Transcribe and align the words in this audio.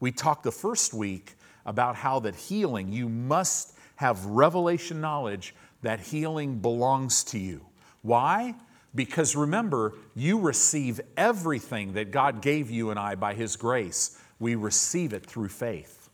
We 0.00 0.12
talked 0.12 0.42
the 0.42 0.52
first 0.52 0.92
week 0.92 1.34
about 1.64 1.96
how 1.96 2.20
that 2.20 2.34
healing, 2.34 2.92
you 2.92 3.08
must 3.08 3.76
have 3.96 4.24
revelation 4.26 5.00
knowledge 5.00 5.54
that 5.82 6.00
healing 6.00 6.58
belongs 6.58 7.24
to 7.24 7.38
you. 7.38 7.66
Why? 8.02 8.54
Because 8.94 9.36
remember, 9.36 9.94
you 10.14 10.38
receive 10.38 11.00
everything 11.16 11.94
that 11.94 12.10
God 12.10 12.40
gave 12.40 12.70
you 12.70 12.90
and 12.90 12.98
I 12.98 13.14
by 13.14 13.34
His 13.34 13.56
grace. 13.56 14.18
We 14.38 14.54
receive 14.54 15.12
it 15.12 15.26
through 15.26 15.48
faith. 15.48 16.08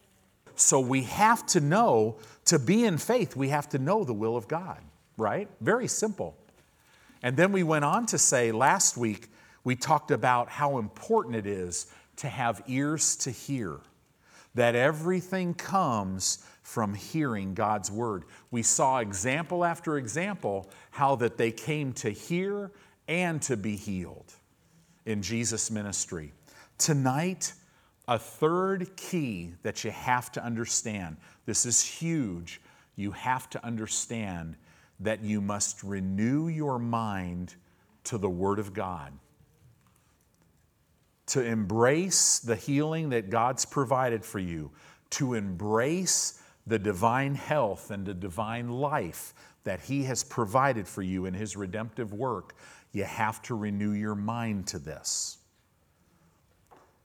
So 0.55 0.81
we 0.81 1.03
have 1.05 1.47
to 1.47 1.61
know, 1.61 2.17
to 2.47 2.59
be 2.59 2.85
in 2.85 2.99
faith, 2.99 3.37
we 3.37 3.49
have 3.49 3.69
to 3.71 3.79
know 3.79 4.05
the 4.05 4.13
will 4.13 4.37
of 4.37 4.49
God, 4.49 4.79
right? 5.17 5.49
Very 5.61 5.89
simple. 5.89 6.37
And 7.23 7.37
then 7.37 7.53
we 7.53 7.63
went 7.63 7.85
on 7.85 8.07
to 8.07 8.19
say 8.19 8.53
last 8.53 8.97
week, 8.97 9.29
we 9.65 9.77
talked 9.77 10.11
about 10.11 10.49
how 10.49 10.79
important 10.79 11.37
it 11.37 11.47
is 11.47 11.87
to 12.23 12.29
have 12.29 12.63
ears 12.69 13.17
to 13.17 13.33
hear, 13.33 13.81
that 14.55 14.77
everything 14.77 15.55
comes 15.55 16.39
from 16.63 16.95
hearing 16.95 17.53
God's 17.53 17.91
word. 17.91 18.23
We 18.53 18.63
saw 18.63 18.99
example 18.99 19.65
after 19.65 19.99
example 19.99 20.71
how 20.93 21.17
that 21.17 21.37
they 21.37 21.51
came 21.51 21.93
to 21.95 22.11
hear 22.11 22.71
and 23.09 23.43
to 23.43 23.57
be 23.57 23.75
healed 23.75 24.33
in 25.05 25.21
Jesus' 25.21 25.69
ministry. 25.69 26.33
Tonight, 26.79 27.55
a 28.07 28.21
third 28.21 28.97
key 28.97 29.55
that 29.65 29.83
you 29.83 29.91
have 29.91 30.31
to 30.33 30.45
understand 30.45 31.17
this 31.45 31.67
is 31.67 31.83
huge. 31.83 32.61
You 32.95 33.11
have 33.11 33.51
to 33.51 33.67
understand 33.67 34.55
that 35.01 35.25
you 35.25 35.41
must 35.41 35.83
renew 35.83 36.47
your 36.47 36.79
mind 36.79 37.57
to 38.05 38.17
the 38.17 38.31
Word 38.31 38.61
of 38.61 38.73
God 38.73 39.13
to 41.27 41.45
embrace 41.45 42.39
the 42.41 42.57
healing 42.57 43.11
that 43.11 43.31
God's 43.31 43.65
provided 43.65 44.25
for 44.25 44.39
you, 44.39 44.71
to 45.11 45.35
embrace 45.35 46.43
the 46.67 46.79
divine 46.79 47.35
health 47.35 47.91
and 47.91 48.07
the 48.07 48.15
divine 48.15 48.69
life 48.69 49.35
that 49.65 49.81
He 49.81 50.05
has 50.05 50.25
provided 50.25 50.89
for 50.89 51.03
you 51.03 51.27
in 51.27 51.35
His 51.35 51.57
redemptive 51.57 52.13
work, 52.13 52.55
you 52.93 53.05
have 53.05 53.41
to 53.43 53.55
renew 53.55 53.93
your 53.93 54.15
mind 54.15 54.67
to 54.69 54.79
this. 54.79 55.39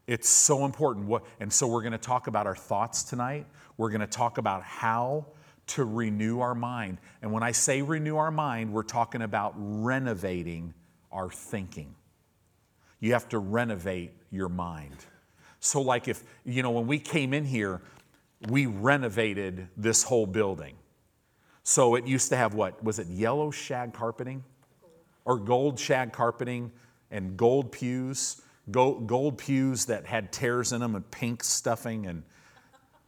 It's 0.08 0.30
so 0.30 0.66
important. 0.66 1.22
And 1.39 1.52
so 1.52 1.67
we're 1.67 1.81
going 1.81 1.92
to 1.92 1.97
talk 1.97 2.27
about 2.27 2.47
our 2.47 2.55
thoughts 2.55 3.03
tonight. 3.03 3.45
We're 3.77 3.89
going 3.89 4.02
to 4.02 4.08
talk 4.08 4.38
about 4.38 4.64
how 4.64 5.25
to 5.67 5.83
renew 5.83 6.39
our 6.39 6.55
mind. 6.55 6.97
And 7.22 7.31
when 7.31 7.44
I 7.44 7.52
say 7.52 7.81
renew 7.81 8.16
our 8.16 8.31
mind, 8.31 8.72
we're 8.72 8.83
talking 8.83 9.22
about 9.22 9.53
renovating 9.58 10.73
our 11.11 11.30
thinking. 11.30 11.94
You 13.00 13.14
have 13.14 13.30
to 13.30 13.40
renovate 13.40 14.12
your 14.31 14.50
mind. 14.50 15.06
So, 15.59 15.81
like 15.81 16.08
if, 16.08 16.23
you 16.45 16.64
know, 16.64 16.72
when 16.72 16.88
we 16.88 17.00
came 17.00 17.34
in 17.34 17.45
here, 17.45 17.81
we 18.50 18.66
renovated 18.66 19.67
this 19.76 20.04
whole 20.04 20.26
building. 20.28 20.76
So 21.64 21.95
it 21.95 22.08
used 22.08 22.30
to 22.30 22.38
have 22.38 22.54
what? 22.54 22.81
Was 22.84 23.00
it 23.00 23.08
yellow 23.08 23.52
shag 23.52 23.94
carpeting? 23.94 24.44
Or 25.26 25.38
gold 25.38 25.78
shag 25.78 26.14
carpeting 26.14 26.72
and 27.12 27.36
gold 27.36 27.72
pews? 27.72 28.42
Gold, 28.72 29.38
pews 29.38 29.86
that 29.86 30.06
had 30.06 30.32
tears 30.32 30.72
in 30.72 30.82
them 30.82 30.95
and 30.95 31.09
pink 31.09 31.44
stuffing 31.44 32.06
and 32.06 32.23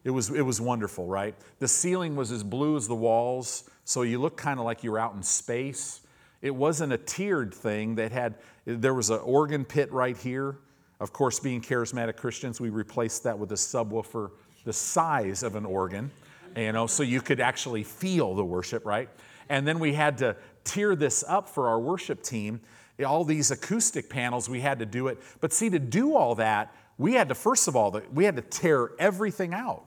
it 0.03 0.11
was, 0.11 0.29
it 0.29 0.41
was 0.41 0.61
wonderful, 0.61 1.05
right? 1.05 1.35
The 1.59 1.67
ceiling 1.67 2.15
was 2.15 2.31
as 2.31 2.43
blue 2.43 2.77
as 2.77 2.87
the 2.87 2.95
walls, 2.95 3.69
so 3.83 4.01
you 4.03 4.19
looked 4.19 4.37
kind 4.37 4.57
of 4.59 4.65
like 4.65 4.83
you 4.83 4.91
were 4.91 4.99
out 4.99 5.13
in 5.13 5.21
space. 5.21 6.01
It 6.41 6.55
wasn't 6.55 6.93
a 6.93 6.97
tiered 6.97 7.53
thing 7.53 7.95
that 7.95 8.11
had, 8.11 8.35
there 8.65 8.93
was 8.93 9.09
an 9.09 9.19
organ 9.19 9.65
pit 9.65 9.91
right 9.91 10.17
here. 10.17 10.57
Of 10.99 11.13
course, 11.13 11.39
being 11.39 11.61
charismatic 11.61 12.17
Christians, 12.17 12.59
we 12.59 12.69
replaced 12.69 13.23
that 13.23 13.37
with 13.37 13.51
a 13.51 13.55
subwoofer 13.55 14.31
the 14.65 14.73
size 14.73 15.43
of 15.43 15.55
an 15.55 15.65
organ, 15.65 16.11
you 16.55 16.71
know, 16.71 16.87
so 16.87 17.03
you 17.03 17.21
could 17.21 17.39
actually 17.39 17.83
feel 17.83 18.35
the 18.35 18.43
worship, 18.43 18.85
right? 18.85 19.09
And 19.49 19.67
then 19.67 19.79
we 19.79 19.93
had 19.93 20.17
to 20.19 20.35
tier 20.63 20.95
this 20.95 21.23
up 21.27 21.49
for 21.49 21.67
our 21.67 21.79
worship 21.79 22.21
team. 22.21 22.61
All 23.05 23.23
these 23.23 23.51
acoustic 23.51 24.09
panels, 24.09 24.49
we 24.49 24.59
had 24.59 24.79
to 24.79 24.85
do 24.85 25.07
it. 25.07 25.19
But 25.39 25.53
see, 25.53 25.69
to 25.69 25.79
do 25.79 26.15
all 26.15 26.35
that, 26.35 26.75
we 26.97 27.13
had 27.13 27.29
to, 27.29 27.35
first 27.35 27.67
of 27.67 27.75
all, 27.75 27.99
we 28.13 28.25
had 28.25 28.35
to 28.35 28.41
tear 28.41 28.91
everything 28.99 29.53
out. 29.53 29.85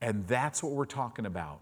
And 0.00 0.26
that's 0.26 0.62
what 0.62 0.72
we're 0.72 0.84
talking 0.84 1.26
about. 1.26 1.60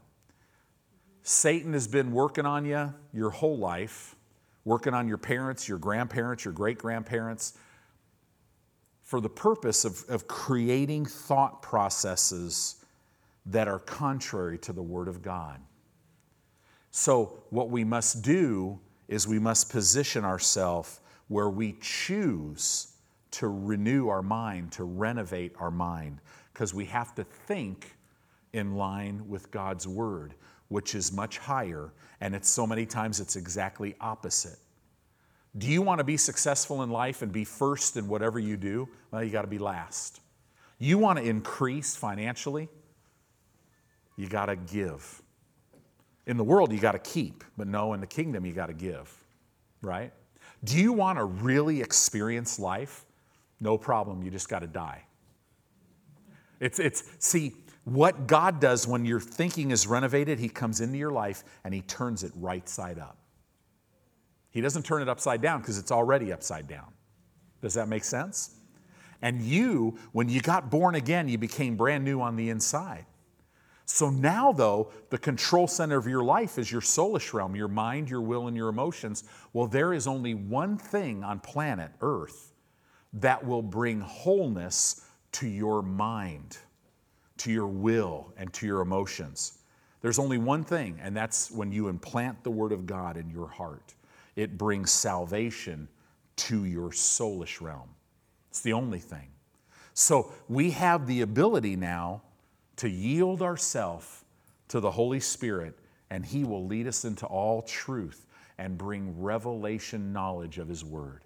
Satan 1.23 1.73
has 1.73 1.87
been 1.87 2.13
working 2.13 2.47
on 2.47 2.65
you 2.65 2.95
your 3.13 3.31
whole 3.31 3.59
life, 3.59 4.17
working 4.65 4.95
on 4.95 5.09
your 5.09 5.19
parents, 5.19 5.69
your 5.69 5.79
grandparents, 5.79 6.45
your 6.45 6.55
great 6.55 6.79
grandparents, 6.79 7.55
for 9.03 9.21
the 9.21 9.29
purpose 9.29 9.85
of, 9.85 10.05
of 10.09 10.29
creating 10.29 11.05
thought 11.05 11.63
processes 11.63 12.77
that 13.47 13.69
are 13.69 13.81
contrary 13.81 14.59
to 14.59 14.73
the 14.73 14.83
Word 14.83 15.09
of 15.09 15.23
God. 15.23 15.61
So, 16.91 17.43
what 17.51 17.71
we 17.71 17.85
must 17.85 18.23
do 18.23 18.79
is 19.09 19.27
we 19.27 19.39
must 19.39 19.71
position 19.71 20.25
ourselves 20.25 21.01
where 21.29 21.51
we 21.51 21.77
choose 21.81 22.93
to 23.33 23.49
renew 23.49 24.09
our 24.09 24.23
mind, 24.23 24.73
to 24.73 24.85
renovate 24.85 25.55
our 25.59 25.71
mind, 25.71 26.21
because 26.53 26.75
we 26.75 26.85
have 26.87 27.15
to 27.15 27.25
think 27.25 27.97
in 28.53 28.75
line 28.75 29.29
with 29.29 29.51
God's 29.51 29.87
Word 29.87 30.35
which 30.71 30.95
is 30.95 31.13
much 31.13 31.37
higher, 31.37 31.93
and 32.21 32.35
it's 32.35 32.49
so 32.49 32.67
many 32.67 32.87
times 32.87 33.21
it's 33.21 33.37
exactly 33.37 33.95
opposite. 34.01 34.59
Do 35.59 35.67
you 35.67 35.83
want 35.83 35.99
to 35.99 36.05
be 36.05 36.17
successful 36.17 36.83
in 36.83 36.91
life 36.91 37.23
and 37.23 37.31
be 37.31 37.45
first 37.45 37.97
in 37.97 38.09
whatever 38.09 38.39
you 38.39 38.57
do? 38.57 38.89
Well, 39.11 39.23
you 39.23 39.31
got 39.31 39.43
to 39.43 39.49
be 39.49 39.59
last. 39.59 40.21
You 40.79 40.97
want 40.97 41.19
to 41.19 41.25
increase 41.25 41.97
financially? 41.97 42.69
You 44.17 44.29
got 44.29 44.47
to 44.47 44.57
give. 44.57 45.21
In 46.27 46.37
the 46.37 46.45
world, 46.45 46.73
you 46.73 46.79
got 46.79 46.93
to 46.93 46.99
keep, 47.01 47.43
but 47.59 47.67
no, 47.67 47.93
in 47.93 48.01
the 48.01 48.07
kingdom, 48.07 48.47
you 48.47 48.53
got 48.53 48.67
to 48.67 48.73
give, 48.73 49.13
right? 49.83 50.13
Do 50.63 50.79
you 50.79 50.93
want 50.93 51.19
to 51.19 51.25
really 51.25 51.81
experience 51.81 52.61
life? 52.61 53.05
No 53.61 53.77
problem, 53.77 54.23
you 54.23 54.31
just 54.31 54.49
got 54.49 54.61
to 54.61 54.69
die. 54.69 55.05
It's, 56.61 56.79
it's, 56.79 57.03
see, 57.19 57.55
what 57.85 58.27
God 58.27 58.61
does 58.61 58.87
when 58.87 59.05
your 59.05 59.21
thinking 59.21 59.71
is 59.71 59.87
renovated, 59.87 60.39
He 60.39 60.49
comes 60.49 60.81
into 60.81 60.99
your 60.99 61.11
life 61.11 61.45
and 61.65 61.73
He 61.73 61.83
turns 61.83 62.25
it 62.25 62.33
right 62.35 62.69
side 62.69 62.99
up. 62.99 63.17
He 64.51 64.61
doesn't 64.61 64.85
turn 64.85 65.03
it 65.03 65.09
upside 65.09 65.41
down 65.41 65.61
because 65.61 65.79
it's 65.79 65.93
already 65.93 66.33
upside 66.33 66.67
down. 66.67 66.93
Does 67.63 67.75
that 67.75 67.89
make 67.89 68.05
sense? 68.05 68.57
And 69.23 69.41
you, 69.43 69.99
when 70.13 70.29
you 70.29 70.41
got 70.41 70.71
born 70.71 70.95
again, 70.95 71.29
you 71.29 71.39
became 71.39 71.77
brand 71.77 72.05
new 72.05 72.21
on 72.21 72.37
the 72.37 72.49
inside. 72.49 73.07
So 73.85 74.09
now, 74.09 74.53
though, 74.53 74.93
the 75.11 75.19
control 75.19 75.67
center 75.67 75.97
of 75.97 76.07
your 76.07 76.23
life 76.23 76.59
is 76.59 76.71
your 76.71 76.81
soulish 76.81 77.33
realm, 77.33 77.57
your 77.57 77.69
mind, 77.69 78.09
your 78.09 78.21
will, 78.21 78.47
and 78.47 78.57
your 78.57 78.69
emotions. 78.69 79.25
Well, 79.53 79.67
there 79.67 79.93
is 79.93 80.07
only 80.07 80.35
one 80.35 80.79
thing 80.79 81.25
on 81.25 81.41
planet 81.41 81.91
Earth 82.01 82.53
that 83.15 83.45
will 83.45 83.63
bring 83.63 84.01
wholeness 84.01 85.05
to 85.33 85.49
your 85.49 85.83
mind 85.83 86.57
to 87.41 87.51
your 87.51 87.67
will 87.67 88.35
and 88.37 88.53
to 88.53 88.67
your 88.67 88.83
emotions. 88.83 89.59
There's 90.03 90.19
only 90.19 90.37
one 90.37 90.63
thing, 90.63 90.99
and 91.03 91.17
that's 91.17 91.51
when 91.51 91.73
you 91.73 91.89
implant 91.89 92.45
the 92.45 92.51
Word 92.51 92.71
of 92.71 92.87
God 92.87 93.17
in 93.17 93.31
your 93.31 93.49
heart. 93.49 93.95
It 94.37 94.59
brings 94.59 94.91
salvation 94.91 95.89
to 96.37 96.67
your 96.67 96.91
soulish 96.91 97.63
realm. 97.63 97.89
It's 98.51 98.61
the 98.61 98.75
only 98.75 98.99
thing. 98.99 99.29
So 99.95 100.33
we 100.49 100.71
have 100.73 101.07
the 101.07 101.23
ability 101.23 101.77
now 101.77 102.23
to 102.77 102.91
yield 102.91 103.41
ourselves 103.41 104.25
to 104.69 104.81
the 104.81 104.91
Holy 104.91 105.21
Spirit, 105.21 105.79
and 106.11 106.27
He 106.27 106.45
will 106.45 106.67
lead 106.67 106.87
us 106.87 107.07
into 107.07 107.25
all 107.25 107.63
truth 107.63 108.27
and 108.59 108.77
bring 108.77 109.19
revelation 109.19 110.13
knowledge 110.13 110.59
of 110.59 110.69
His 110.69 110.85
Word. 110.85 111.25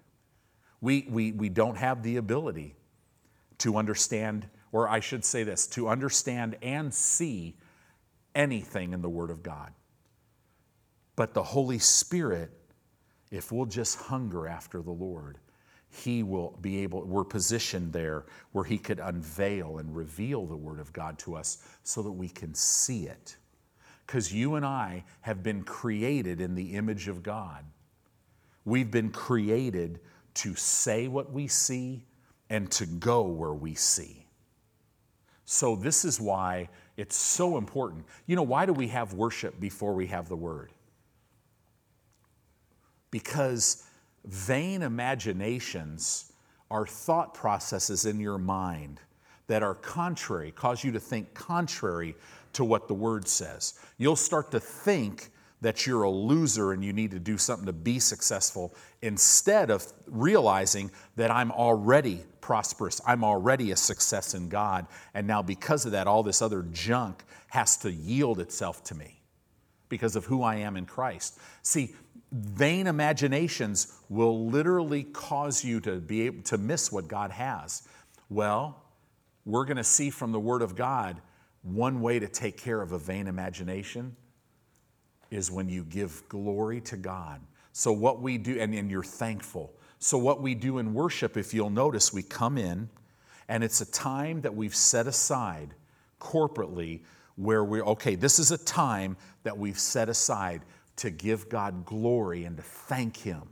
We, 0.79 1.07
we, 1.09 1.33
we 1.33 1.49
don't 1.49 1.77
have 1.77 2.03
the 2.03 2.15
ability 2.17 2.75
to 3.57 3.75
understand 3.75 4.47
or 4.75 4.89
I 4.89 4.99
should 4.99 5.23
say 5.23 5.43
this, 5.43 5.67
to 5.67 5.87
understand 5.87 6.57
and 6.61 6.93
see 6.93 7.55
anything 8.35 8.91
in 8.91 9.01
the 9.01 9.07
Word 9.07 9.29
of 9.29 9.41
God. 9.41 9.71
But 11.15 11.33
the 11.33 11.43
Holy 11.43 11.79
Spirit, 11.79 12.51
if 13.31 13.53
we'll 13.53 13.67
just 13.67 13.97
hunger 13.97 14.49
after 14.49 14.81
the 14.81 14.91
Lord, 14.91 15.37
He 15.87 16.23
will 16.23 16.57
be 16.59 16.83
able, 16.83 17.05
we're 17.05 17.23
positioned 17.23 17.93
there 17.93 18.25
where 18.51 18.65
He 18.65 18.77
could 18.77 18.99
unveil 18.99 19.77
and 19.77 19.95
reveal 19.95 20.45
the 20.45 20.57
Word 20.57 20.81
of 20.81 20.91
God 20.91 21.17
to 21.19 21.37
us 21.37 21.59
so 21.83 22.01
that 22.01 22.11
we 22.11 22.27
can 22.27 22.53
see 22.53 23.05
it. 23.05 23.37
Because 24.05 24.33
you 24.33 24.55
and 24.55 24.65
I 24.65 25.05
have 25.21 25.41
been 25.41 25.63
created 25.63 26.41
in 26.41 26.53
the 26.53 26.73
image 26.73 27.07
of 27.07 27.23
God. 27.23 27.63
We've 28.65 28.91
been 28.91 29.11
created 29.11 30.01
to 30.33 30.53
say 30.53 31.07
what 31.07 31.31
we 31.31 31.47
see 31.47 32.03
and 32.49 32.69
to 32.71 32.85
go 32.85 33.21
where 33.21 33.53
we 33.53 33.73
see. 33.73 34.24
So, 35.45 35.75
this 35.75 36.03
is 36.03 36.19
why 36.19 36.69
it's 36.97 37.15
so 37.15 37.57
important. 37.57 38.05
You 38.25 38.35
know, 38.35 38.43
why 38.43 38.65
do 38.65 38.73
we 38.73 38.87
have 38.87 39.13
worship 39.13 39.59
before 39.59 39.93
we 39.93 40.07
have 40.07 40.27
the 40.27 40.35
word? 40.35 40.71
Because 43.11 43.83
vain 44.25 44.81
imaginations 44.81 46.31
are 46.71 46.87
thought 46.87 47.33
processes 47.33 48.05
in 48.05 48.19
your 48.19 48.39
mind 48.39 48.99
that 49.47 49.61
are 49.61 49.75
contrary, 49.75 50.51
cause 50.51 50.83
you 50.83 50.91
to 50.91 50.99
think 50.99 51.33
contrary 51.35 52.15
to 52.53 52.65
what 52.65 52.87
the 52.87 52.93
word 52.93 53.27
says. 53.27 53.75
You'll 53.97 54.15
start 54.15 54.49
to 54.51 54.59
think 54.59 55.29
that 55.61 55.87
you're 55.87 56.03
a 56.03 56.09
loser 56.09 56.73
and 56.73 56.83
you 56.83 56.93
need 56.93 57.11
to 57.11 57.19
do 57.19 57.37
something 57.37 57.65
to 57.65 57.73
be 57.73 57.99
successful 57.99 58.73
instead 59.01 59.69
of 59.69 59.85
realizing 60.05 60.91
that 61.15 61.31
I'm 61.31 61.51
already 61.51 62.23
prosperous. 62.41 63.01
I'm 63.07 63.23
already 63.23 63.71
a 63.71 63.75
success 63.75 64.33
in 64.33 64.49
God. 64.49 64.85
And 65.13 65.25
now, 65.25 65.41
because 65.41 65.85
of 65.85 65.93
that, 65.93 66.07
all 66.07 66.23
this 66.23 66.41
other 66.41 66.63
junk 66.71 67.23
has 67.47 67.77
to 67.77 67.91
yield 67.91 68.39
itself 68.39 68.83
to 68.85 68.95
me 68.95 69.21
because 69.89 70.15
of 70.15 70.25
who 70.25 70.43
I 70.43 70.57
am 70.57 70.77
in 70.77 70.85
Christ. 70.85 71.39
See, 71.61 71.95
vain 72.31 72.87
imaginations 72.87 73.97
will 74.09 74.47
literally 74.47 75.03
cause 75.03 75.63
you 75.63 75.79
to 75.81 75.95
be 75.97 76.23
able 76.23 76.43
to 76.43 76.57
miss 76.57 76.91
what 76.91 77.07
God 77.07 77.31
has. 77.31 77.87
Well, 78.29 78.83
we're 79.45 79.65
going 79.65 79.77
to 79.77 79.83
see 79.83 80.09
from 80.09 80.31
the 80.31 80.39
Word 80.39 80.61
of 80.61 80.75
God 80.75 81.21
one 81.61 82.01
way 82.01 82.19
to 82.19 82.27
take 82.27 82.57
care 82.57 82.81
of 82.81 82.91
a 82.91 82.99
vain 82.99 83.27
imagination 83.27 84.15
is 85.31 85.51
when 85.51 85.69
you 85.69 85.83
give 85.83 86.27
glory 86.29 86.81
to 86.81 86.97
God. 86.97 87.41
So, 87.71 87.91
what 87.91 88.21
we 88.21 88.37
do, 88.37 88.59
and, 88.59 88.73
and 88.73 88.89
you're 88.89 89.03
thankful. 89.03 89.73
So, 89.99 90.17
what 90.17 90.41
we 90.41 90.55
do 90.55 90.77
in 90.77 90.93
worship, 90.93 91.37
if 91.37 91.53
you'll 91.53 91.69
notice, 91.69 92.13
we 92.13 92.23
come 92.23 92.57
in 92.57 92.89
and 93.47 93.63
it's 93.63 93.81
a 93.81 93.91
time 93.91 94.41
that 94.41 94.55
we've 94.55 94.75
set 94.75 95.07
aside 95.07 95.73
corporately 96.19 97.01
where 97.35 97.63
we're, 97.63 97.83
okay, 97.83 98.15
this 98.15 98.39
is 98.39 98.51
a 98.51 98.57
time 98.57 99.17
that 99.43 99.57
we've 99.57 99.79
set 99.79 100.09
aside 100.09 100.61
to 100.97 101.09
give 101.09 101.49
God 101.49 101.85
glory 101.85 102.45
and 102.45 102.57
to 102.57 102.63
thank 102.63 103.17
Him. 103.17 103.43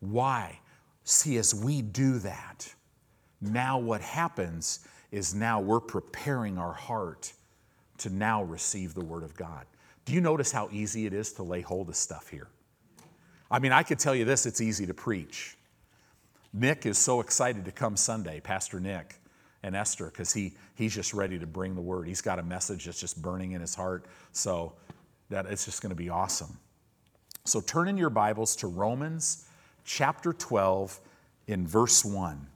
Why? 0.00 0.58
See, 1.04 1.38
as 1.38 1.54
we 1.54 1.80
do 1.80 2.18
that, 2.18 2.74
now 3.40 3.78
what 3.78 4.00
happens 4.00 4.80
is 5.10 5.34
now 5.34 5.60
we're 5.60 5.80
preparing 5.80 6.58
our 6.58 6.72
heart 6.72 7.32
to 7.98 8.10
now 8.10 8.42
receive 8.42 8.94
the 8.94 9.04
Word 9.04 9.22
of 9.22 9.34
God. 9.34 9.64
Do 10.08 10.14
you 10.14 10.22
notice 10.22 10.50
how 10.50 10.70
easy 10.72 11.04
it 11.04 11.12
is 11.12 11.34
to 11.34 11.42
lay 11.42 11.60
hold 11.60 11.90
of 11.90 11.94
stuff 11.94 12.30
here? 12.30 12.48
I 13.50 13.58
mean, 13.58 13.72
I 13.72 13.82
could 13.82 13.98
tell 13.98 14.14
you 14.14 14.24
this 14.24 14.46
it's 14.46 14.62
easy 14.62 14.86
to 14.86 14.94
preach. 14.94 15.54
Nick 16.50 16.86
is 16.86 16.96
so 16.96 17.20
excited 17.20 17.66
to 17.66 17.72
come 17.72 17.94
Sunday, 17.94 18.40
Pastor 18.40 18.80
Nick 18.80 19.16
and 19.62 19.76
Esther, 19.76 20.06
because 20.06 20.32
he, 20.32 20.54
he's 20.76 20.94
just 20.94 21.12
ready 21.12 21.38
to 21.38 21.46
bring 21.46 21.74
the 21.74 21.82
word. 21.82 22.08
He's 22.08 22.22
got 22.22 22.38
a 22.38 22.42
message 22.42 22.86
that's 22.86 22.98
just 22.98 23.20
burning 23.20 23.52
in 23.52 23.60
his 23.60 23.74
heart. 23.74 24.06
So 24.32 24.72
that 25.28 25.44
it's 25.44 25.66
just 25.66 25.82
going 25.82 25.90
to 25.90 25.94
be 25.94 26.08
awesome. 26.08 26.56
So 27.44 27.60
turn 27.60 27.86
in 27.86 27.98
your 27.98 28.08
Bibles 28.08 28.56
to 28.56 28.66
Romans 28.66 29.44
chapter 29.84 30.32
12 30.32 30.98
in 31.48 31.66
verse 31.66 32.02
1. 32.02 32.46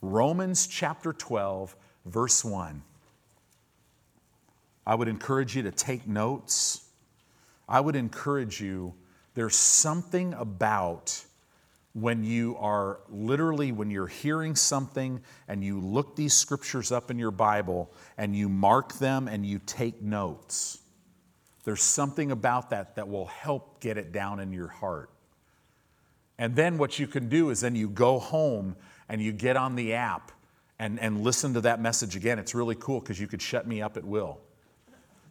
Romans 0.00 0.66
chapter 0.66 1.12
12, 1.12 1.76
verse 2.06 2.42
1. 2.42 2.82
I 4.86 4.94
would 4.94 5.08
encourage 5.08 5.54
you 5.54 5.62
to 5.64 5.70
take 5.70 6.06
notes. 6.06 6.84
I 7.68 7.80
would 7.80 7.96
encourage 7.96 8.60
you, 8.60 8.94
there's 9.34 9.56
something 9.56 10.32
about 10.34 11.24
when 11.92 12.24
you 12.24 12.56
are 12.58 13.00
literally, 13.08 13.72
when 13.72 13.90
you're 13.90 14.06
hearing 14.06 14.54
something 14.54 15.20
and 15.48 15.64
you 15.64 15.80
look 15.80 16.14
these 16.14 16.34
scriptures 16.34 16.92
up 16.92 17.10
in 17.10 17.18
your 17.18 17.30
Bible 17.30 17.90
and 18.18 18.36
you 18.36 18.48
mark 18.48 18.94
them 18.98 19.28
and 19.28 19.46
you 19.46 19.60
take 19.64 20.02
notes. 20.02 20.78
There's 21.64 21.82
something 21.82 22.30
about 22.30 22.70
that 22.70 22.96
that 22.96 23.08
will 23.08 23.26
help 23.26 23.80
get 23.80 23.96
it 23.96 24.12
down 24.12 24.40
in 24.40 24.52
your 24.52 24.68
heart. 24.68 25.10
And 26.38 26.54
then 26.54 26.76
what 26.76 26.98
you 26.98 27.06
can 27.06 27.28
do 27.28 27.50
is 27.50 27.62
then 27.62 27.74
you 27.74 27.88
go 27.88 28.18
home 28.18 28.76
and 29.08 29.22
you 29.22 29.32
get 29.32 29.56
on 29.56 29.74
the 29.74 29.94
app 29.94 30.32
and, 30.78 31.00
and 31.00 31.22
listen 31.22 31.54
to 31.54 31.62
that 31.62 31.80
message 31.80 32.14
again. 32.14 32.38
It's 32.38 32.54
really 32.54 32.74
cool 32.74 33.00
because 33.00 33.18
you 33.18 33.26
could 33.26 33.40
shut 33.40 33.66
me 33.66 33.80
up 33.80 33.96
at 33.96 34.04
will 34.04 34.38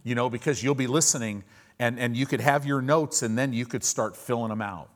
you 0.05 0.15
know, 0.15 0.29
because 0.29 0.63
you'll 0.63 0.75
be 0.75 0.87
listening 0.87 1.43
and, 1.79 1.99
and 1.99 2.15
you 2.15 2.25
could 2.25 2.41
have 2.41 2.65
your 2.65 2.81
notes 2.81 3.21
and 3.21 3.37
then 3.37 3.53
you 3.53 3.65
could 3.65 3.83
start 3.83 4.15
filling 4.15 4.49
them 4.49 4.61
out. 4.61 4.89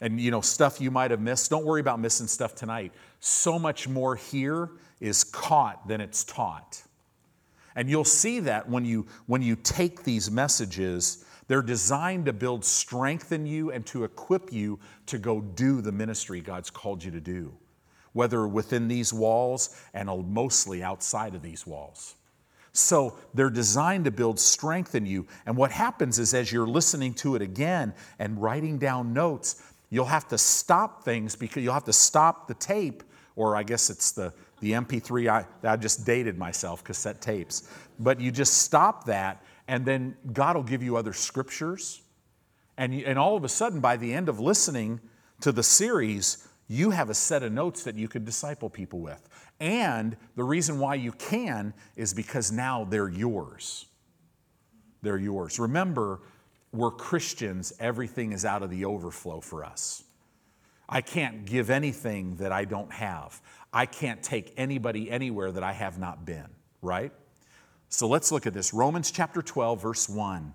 And, 0.00 0.20
you 0.20 0.30
know, 0.30 0.40
stuff 0.40 0.80
you 0.80 0.90
might 0.90 1.10
have 1.10 1.20
missed. 1.20 1.50
Don't 1.50 1.64
worry 1.64 1.80
about 1.80 2.00
missing 2.00 2.26
stuff 2.26 2.54
tonight. 2.54 2.92
So 3.18 3.58
much 3.58 3.86
more 3.86 4.16
here 4.16 4.70
is 5.00 5.24
caught 5.24 5.86
than 5.88 6.00
it's 6.00 6.24
taught. 6.24 6.82
And 7.76 7.88
you'll 7.88 8.04
see 8.04 8.40
that 8.40 8.68
when 8.68 8.84
you, 8.84 9.06
when 9.26 9.42
you 9.42 9.56
take 9.56 10.02
these 10.04 10.30
messages, 10.30 11.24
they're 11.48 11.62
designed 11.62 12.26
to 12.26 12.32
build 12.32 12.64
strength 12.64 13.32
in 13.32 13.44
you 13.44 13.72
and 13.72 13.84
to 13.86 14.04
equip 14.04 14.52
you 14.52 14.78
to 15.06 15.18
go 15.18 15.40
do 15.40 15.80
the 15.80 15.92
ministry 15.92 16.40
God's 16.40 16.70
called 16.70 17.02
you 17.02 17.10
to 17.10 17.20
do, 17.20 17.52
whether 18.12 18.46
within 18.46 18.88
these 18.88 19.12
walls 19.12 19.76
and 19.92 20.08
mostly 20.32 20.82
outside 20.82 21.34
of 21.34 21.42
these 21.42 21.66
walls. 21.66 22.14
So 22.72 23.18
they're 23.34 23.50
designed 23.50 24.04
to 24.04 24.10
build 24.10 24.38
strength 24.38 24.94
in 24.94 25.06
you. 25.06 25.26
And 25.46 25.56
what 25.56 25.72
happens 25.72 26.18
is 26.18 26.34
as 26.34 26.52
you're 26.52 26.66
listening 26.66 27.14
to 27.14 27.34
it 27.34 27.42
again 27.42 27.92
and 28.18 28.40
writing 28.40 28.78
down 28.78 29.12
notes, 29.12 29.62
you'll 29.90 30.04
have 30.04 30.28
to 30.28 30.38
stop 30.38 31.04
things 31.04 31.34
because 31.34 31.62
you'll 31.62 31.74
have 31.74 31.84
to 31.84 31.92
stop 31.92 32.46
the 32.46 32.54
tape, 32.54 33.02
or 33.34 33.56
I 33.56 33.64
guess 33.64 33.90
it's 33.90 34.12
the, 34.12 34.32
the 34.60 34.72
MP3. 34.72 35.28
I, 35.28 35.68
I 35.68 35.76
just 35.76 36.06
dated 36.06 36.38
myself, 36.38 36.84
cassette 36.84 37.20
tapes. 37.20 37.68
But 37.98 38.20
you 38.20 38.30
just 38.30 38.58
stop 38.58 39.04
that, 39.04 39.42
and 39.66 39.84
then 39.84 40.16
God 40.32 40.56
will 40.56 40.62
give 40.62 40.82
you 40.82 40.96
other 40.96 41.12
scriptures. 41.12 42.02
And, 42.78 42.94
you, 42.94 43.04
and 43.04 43.18
all 43.18 43.36
of 43.36 43.44
a 43.44 43.48
sudden, 43.48 43.80
by 43.80 43.96
the 43.96 44.14
end 44.14 44.28
of 44.28 44.38
listening 44.38 45.00
to 45.40 45.50
the 45.50 45.62
series, 45.62 46.46
you 46.70 46.90
have 46.90 47.10
a 47.10 47.14
set 47.14 47.42
of 47.42 47.50
notes 47.52 47.82
that 47.82 47.96
you 47.96 48.06
can 48.06 48.24
disciple 48.24 48.70
people 48.70 49.00
with. 49.00 49.28
And 49.58 50.16
the 50.36 50.44
reason 50.44 50.78
why 50.78 50.94
you 50.94 51.10
can 51.10 51.74
is 51.96 52.14
because 52.14 52.52
now 52.52 52.84
they're 52.84 53.08
yours. 53.08 53.86
They're 55.02 55.18
yours. 55.18 55.58
Remember, 55.58 56.20
we're 56.72 56.92
Christians, 56.92 57.72
everything 57.80 58.30
is 58.30 58.44
out 58.44 58.62
of 58.62 58.70
the 58.70 58.84
overflow 58.84 59.40
for 59.40 59.64
us. 59.64 60.04
I 60.88 61.00
can't 61.00 61.44
give 61.44 61.70
anything 61.70 62.36
that 62.36 62.52
I 62.52 62.66
don't 62.66 62.92
have. 62.92 63.42
I 63.72 63.86
can't 63.86 64.22
take 64.22 64.54
anybody 64.56 65.10
anywhere 65.10 65.50
that 65.50 65.64
I 65.64 65.72
have 65.72 65.98
not 65.98 66.24
been, 66.24 66.46
right? 66.82 67.10
So 67.88 68.06
let's 68.06 68.30
look 68.30 68.46
at 68.46 68.54
this. 68.54 68.72
Romans 68.72 69.10
chapter 69.10 69.42
12, 69.42 69.82
verse 69.82 70.08
1. 70.08 70.52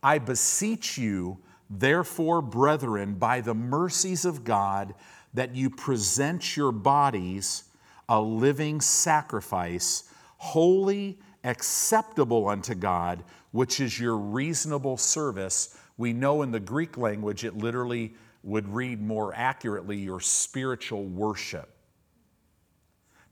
I 0.00 0.18
beseech 0.18 0.96
you, 0.96 1.38
therefore, 1.68 2.40
brethren, 2.40 3.14
by 3.14 3.40
the 3.40 3.54
mercies 3.54 4.24
of 4.24 4.44
God, 4.44 4.94
that 5.34 5.54
you 5.54 5.68
present 5.68 6.56
your 6.56 6.72
bodies 6.72 7.64
a 8.08 8.20
living 8.20 8.80
sacrifice, 8.80 10.04
holy, 10.36 11.18
acceptable 11.42 12.48
unto 12.48 12.74
God, 12.74 13.24
which 13.52 13.80
is 13.80 13.98
your 13.98 14.16
reasonable 14.16 14.96
service. 14.96 15.78
We 15.96 16.12
know 16.12 16.42
in 16.42 16.50
the 16.50 16.60
Greek 16.60 16.96
language 16.96 17.44
it 17.44 17.56
literally 17.56 18.14
would 18.42 18.68
read 18.68 19.00
more 19.00 19.32
accurately 19.34 19.96
your 19.96 20.20
spiritual 20.20 21.04
worship. 21.04 21.70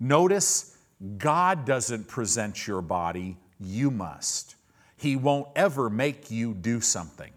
Notice 0.01 0.77
God 1.19 1.65
doesn't 1.65 2.09
present 2.09 2.67
your 2.67 2.83
body, 2.83 3.37
you 3.61 3.91
must. 3.91 4.57
He 4.97 5.17
won't 5.17 5.49
ever 5.55 5.91
make 5.91 6.31
you 6.31 6.55
do 6.55 6.81
something. 6.81 7.33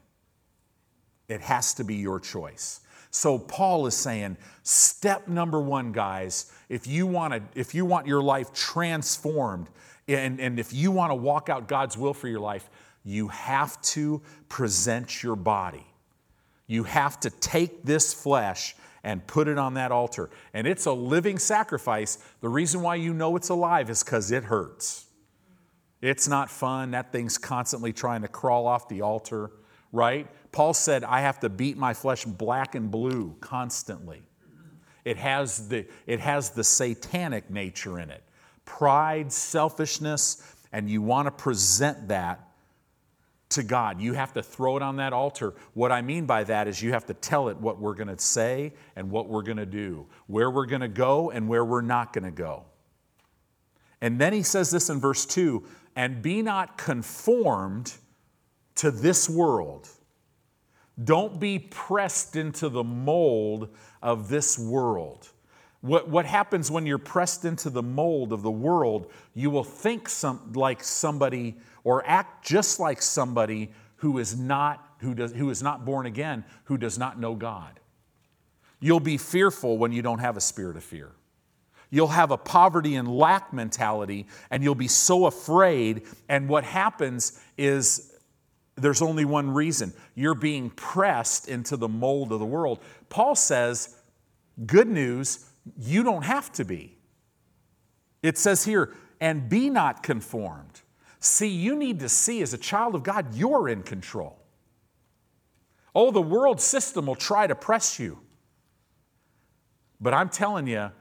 It 1.28 1.42
has 1.42 1.74
to 1.76 1.84
be 1.84 1.96
your 1.96 2.20
choice. 2.20 2.82
So 3.16 3.40
Paul 3.40 3.88
is 3.88 3.96
saying, 3.96 4.36
step 4.64 5.30
number 5.30 5.62
one, 5.62 5.94
guys, 5.94 6.52
if 6.68 6.86
you 6.86 7.08
want 7.08 7.34
to, 7.34 7.42
if 7.58 7.74
you 7.74 7.86
want 7.86 8.08
your 8.08 8.22
life 8.22 8.52
transformed, 8.52 9.70
and, 10.10 10.38
and 10.42 10.60
if 10.60 10.74
you 10.74 10.92
want 10.92 11.12
to 11.12 11.16
walk 11.16 11.48
out 11.48 11.70
God's 11.70 11.98
will 11.98 12.14
for 12.14 12.28
your 12.28 12.42
life, 12.42 12.70
you 13.06 13.30
have 13.30 13.82
to 13.84 14.22
present 14.50 15.24
your 15.24 15.38
body. 15.38 15.88
You 16.68 16.84
have 16.84 17.18
to 17.22 17.30
take 17.30 17.84
this 17.84 18.14
flesh 18.14 18.76
and 19.02 19.26
put 19.26 19.48
it 19.48 19.58
on 19.58 19.76
that 19.76 19.94
altar. 19.94 20.30
And 20.54 20.68
it's 20.68 20.86
a 20.86 20.92
living 20.92 21.40
sacrifice. 21.40 22.18
The 22.42 22.50
reason 22.50 22.82
why 22.82 22.96
you 22.96 23.14
know 23.14 23.38
it's 23.38 23.48
alive 23.48 23.90
is 23.90 24.04
because 24.04 24.30
it 24.32 24.44
hurts. 24.44 25.06
It's 26.02 26.28
not 26.28 26.50
fun. 26.50 26.92
That 26.92 27.14
thing's 27.14 27.38
constantly 27.38 27.94
trying 27.94 28.24
to 28.24 28.28
crawl 28.28 28.68
off 28.68 28.90
the 28.90 29.04
altar, 29.04 29.52
right? 29.94 30.28
Paul 30.56 30.74
said, 30.74 31.04
I 31.04 31.20
have 31.20 31.42
to 31.42 31.50
beat 31.50 31.76
my 31.76 31.94
flesh 31.94 32.24
black 32.24 32.76
and 32.76 32.90
blue 32.90 33.36
constantly. 33.42 34.22
It 35.04 35.18
has 35.18 35.68
the, 35.68 35.86
it 36.08 36.22
has 36.22 36.52
the 36.52 36.64
satanic 36.64 37.50
nature 37.50 38.00
in 38.00 38.10
it 38.10 38.24
pride, 38.64 39.34
selfishness, 39.34 40.42
and 40.72 40.90
you 40.90 41.02
want 41.02 41.26
to 41.26 41.32
present 41.32 42.08
that 42.08 42.52
to 43.50 43.64
God. 43.64 44.00
You 44.00 44.14
have 44.14 44.32
to 44.32 44.42
throw 44.42 44.78
it 44.78 44.82
on 44.82 44.96
that 44.96 45.12
altar. 45.12 45.56
What 45.74 45.92
I 45.92 46.02
mean 46.02 46.26
by 46.26 46.46
that 46.46 46.70
is 46.70 46.82
you 46.82 46.94
have 46.94 47.06
to 47.08 47.14
tell 47.14 47.50
it 47.50 47.58
what 47.58 47.78
we're 47.78 47.94
going 47.94 48.08
to 48.08 48.18
say 48.18 48.72
and 48.96 49.12
what 49.12 49.28
we're 49.28 49.44
going 49.44 49.58
to 49.58 49.66
do, 49.66 50.08
where 50.28 50.50
we're 50.50 50.68
going 50.68 50.82
to 50.82 50.88
go 50.88 51.32
and 51.32 51.50
where 51.50 51.66
we're 51.66 51.82
not 51.82 52.14
going 52.14 52.24
to 52.24 52.32
go. 52.32 52.64
And 54.00 54.22
then 54.22 54.32
he 54.32 54.42
says 54.42 54.72
this 54.72 54.90
in 54.90 55.02
verse 55.02 55.26
2 55.26 55.66
and 55.98 56.22
be 56.22 56.42
not 56.42 56.78
conformed 56.78 57.94
to 58.76 58.90
this 58.90 59.30
world 59.30 59.90
don't 61.04 61.40
be 61.40 61.60
pressed 61.60 62.36
into 62.36 62.70
the 62.70 62.84
mold 62.84 63.70
of 64.02 64.30
this 64.30 64.58
world. 64.58 65.30
What, 65.82 66.10
what 66.10 66.26
happens 66.26 66.72
when 66.72 66.86
you're 66.86 66.98
pressed 66.98 67.46
into 67.46 67.70
the 67.70 67.84
mold 67.84 68.34
of 68.34 68.42
the 68.42 68.52
world, 68.52 69.12
you 69.34 69.50
will 69.50 69.64
think 69.64 70.10
some, 70.10 70.54
like 70.54 70.84
somebody 70.84 71.58
or 71.84 72.06
act 72.08 72.46
just 72.46 72.80
like 72.80 73.02
somebody 73.02 73.72
who 73.98 74.18
is 74.18 74.38
not 74.38 74.86
who, 75.00 75.14
does, 75.14 75.32
who 75.34 75.50
is 75.50 75.62
not 75.62 75.86
born 75.86 76.06
again, 76.06 76.44
who 76.66 76.78
does 76.78 76.98
not 76.98 77.20
know 77.20 77.36
God. 77.36 77.80
You'll 78.80 79.00
be 79.00 79.18
fearful 79.18 79.78
when 79.78 79.92
you 79.92 80.02
don't 80.02 80.20
have 80.20 80.38
a 80.38 80.42
spirit 80.42 80.78
of 80.78 80.84
fear. 80.84 81.12
You'll 81.90 82.08
have 82.08 82.32
a 82.32 82.38
poverty 82.38 82.96
and 82.96 83.08
lack 83.08 83.54
mentality, 83.54 84.28
and 84.50 84.64
you'll 84.64 84.76
be 84.76 84.88
so 84.88 85.28
afraid. 85.28 86.04
And 86.28 86.50
what 86.50 86.64
happens 86.64 87.40
is 87.58 88.15
there's 88.76 89.02
only 89.02 89.26
one 89.26 89.52
reason 89.52 89.94
you're 90.16 90.36
being 90.36 90.70
pressed 90.70 91.48
into 91.48 91.78
the 91.78 91.88
mold 91.88 92.32
of 92.32 92.40
the 92.40 92.46
world. 92.46 92.80
Paul 93.10 93.36
says, 93.36 93.96
Good 94.66 94.88
news, 94.88 95.46
you 95.78 96.04
don't 96.04 96.24
have 96.24 96.52
to 96.54 96.66
be. 96.66 96.98
It 98.22 98.38
says 98.38 98.64
here, 98.66 98.94
and 99.20 99.50
be 99.50 99.70
not 99.70 100.04
conformed. 100.04 100.82
See, 101.20 101.48
you 101.48 101.76
need 101.76 102.00
to 102.02 102.10
see 102.10 102.42
as 102.42 102.54
a 102.54 102.58
child 102.58 102.96
of 102.96 103.04
God, 103.04 103.34
you're 103.34 103.68
in 103.68 103.84
control. 103.84 104.40
Oh, 105.94 106.12
the 106.12 106.22
world 106.22 106.60
system 106.60 107.06
will 107.06 107.16
try 107.16 107.48
to 107.48 107.56
press 107.56 108.00
you. 108.00 108.20
But 110.00 110.14
I'm 110.14 110.30
telling 110.30 110.68
you, 110.68 110.92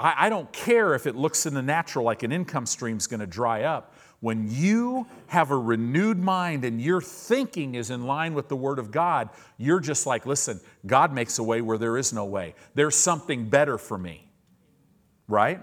I, 0.00 0.26
I 0.26 0.28
don't 0.28 0.50
care 0.52 0.94
if 0.94 1.06
it 1.06 1.14
looks 1.14 1.46
in 1.46 1.54
the 1.54 1.62
natural 1.62 2.04
like 2.04 2.22
an 2.22 2.32
income 2.32 2.66
stream 2.66 2.96
is 2.96 3.06
going 3.06 3.20
to 3.20 3.26
dry 3.26 3.62
up. 3.62 3.93
When 4.24 4.50
you 4.50 5.06
have 5.26 5.50
a 5.50 5.58
renewed 5.58 6.18
mind 6.18 6.64
and 6.64 6.80
your 6.80 7.02
thinking 7.02 7.74
is 7.74 7.90
in 7.90 8.06
line 8.06 8.32
with 8.32 8.48
the 8.48 8.56
Word 8.56 8.78
of 8.78 8.90
God, 8.90 9.28
you're 9.58 9.80
just 9.80 10.06
like, 10.06 10.24
listen, 10.24 10.62
God 10.86 11.12
makes 11.12 11.38
a 11.38 11.42
way 11.42 11.60
where 11.60 11.76
there 11.76 11.98
is 11.98 12.10
no 12.10 12.24
way. 12.24 12.54
There's 12.72 12.96
something 12.96 13.50
better 13.50 13.76
for 13.76 13.98
me. 13.98 14.26
Right? 15.28 15.60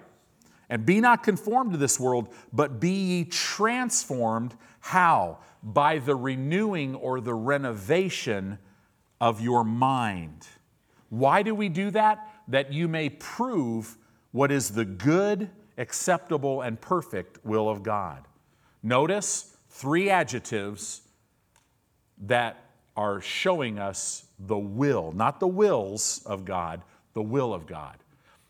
And 0.69 0.85
be 0.85 1.01
not 1.01 1.23
conformed 1.23 1.71
to 1.71 1.79
this 1.79 1.99
world, 1.99 2.31
but 2.53 2.79
be 2.79 2.91
ye 2.91 3.23
transformed. 3.23 4.53
How? 4.79 5.39
By 5.63 5.97
the 5.97 6.15
renewing 6.15 6.93
or 6.93 7.19
the 7.19 7.33
renovation 7.33 8.59
of 9.19 9.41
your 9.41 9.63
mind. 9.63 10.47
Why 11.09 11.41
do 11.41 11.55
we 11.55 11.67
do 11.67 11.89
that? 11.89 12.29
That 12.47 12.71
you 12.71 12.87
may 12.87 13.09
prove 13.09 13.97
what 14.33 14.51
is 14.51 14.69
the 14.69 14.85
good, 14.85 15.49
acceptable, 15.79 16.61
and 16.61 16.79
perfect 16.79 17.43
will 17.43 17.67
of 17.67 17.81
God. 17.81 18.27
Notice 18.83 19.55
three 19.69 20.09
adjectives 20.09 21.01
that 22.23 22.57
are 22.95 23.21
showing 23.21 23.79
us 23.79 24.25
the 24.39 24.57
will, 24.57 25.11
not 25.11 25.39
the 25.39 25.47
wills 25.47 26.21
of 26.25 26.45
God, 26.45 26.81
the 27.13 27.21
will 27.21 27.53
of 27.53 27.65
God. 27.65 27.97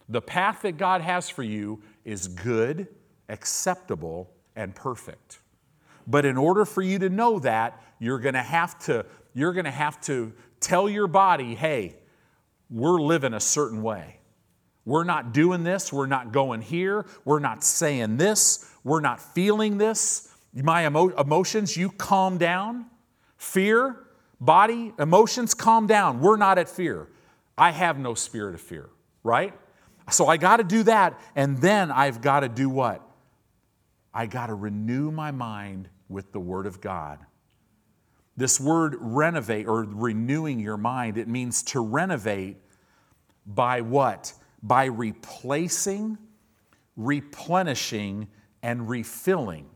The 0.10 0.22
path 0.22 0.62
that 0.64 0.78
God 0.78 1.02
has 1.02 1.30
for 1.30 1.44
you 1.44 1.82
is 2.04 2.28
good, 2.28 2.88
acceptable, 3.30 4.32
and 4.56 4.76
perfect. 4.76 5.40
But 6.08 6.26
in 6.26 6.38
order 6.38 6.66
for 6.66 6.82
you 6.82 7.00
to 7.00 7.10
know 7.10 7.40
that, 7.40 7.82
you're 8.00 8.20
going 8.20 8.34
to 8.34 8.42
have 8.42 8.78
to 8.86 9.06
you're 9.34 9.54
going 9.54 9.66
to 9.66 9.72
have 9.72 10.02
to 10.02 10.34
tell 10.60 10.90
your 10.90 11.08
body, 11.08 11.56
"Hey, 11.56 11.96
we're 12.70 13.00
living 13.00 13.34
a 13.34 13.40
certain 13.40 13.82
way. 13.82 14.18
We're 14.86 15.04
not 15.04 15.34
doing 15.34 15.64
this, 15.64 15.94
we're 15.94 16.08
not 16.08 16.32
going 16.32 16.62
here, 16.62 17.06
we're 17.24 17.40
not 17.40 17.64
saying 17.64 18.18
this, 18.18 18.70
we're 18.84 19.00
not 19.00 19.20
feeling 19.20 19.78
this. 19.78 20.30
My 20.54 20.86
emo- 20.86 21.16
emotions, 21.16 21.78
you 21.78 21.90
calm 21.90 22.38
down. 22.38 22.88
Fear, 23.38 23.98
body, 24.40 24.94
emotions, 25.00 25.54
calm 25.54 25.88
down. 25.88 26.20
We're 26.20 26.38
not 26.38 26.58
at 26.58 26.68
fear. 26.68 27.08
I 27.58 27.72
have 27.72 27.98
no 28.00 28.16
spirit 28.16 28.56
of 28.56 28.62
fear, 28.62 28.90
right? 29.24 29.54
So 30.10 30.28
I 30.28 30.38
got 30.38 30.58
to 30.58 30.64
do 30.64 30.84
that. 30.84 31.20
And 31.36 31.58
then 31.60 31.92
I've 31.92 32.22
got 32.22 32.42
to 32.42 32.50
do 32.50 32.70
what? 32.70 33.02
I 34.14 34.26
got 34.26 34.48
to 34.48 34.54
renew 34.54 35.12
my 35.12 35.32
mind 35.32 35.90
with 36.10 36.32
the 36.34 36.40
Word 36.40 36.66
of 36.66 36.82
God. 36.82 37.20
This 38.36 38.60
word 38.60 38.96
renovate 39.00 39.68
or 39.68 39.84
renewing 39.84 40.60
your 40.60 40.78
mind, 40.78 41.18
it 41.18 41.28
means 41.28 41.64
to 41.64 41.80
renovate 41.82 42.58
by 43.46 43.82
what? 43.82 44.34
By 44.64 44.86
replacing, 44.86 46.18
replenishing, 46.96 48.28
and 48.62 48.88
refilling 48.88 49.68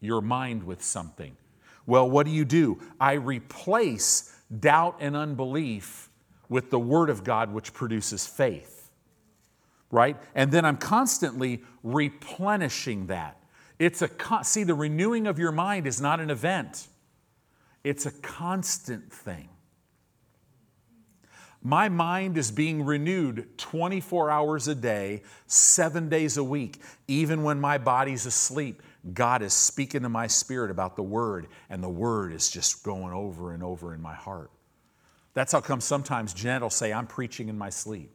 your 0.00 0.20
mind 0.20 0.62
with 0.64 0.82
something. 0.82 1.36
Well, 1.86 2.08
what 2.08 2.26
do 2.26 2.32
you 2.32 2.44
do? 2.44 2.80
I 2.98 3.14
replace 3.14 4.34
doubt 4.60 4.96
and 5.00 5.16
unbelief 5.16 6.08
with 6.48 6.70
the 6.70 6.78
Word 6.78 7.10
of 7.10 7.24
God, 7.24 7.52
which 7.52 7.72
produces 7.72 8.26
faith, 8.26 8.90
right? 9.90 10.16
And 10.34 10.50
then 10.50 10.64
I'm 10.64 10.76
constantly 10.76 11.62
replenishing 11.82 13.06
that. 13.06 13.40
It's 13.78 14.02
a 14.02 14.10
see 14.42 14.64
the 14.64 14.74
renewing 14.74 15.26
of 15.26 15.38
your 15.38 15.52
mind 15.52 15.86
is 15.86 16.00
not 16.00 16.20
an 16.20 16.30
event. 16.30 16.88
It's 17.82 18.06
a 18.06 18.10
constant 18.10 19.12
thing. 19.12 19.48
My 21.66 21.88
mind 21.88 22.36
is 22.36 22.50
being 22.50 22.84
renewed 22.84 23.48
24 23.56 24.30
hours 24.30 24.68
a 24.68 24.74
day, 24.74 25.22
seven 25.46 26.10
days 26.10 26.36
a 26.36 26.44
week, 26.44 26.78
even 27.08 27.42
when 27.42 27.58
my 27.58 27.78
body's 27.78 28.26
asleep. 28.26 28.82
God 29.14 29.40
is 29.40 29.54
speaking 29.54 30.02
to 30.02 30.10
my 30.10 30.26
spirit 30.26 30.70
about 30.70 30.94
the 30.94 31.02
Word, 31.02 31.46
and 31.70 31.82
the 31.82 31.88
Word 31.88 32.34
is 32.34 32.50
just 32.50 32.84
going 32.84 33.14
over 33.14 33.52
and 33.52 33.62
over 33.62 33.94
in 33.94 34.02
my 34.02 34.14
heart. 34.14 34.50
That's 35.32 35.52
how 35.52 35.62
come 35.62 35.80
sometimes 35.80 36.34
Jeanette 36.34 36.60
will 36.60 36.68
say, 36.68 36.92
I'm 36.92 37.06
preaching 37.06 37.48
in 37.48 37.56
my 37.56 37.70
sleep. 37.70 38.10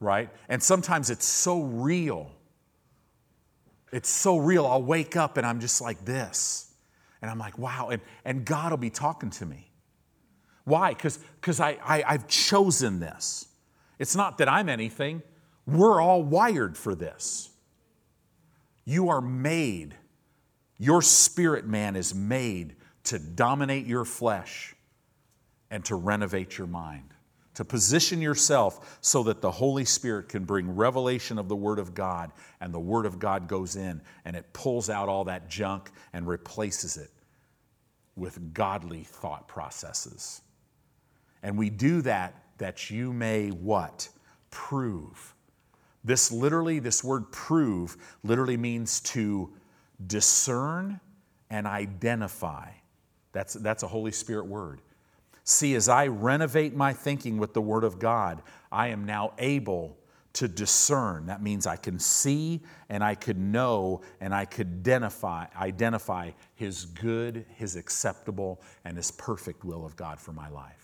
Right? 0.00 0.30
And 0.48 0.62
sometimes 0.62 1.10
it's 1.10 1.26
so 1.26 1.60
real. 1.60 2.30
It's 3.92 4.08
so 4.08 4.38
real. 4.38 4.66
I'll 4.66 4.82
wake 4.82 5.14
up 5.14 5.36
and 5.36 5.46
I'm 5.46 5.60
just 5.60 5.82
like 5.82 6.04
this. 6.06 6.72
And 7.20 7.30
I'm 7.30 7.38
like, 7.38 7.58
wow. 7.58 7.90
And, 7.90 8.00
and 8.24 8.46
God 8.46 8.70
will 8.70 8.78
be 8.78 8.90
talking 8.90 9.28
to 9.30 9.46
me. 9.46 9.68
Why? 10.68 10.92
Because 10.92 11.60
I, 11.60 11.78
I, 11.82 12.04
I've 12.06 12.28
chosen 12.28 13.00
this. 13.00 13.48
It's 13.98 14.14
not 14.14 14.38
that 14.38 14.48
I'm 14.48 14.68
anything, 14.68 15.22
we're 15.66 16.00
all 16.00 16.22
wired 16.22 16.76
for 16.76 16.94
this. 16.94 17.50
You 18.84 19.08
are 19.08 19.20
made, 19.20 19.94
your 20.78 21.02
spirit 21.02 21.66
man 21.66 21.96
is 21.96 22.14
made 22.14 22.76
to 23.04 23.18
dominate 23.18 23.86
your 23.86 24.04
flesh 24.04 24.74
and 25.70 25.84
to 25.86 25.94
renovate 25.94 26.58
your 26.58 26.66
mind, 26.66 27.14
to 27.54 27.64
position 27.64 28.20
yourself 28.20 28.98
so 29.00 29.22
that 29.24 29.40
the 29.40 29.50
Holy 29.50 29.86
Spirit 29.86 30.28
can 30.28 30.44
bring 30.44 30.76
revelation 30.76 31.38
of 31.38 31.48
the 31.48 31.56
Word 31.56 31.78
of 31.78 31.94
God 31.94 32.30
and 32.60 32.72
the 32.72 32.78
Word 32.78 33.06
of 33.06 33.18
God 33.18 33.48
goes 33.48 33.76
in 33.76 34.02
and 34.26 34.36
it 34.36 34.52
pulls 34.52 34.90
out 34.90 35.08
all 35.08 35.24
that 35.24 35.48
junk 35.48 35.90
and 36.12 36.26
replaces 36.26 36.98
it 36.98 37.10
with 38.16 38.52
godly 38.52 39.04
thought 39.04 39.48
processes. 39.48 40.42
And 41.42 41.56
we 41.56 41.70
do 41.70 42.02
that 42.02 42.42
that 42.58 42.90
you 42.90 43.12
may 43.12 43.48
what? 43.48 44.08
Prove 44.50 45.34
this 46.08 46.32
literally, 46.32 46.78
this 46.78 47.04
word 47.04 47.30
prove, 47.32 47.96
literally 48.22 48.56
means 48.56 49.00
to 49.00 49.52
discern 50.06 51.00
and 51.50 51.66
identify. 51.66 52.70
That's, 53.32 53.54
that's 53.54 53.82
a 53.82 53.88
Holy 53.88 54.12
Spirit 54.12 54.46
word. 54.46 54.80
See, 55.44 55.74
as 55.74 55.88
I 55.88 56.06
renovate 56.06 56.74
my 56.74 56.92
thinking 56.92 57.38
with 57.38 57.54
the 57.54 57.60
Word 57.62 57.84
of 57.84 57.98
God, 57.98 58.42
I 58.70 58.88
am 58.88 59.04
now 59.04 59.32
able 59.38 59.98
to 60.34 60.46
discern. 60.46 61.26
That 61.26 61.42
means 61.42 61.66
I 61.66 61.76
can 61.76 61.98
see 61.98 62.60
and 62.88 63.02
I 63.02 63.14
could 63.14 63.38
know 63.38 64.02
and 64.20 64.34
I 64.34 64.44
could 64.44 64.80
identify, 64.80 65.46
identify 65.56 66.30
His 66.54 66.84
good, 66.84 67.44
His 67.56 67.76
acceptable, 67.76 68.60
and 68.84 68.96
His 68.96 69.10
perfect 69.10 69.64
will 69.64 69.84
of 69.84 69.96
God 69.96 70.20
for 70.20 70.32
my 70.32 70.48
life. 70.48 70.77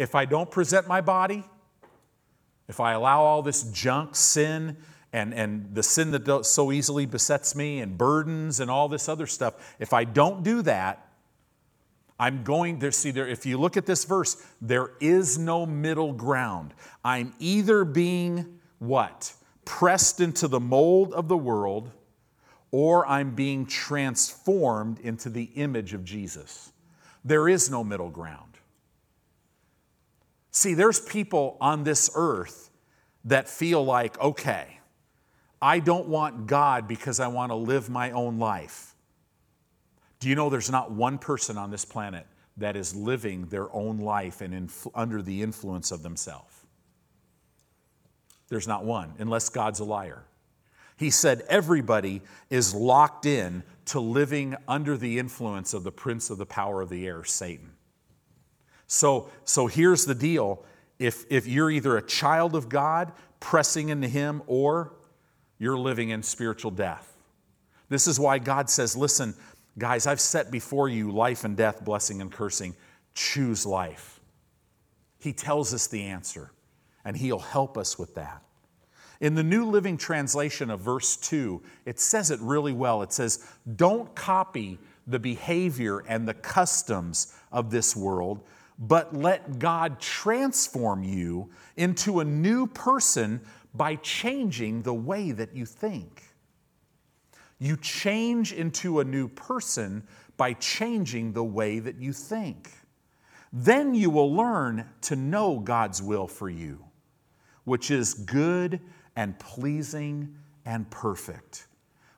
If 0.00 0.14
I 0.14 0.24
don't 0.24 0.50
present 0.50 0.88
my 0.88 1.02
body, 1.02 1.44
if 2.68 2.80
I 2.80 2.92
allow 2.92 3.20
all 3.20 3.42
this 3.42 3.64
junk, 3.64 4.16
sin, 4.16 4.78
and, 5.12 5.34
and 5.34 5.74
the 5.74 5.82
sin 5.82 6.10
that 6.12 6.46
so 6.46 6.72
easily 6.72 7.04
besets 7.04 7.54
me, 7.54 7.80
and 7.80 7.98
burdens, 7.98 8.60
and 8.60 8.70
all 8.70 8.88
this 8.88 9.10
other 9.10 9.26
stuff, 9.26 9.76
if 9.78 9.92
I 9.92 10.04
don't 10.04 10.42
do 10.42 10.62
that, 10.62 11.06
I'm 12.18 12.44
going 12.44 12.78
there. 12.78 12.92
See, 12.92 13.10
there, 13.10 13.28
if 13.28 13.44
you 13.44 13.58
look 13.58 13.76
at 13.76 13.84
this 13.84 14.06
verse, 14.06 14.42
there 14.62 14.92
is 15.00 15.36
no 15.36 15.66
middle 15.66 16.14
ground. 16.14 16.72
I'm 17.04 17.34
either 17.38 17.84
being 17.84 18.58
what? 18.78 19.34
Pressed 19.66 20.22
into 20.22 20.48
the 20.48 20.60
mold 20.60 21.12
of 21.12 21.28
the 21.28 21.36
world, 21.36 21.90
or 22.70 23.06
I'm 23.06 23.34
being 23.34 23.66
transformed 23.66 24.98
into 25.00 25.28
the 25.28 25.50
image 25.56 25.92
of 25.92 26.06
Jesus. 26.06 26.72
There 27.22 27.50
is 27.50 27.68
no 27.68 27.84
middle 27.84 28.08
ground. 28.08 28.49
See, 30.50 30.74
there's 30.74 31.00
people 31.00 31.56
on 31.60 31.84
this 31.84 32.10
earth 32.14 32.70
that 33.24 33.48
feel 33.48 33.84
like, 33.84 34.18
okay, 34.20 34.78
I 35.62 35.78
don't 35.78 36.08
want 36.08 36.46
God 36.46 36.88
because 36.88 37.20
I 37.20 37.28
want 37.28 37.50
to 37.50 37.56
live 37.56 37.88
my 37.88 38.10
own 38.12 38.38
life. 38.38 38.94
Do 40.18 40.28
you 40.28 40.34
know 40.34 40.50
there's 40.50 40.70
not 40.70 40.90
one 40.90 41.18
person 41.18 41.56
on 41.56 41.70
this 41.70 41.84
planet 41.84 42.26
that 42.56 42.76
is 42.76 42.94
living 42.94 43.46
their 43.46 43.74
own 43.74 43.98
life 43.98 44.40
and 44.40 44.52
inf- 44.52 44.86
under 44.94 45.22
the 45.22 45.42
influence 45.42 45.92
of 45.92 46.02
themselves? 46.02 46.54
There's 48.48 48.66
not 48.66 48.84
one, 48.84 49.14
unless 49.18 49.48
God's 49.48 49.80
a 49.80 49.84
liar. 49.84 50.24
He 50.96 51.10
said 51.10 51.42
everybody 51.48 52.20
is 52.50 52.74
locked 52.74 53.24
in 53.24 53.62
to 53.86 54.00
living 54.00 54.56
under 54.68 54.96
the 54.96 55.18
influence 55.18 55.72
of 55.72 55.84
the 55.84 55.92
prince 55.92 56.28
of 56.28 56.38
the 56.38 56.46
power 56.46 56.82
of 56.82 56.90
the 56.90 57.06
air, 57.06 57.24
Satan. 57.24 57.72
So, 58.92 59.30
so 59.44 59.68
here's 59.68 60.04
the 60.04 60.16
deal 60.16 60.64
if, 60.98 61.24
if 61.30 61.46
you're 61.46 61.70
either 61.70 61.96
a 61.96 62.02
child 62.02 62.56
of 62.56 62.68
God 62.68 63.12
pressing 63.38 63.88
into 63.88 64.08
Him 64.08 64.42
or 64.48 64.92
you're 65.60 65.78
living 65.78 66.08
in 66.08 66.24
spiritual 66.24 66.72
death. 66.72 67.16
This 67.88 68.08
is 68.08 68.18
why 68.18 68.40
God 68.40 68.68
says, 68.68 68.96
Listen, 68.96 69.36
guys, 69.78 70.08
I've 70.08 70.20
set 70.20 70.50
before 70.50 70.88
you 70.88 71.12
life 71.12 71.44
and 71.44 71.56
death, 71.56 71.84
blessing 71.84 72.20
and 72.20 72.32
cursing. 72.32 72.74
Choose 73.14 73.64
life. 73.64 74.18
He 75.20 75.32
tells 75.32 75.72
us 75.72 75.86
the 75.86 76.02
answer, 76.02 76.50
and 77.04 77.16
He'll 77.16 77.38
help 77.38 77.78
us 77.78 77.96
with 77.96 78.16
that. 78.16 78.42
In 79.20 79.36
the 79.36 79.44
New 79.44 79.66
Living 79.66 79.98
Translation 79.98 80.68
of 80.68 80.80
verse 80.80 81.16
2, 81.16 81.62
it 81.86 82.00
says 82.00 82.32
it 82.32 82.40
really 82.40 82.72
well. 82.72 83.02
It 83.02 83.12
says, 83.12 83.46
Don't 83.76 84.12
copy 84.16 84.80
the 85.06 85.20
behavior 85.20 86.00
and 86.08 86.26
the 86.26 86.34
customs 86.34 87.32
of 87.52 87.70
this 87.70 87.94
world, 87.94 88.40
but 88.80 89.14
let 89.14 89.58
God 89.58 90.00
transform 90.00 91.04
you 91.04 91.50
into 91.76 92.20
a 92.20 92.24
new 92.24 92.66
person 92.66 93.42
by 93.74 93.96
changing 93.96 94.82
the 94.82 94.94
way 94.94 95.30
that 95.32 95.54
you 95.54 95.66
think. 95.66 96.22
You 97.58 97.76
change 97.76 98.54
into 98.54 99.00
a 99.00 99.04
new 99.04 99.28
person 99.28 100.02
by 100.38 100.54
changing 100.54 101.34
the 101.34 101.44
way 101.44 101.78
that 101.78 101.96
you 101.96 102.14
think. 102.14 102.70
Then 103.52 103.94
you 103.94 104.08
will 104.08 104.34
learn 104.34 104.88
to 105.02 105.16
know 105.16 105.58
God's 105.58 106.02
will 106.02 106.26
for 106.26 106.48
you, 106.48 106.82
which 107.64 107.90
is 107.90 108.14
good 108.14 108.80
and 109.14 109.38
pleasing 109.38 110.34
and 110.64 110.90
perfect. 110.90 111.66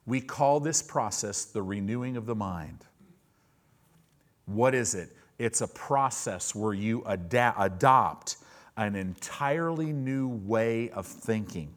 We 0.07 0.21
call 0.21 0.61
this 0.61 0.81
process 0.81 1.45
the 1.45 1.62
renewing 1.62 2.16
of 2.16 2.26
the 2.26 2.35
mind. 2.37 2.85
What 4.47 4.75
is 4.75 4.95
it? 4.95 5.11
It's 5.42 5.61
a 5.61 5.66
process 5.66 6.54
where 6.54 6.72
you 6.72 7.04
ad- 7.04 7.54
adopt 7.58 8.37
an 8.76 8.94
entirely 8.94 9.92
new 9.92 10.28
way 10.28 10.90
of 10.90 11.04
thinking, 11.04 11.75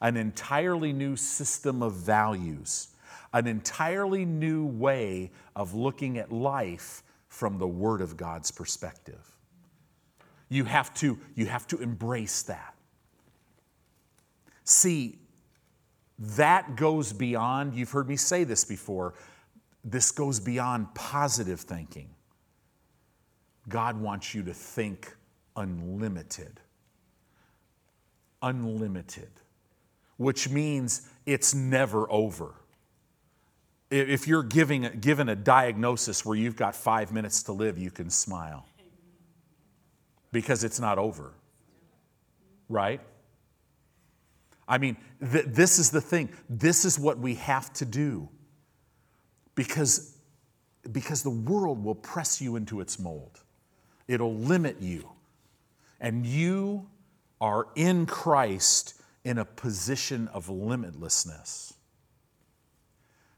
an 0.00 0.16
entirely 0.16 0.92
new 0.92 1.14
system 1.14 1.84
of 1.84 1.92
values, 1.92 2.88
an 3.32 3.46
entirely 3.46 4.24
new 4.24 4.66
way 4.66 5.30
of 5.54 5.72
looking 5.72 6.18
at 6.18 6.32
life 6.32 7.04
from 7.28 7.58
the 7.58 7.68
Word 7.68 8.00
of 8.00 8.16
God's 8.16 8.50
perspective. 8.50 9.36
You 10.48 10.64
have 10.64 10.92
to, 10.94 11.16
you 11.36 11.46
have 11.46 11.68
to 11.68 11.78
embrace 11.78 12.42
that. 12.42 12.74
See, 14.64 15.20
that 16.18 16.74
goes 16.74 17.12
beyond, 17.12 17.72
you've 17.74 17.92
heard 17.92 18.08
me 18.08 18.16
say 18.16 18.42
this 18.42 18.64
before, 18.64 19.14
this 19.84 20.10
goes 20.10 20.40
beyond 20.40 20.92
positive 20.96 21.60
thinking. 21.60 22.10
God 23.68 24.00
wants 24.00 24.34
you 24.34 24.42
to 24.44 24.54
think 24.54 25.14
unlimited. 25.56 26.60
Unlimited, 28.42 29.30
which 30.16 30.48
means 30.48 31.08
it's 31.24 31.54
never 31.54 32.10
over. 32.10 32.54
If 33.90 34.26
you're 34.28 34.42
giving, 34.42 34.98
given 35.00 35.28
a 35.28 35.36
diagnosis 35.36 36.24
where 36.24 36.36
you've 36.36 36.56
got 36.56 36.74
five 36.74 37.12
minutes 37.12 37.44
to 37.44 37.52
live, 37.52 37.78
you 37.78 37.90
can 37.90 38.10
smile 38.10 38.66
because 40.32 40.64
it's 40.64 40.78
not 40.78 40.98
over, 40.98 41.32
right? 42.68 43.00
I 44.68 44.78
mean, 44.78 44.96
th- 45.32 45.46
this 45.46 45.78
is 45.78 45.90
the 45.90 46.00
thing. 46.00 46.28
This 46.48 46.84
is 46.84 46.98
what 46.98 47.18
we 47.18 47.36
have 47.36 47.72
to 47.74 47.84
do 47.84 48.28
because, 49.54 50.16
because 50.92 51.22
the 51.22 51.30
world 51.30 51.82
will 51.82 51.94
press 51.94 52.40
you 52.40 52.56
into 52.56 52.80
its 52.80 52.98
mold, 52.98 53.40
it'll 54.08 54.34
limit 54.34 54.80
you. 54.80 55.08
And 56.00 56.26
you 56.26 56.86
are 57.40 57.68
in 57.74 58.06
Christ 58.06 58.94
in 59.24 59.38
a 59.38 59.44
position 59.44 60.28
of 60.28 60.46
limitlessness. 60.46 61.74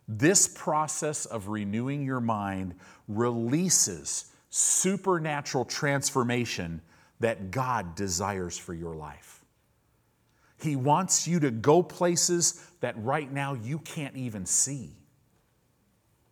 This 0.06 0.48
process 0.48 1.26
of 1.26 1.48
renewing 1.48 2.04
your 2.04 2.20
mind 2.20 2.74
releases 3.08 4.26
supernatural 4.50 5.64
transformation 5.64 6.80
that 7.20 7.50
God 7.50 7.94
desires 7.94 8.56
for 8.56 8.72
your 8.72 8.94
life. 8.94 9.44
He 10.60 10.76
wants 10.76 11.28
you 11.28 11.40
to 11.40 11.50
go 11.50 11.82
places 11.82 12.64
that 12.80 13.02
right 13.02 13.30
now 13.30 13.54
you 13.54 13.78
can't 13.80 14.16
even 14.16 14.46
see. 14.46 14.96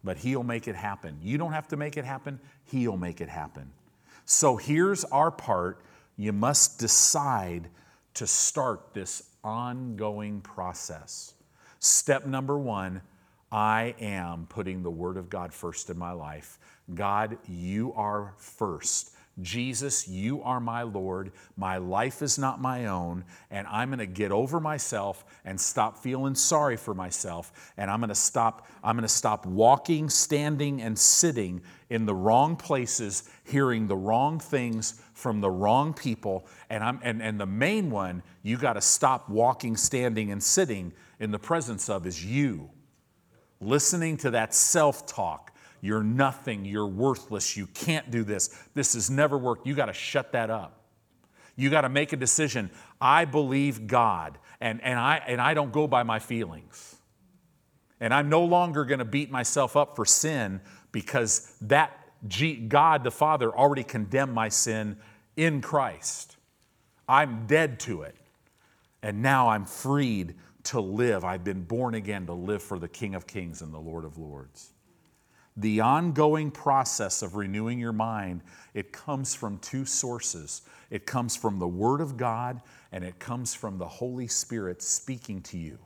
But 0.02 0.16
He'll 0.16 0.42
make 0.42 0.68
it 0.68 0.74
happen. 0.74 1.18
You 1.22 1.38
don't 1.38 1.52
have 1.52 1.68
to 1.68 1.76
make 1.76 1.96
it 1.96 2.04
happen, 2.04 2.40
He'll 2.64 2.96
make 2.96 3.20
it 3.20 3.28
happen. 3.28 3.70
So 4.26 4.56
here's 4.56 5.04
our 5.04 5.30
part 5.30 5.80
you 6.16 6.32
must 6.32 6.80
decide 6.80 7.68
to 8.14 8.26
start 8.26 8.92
this 8.92 9.22
ongoing 9.44 10.40
process. 10.40 11.34
Step 11.78 12.26
number 12.26 12.58
one 12.58 13.02
I 13.52 13.94
am 14.00 14.46
putting 14.48 14.82
the 14.82 14.90
Word 14.90 15.16
of 15.16 15.30
God 15.30 15.52
first 15.54 15.88
in 15.90 15.96
my 15.96 16.10
life. 16.10 16.58
God, 16.92 17.38
you 17.46 17.92
are 17.94 18.34
first. 18.38 19.15
Jesus, 19.42 20.08
you 20.08 20.42
are 20.42 20.60
my 20.60 20.82
Lord. 20.82 21.32
My 21.56 21.76
life 21.76 22.22
is 22.22 22.38
not 22.38 22.60
my 22.60 22.86
own. 22.86 23.24
And 23.50 23.66
I'm 23.66 23.90
going 23.90 23.98
to 23.98 24.06
get 24.06 24.32
over 24.32 24.60
myself 24.60 25.24
and 25.44 25.60
stop 25.60 25.98
feeling 25.98 26.34
sorry 26.34 26.76
for 26.76 26.94
myself. 26.94 27.52
And 27.76 27.90
I'm 27.90 28.00
going 28.00 28.08
to 28.08 28.14
stop, 28.14 28.66
I'm 28.82 28.96
going 28.96 29.02
to 29.02 29.08
stop 29.08 29.44
walking, 29.44 30.08
standing, 30.08 30.80
and 30.80 30.98
sitting 30.98 31.60
in 31.90 32.06
the 32.06 32.14
wrong 32.14 32.56
places, 32.56 33.28
hearing 33.44 33.86
the 33.86 33.96
wrong 33.96 34.38
things 34.38 35.02
from 35.12 35.40
the 35.42 35.50
wrong 35.50 35.92
people. 35.92 36.46
And, 36.70 36.82
I'm, 36.82 37.00
and, 37.02 37.20
and 37.20 37.38
the 37.38 37.46
main 37.46 37.90
one 37.90 38.22
you 38.42 38.56
got 38.56 38.72
to 38.74 38.80
stop 38.80 39.28
walking, 39.28 39.76
standing, 39.76 40.30
and 40.30 40.42
sitting 40.42 40.92
in 41.20 41.30
the 41.30 41.38
presence 41.38 41.90
of 41.90 42.06
is 42.06 42.24
you. 42.24 42.70
Listening 43.60 44.16
to 44.18 44.30
that 44.30 44.54
self 44.54 45.06
talk 45.06 45.55
you're 45.80 46.02
nothing. 46.02 46.64
You're 46.64 46.86
worthless. 46.86 47.56
You 47.56 47.66
can't 47.68 48.10
do 48.10 48.24
this. 48.24 48.48
This 48.74 48.94
has 48.94 49.10
never 49.10 49.36
worked. 49.38 49.66
You 49.66 49.74
got 49.74 49.86
to 49.86 49.92
shut 49.92 50.32
that 50.32 50.50
up. 50.50 50.80
You 51.56 51.70
got 51.70 51.82
to 51.82 51.88
make 51.88 52.12
a 52.12 52.16
decision. 52.16 52.70
I 53.00 53.24
believe 53.24 53.86
God, 53.86 54.38
and, 54.60 54.82
and, 54.82 54.98
I, 54.98 55.22
and 55.26 55.40
I 55.40 55.54
don't 55.54 55.72
go 55.72 55.86
by 55.86 56.02
my 56.02 56.18
feelings. 56.18 56.96
And 57.98 58.12
I'm 58.12 58.28
no 58.28 58.44
longer 58.44 58.84
going 58.84 58.98
to 58.98 59.06
beat 59.06 59.30
myself 59.30 59.76
up 59.76 59.96
for 59.96 60.04
sin 60.04 60.60
because 60.92 61.54
that 61.62 61.98
God 62.68 63.04
the 63.04 63.10
Father 63.10 63.54
already 63.54 63.84
condemned 63.84 64.34
my 64.34 64.48
sin 64.48 64.96
in 65.36 65.62
Christ. 65.62 66.36
I'm 67.08 67.46
dead 67.46 67.80
to 67.80 68.02
it. 68.02 68.16
And 69.02 69.22
now 69.22 69.48
I'm 69.48 69.64
freed 69.64 70.34
to 70.64 70.80
live. 70.80 71.24
I've 71.24 71.44
been 71.44 71.62
born 71.62 71.94
again 71.94 72.26
to 72.26 72.32
live 72.32 72.62
for 72.62 72.78
the 72.78 72.88
King 72.88 73.14
of 73.14 73.26
Kings 73.26 73.62
and 73.62 73.72
the 73.72 73.78
Lord 73.78 74.04
of 74.04 74.18
Lords 74.18 74.72
the 75.56 75.80
ongoing 75.80 76.50
process 76.50 77.22
of 77.22 77.34
renewing 77.34 77.78
your 77.78 77.92
mind, 77.92 78.42
it 78.74 78.92
comes 78.92 79.34
from 79.34 79.58
two 79.58 79.84
sources. 79.84 80.62
It 80.90 81.06
comes 81.06 81.34
from 81.34 81.58
the 81.58 81.66
Word 81.66 82.00
of 82.00 82.16
God 82.16 82.60
and 82.92 83.02
it 83.02 83.18
comes 83.18 83.54
from 83.54 83.78
the 83.78 83.88
Holy 83.88 84.28
Spirit 84.28 84.82
speaking 84.82 85.40
to 85.42 85.58
you. 85.58 85.78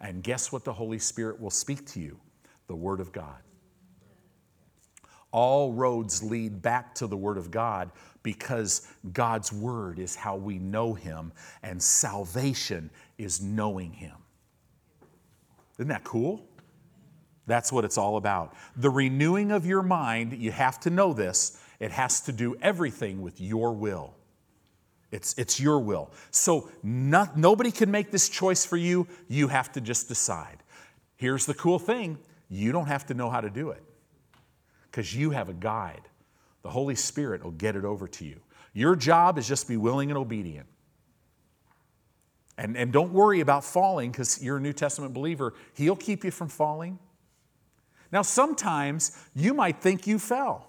And 0.00 0.22
guess 0.22 0.50
what 0.50 0.64
the 0.64 0.72
Holy 0.72 0.98
Spirit 0.98 1.40
will 1.40 1.50
speak 1.50 1.86
to 1.88 2.00
you? 2.00 2.18
The 2.66 2.74
Word 2.74 3.00
of 3.00 3.12
God. 3.12 3.40
All 5.30 5.72
roads 5.72 6.22
lead 6.22 6.60
back 6.60 6.94
to 6.96 7.06
the 7.06 7.16
Word 7.16 7.38
of 7.38 7.50
God 7.50 7.90
because 8.22 8.86
God's 9.12 9.52
Word 9.52 9.98
is 9.98 10.14
how 10.14 10.36
we 10.36 10.58
know 10.58 10.92
Him, 10.92 11.32
and 11.62 11.82
salvation 11.82 12.90
is 13.16 13.40
knowing 13.40 13.92
Him. 13.92 14.16
Isn't 15.78 15.88
that 15.88 16.04
cool? 16.04 16.46
That's 17.46 17.72
what 17.72 17.84
it's 17.84 17.98
all 17.98 18.16
about. 18.16 18.54
The 18.76 18.90
renewing 18.90 19.50
of 19.50 19.66
your 19.66 19.82
mind, 19.82 20.32
you 20.32 20.52
have 20.52 20.78
to 20.80 20.90
know 20.90 21.12
this, 21.12 21.60
it 21.80 21.90
has 21.90 22.20
to 22.22 22.32
do 22.32 22.56
everything 22.62 23.22
with 23.22 23.40
your 23.40 23.72
will. 23.72 24.14
It's, 25.10 25.34
it's 25.36 25.60
your 25.60 25.78
will. 25.80 26.10
So 26.30 26.70
not, 26.82 27.36
nobody 27.36 27.70
can 27.70 27.90
make 27.90 28.10
this 28.10 28.28
choice 28.28 28.64
for 28.64 28.76
you. 28.76 29.06
You 29.28 29.48
have 29.48 29.72
to 29.72 29.80
just 29.80 30.08
decide. 30.08 30.62
Here's 31.16 31.44
the 31.44 31.54
cool 31.54 31.78
thing 31.78 32.18
you 32.48 32.72
don't 32.72 32.86
have 32.86 33.06
to 33.06 33.14
know 33.14 33.30
how 33.30 33.40
to 33.40 33.50
do 33.50 33.70
it 33.70 33.82
because 34.90 35.14
you 35.14 35.30
have 35.30 35.48
a 35.48 35.54
guide. 35.54 36.02
The 36.62 36.70
Holy 36.70 36.94
Spirit 36.94 37.42
will 37.42 37.50
get 37.50 37.76
it 37.76 37.84
over 37.84 38.06
to 38.06 38.24
you. 38.24 38.40
Your 38.72 38.96
job 38.96 39.38
is 39.38 39.48
just 39.48 39.68
be 39.68 39.76
willing 39.76 40.10
and 40.10 40.18
obedient. 40.18 40.66
And, 42.56 42.76
and 42.76 42.92
don't 42.92 43.12
worry 43.12 43.40
about 43.40 43.64
falling 43.64 44.10
because 44.10 44.42
you're 44.42 44.58
a 44.58 44.60
New 44.60 44.72
Testament 44.72 45.14
believer. 45.14 45.54
He'll 45.74 45.96
keep 45.96 46.24
you 46.24 46.30
from 46.30 46.48
falling. 46.48 46.98
Now, 48.12 48.22
sometimes 48.22 49.16
you 49.34 49.54
might 49.54 49.80
think 49.80 50.06
you 50.06 50.18
fell. 50.18 50.68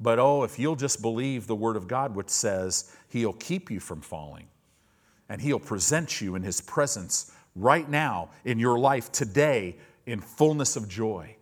But 0.00 0.18
oh, 0.18 0.44
if 0.44 0.58
you'll 0.58 0.76
just 0.76 1.02
believe 1.02 1.46
the 1.46 1.56
Word 1.56 1.76
of 1.76 1.86
God, 1.86 2.14
which 2.14 2.30
says 2.30 2.94
He'll 3.08 3.34
keep 3.34 3.70
you 3.70 3.78
from 3.78 4.00
falling. 4.00 4.46
And 5.28 5.42
He'll 5.42 5.58
present 5.58 6.20
you 6.20 6.36
in 6.36 6.42
His 6.42 6.60
presence 6.60 7.32
right 7.54 7.88
now 7.88 8.30
in 8.44 8.58
your 8.58 8.78
life 8.78 9.12
today 9.12 9.76
in 10.06 10.20
fullness 10.20 10.76
of 10.76 10.88
joy. 10.88 11.36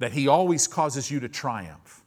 That 0.00 0.12
He 0.12 0.26
always 0.26 0.66
causes 0.66 1.10
you 1.10 1.20
to 1.20 1.28
triumph. 1.28 2.02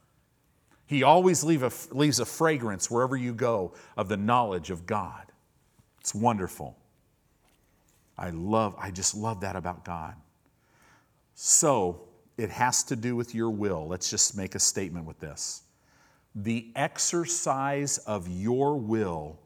He 0.88 1.04
always 1.04 1.44
leave 1.44 1.63
a, 1.63 1.72
leaves 1.91 2.20
a 2.20 2.26
fragrance 2.26 2.91
wherever 2.91 3.15
you 3.15 3.34
go 3.34 3.74
of 3.96 4.10
the 4.10 4.18
knowledge 4.18 4.72
of 4.72 4.86
God. 4.86 5.32
It's 6.02 6.13
wonderful. 6.13 6.78
I 8.18 8.30
love, 8.32 8.76
I 8.78 8.91
just 8.91 9.15
love 9.15 9.41
that 9.41 9.56
about 9.56 9.86
God. 9.86 10.15
So 11.36 12.08
it 12.38 12.50
has 12.50 12.84
to 12.86 12.95
do 12.95 13.15
with 13.15 13.36
your 13.36 13.50
will. 13.50 13.88
Let's 13.88 14.10
just 14.10 14.36
make 14.36 14.56
a 14.56 14.60
statement 14.60 15.06
with 15.06 15.19
this. 15.19 15.63
The 16.34 16.71
exercise 16.76 17.98
of 18.00 18.28
your 18.28 18.78
will 18.78 19.39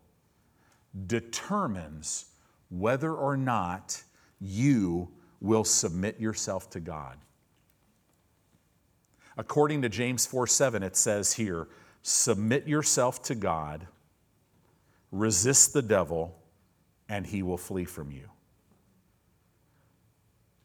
determines 1.08 2.26
whether 2.70 3.14
or 3.14 3.36
not 3.36 4.02
you 4.40 5.10
will 5.42 5.64
submit 5.64 6.20
yourself 6.20 6.70
to 6.72 6.80
God. 6.80 7.18
According 9.38 9.82
to 9.84 9.90
James 9.90 10.26
4 10.26 10.48
7, 10.48 10.84
it 10.84 10.96
says 10.96 11.34
here, 11.34 11.68
submit 12.04 12.68
yourself 12.68 13.22
to 13.24 13.36
God, 13.36 13.88
resist 15.12 15.74
the 15.74 15.82
devil, 15.82 16.36
and 17.08 17.26
he 17.26 17.42
will 17.42 17.58
flee 17.58 17.86
from 17.86 18.12
you. 18.12 18.30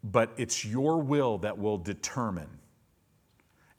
But 0.05 0.33
it's 0.37 0.65
your 0.65 0.99
will 1.01 1.39
that 1.39 1.59
will 1.59 1.79
determine 1.79 2.49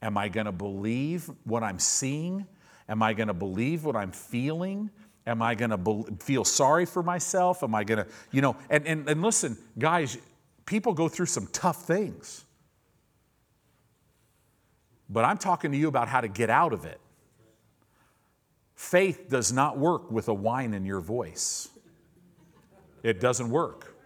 am 0.02 0.18
I 0.18 0.28
going 0.28 0.46
to 0.46 0.52
believe 0.52 1.30
what 1.44 1.62
I'm 1.62 1.78
seeing? 1.78 2.46
Am 2.88 3.02
I 3.02 3.12
going 3.12 3.28
to 3.28 3.34
believe 3.34 3.84
what 3.84 3.96
I'm 3.96 4.12
feeling? 4.12 4.90
Am 5.26 5.42
I 5.42 5.54
going 5.54 5.70
to 5.70 5.76
be- 5.76 6.04
feel 6.20 6.44
sorry 6.44 6.84
for 6.84 7.02
myself? 7.02 7.62
Am 7.62 7.74
I 7.74 7.82
going 7.82 8.04
to, 8.04 8.06
you 8.30 8.40
know, 8.40 8.56
and, 8.70 8.86
and, 8.86 9.08
and 9.08 9.22
listen, 9.22 9.56
guys, 9.78 10.18
people 10.66 10.92
go 10.92 11.08
through 11.08 11.26
some 11.26 11.48
tough 11.52 11.84
things. 11.84 12.44
But 15.08 15.24
I'm 15.24 15.38
talking 15.38 15.72
to 15.72 15.78
you 15.78 15.88
about 15.88 16.08
how 16.08 16.20
to 16.20 16.28
get 16.28 16.50
out 16.50 16.72
of 16.72 16.84
it. 16.84 17.00
Faith 18.74 19.28
does 19.28 19.52
not 19.52 19.78
work 19.78 20.10
with 20.10 20.28
a 20.28 20.34
whine 20.34 20.74
in 20.74 20.84
your 20.84 21.00
voice. 21.00 21.68
It 23.02 23.20
doesn't 23.20 23.50
work. 23.50 23.96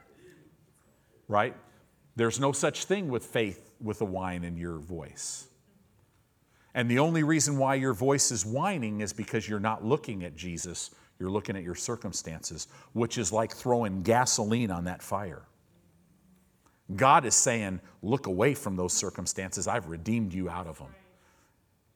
Right? 1.29 1.55
There's 2.21 2.39
no 2.39 2.53
such 2.53 2.85
thing 2.85 3.09
with 3.09 3.25
faith 3.25 3.71
with 3.81 4.03
a 4.03 4.05
whine 4.05 4.45
in 4.45 4.59
your 4.59 4.77
voice. 4.77 5.47
And 6.75 6.87
the 6.87 6.99
only 6.99 7.23
reason 7.23 7.57
why 7.57 7.77
your 7.77 7.95
voice 7.95 8.31
is 8.31 8.45
whining 8.45 9.01
is 9.01 9.15
because 9.15 9.49
you're 9.49 9.59
not 9.59 9.87
looking 9.87 10.23
at 10.23 10.37
Jesus, 10.37 10.91
you're 11.19 11.31
looking 11.31 11.57
at 11.57 11.63
your 11.63 11.75
circumstances, 11.75 12.69
which 12.93 13.17
is 13.17 13.33
like 13.33 13.55
throwing 13.55 14.03
gasoline 14.03 14.71
on 14.71 14.85
that 14.85 15.01
fire. 15.01 15.45
God 16.95 17.25
is 17.25 17.35
saying, 17.35 17.81
Look 18.03 18.27
away 18.27 18.53
from 18.53 18.77
those 18.77 18.93
circumstances. 18.93 19.67
I've 19.67 19.89
redeemed 19.89 20.35
you 20.35 20.51
out 20.51 20.67
of 20.67 20.77
them. 20.77 20.95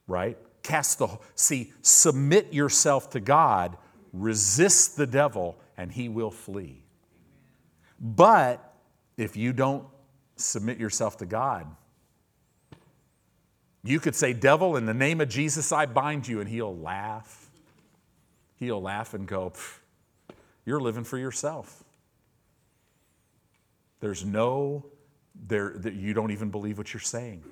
Right? 0.07 0.39
Cast 0.63 0.97
the, 0.97 1.19
see, 1.35 1.71
submit 1.83 2.51
yourself 2.51 3.11
to 3.11 3.19
God, 3.19 3.77
resist 4.11 4.97
the 4.97 5.05
devil, 5.05 5.55
and 5.77 5.91
he 5.91 6.09
will 6.09 6.31
flee. 6.31 6.81
But 7.99 8.73
if 9.17 9.37
you 9.37 9.53
don't 9.53 9.85
submit 10.35 10.77
yourself 10.77 11.17
to 11.17 11.25
God, 11.25 11.67
you 13.85 13.99
could 13.99 14.15
say, 14.15 14.33
Devil, 14.33 14.77
in 14.77 14.87
the 14.87 14.95
name 14.95 15.21
of 15.21 15.29
Jesus, 15.29 15.71
I 15.71 15.85
bind 15.85 16.27
you, 16.27 16.39
and 16.41 16.49
he'll 16.49 16.75
laugh. 16.75 17.51
He'll 18.55 18.81
laugh 18.81 19.13
and 19.13 19.27
go, 19.27 19.53
You're 20.65 20.79
living 20.79 21.03
for 21.03 21.19
yourself. 21.19 21.83
There's 23.99 24.25
no, 24.25 24.85
there, 25.35 25.73
that 25.77 25.93
you 25.93 26.15
don't 26.15 26.31
even 26.31 26.49
believe 26.49 26.79
what 26.79 26.93
you're 26.93 27.01
saying. 27.01 27.43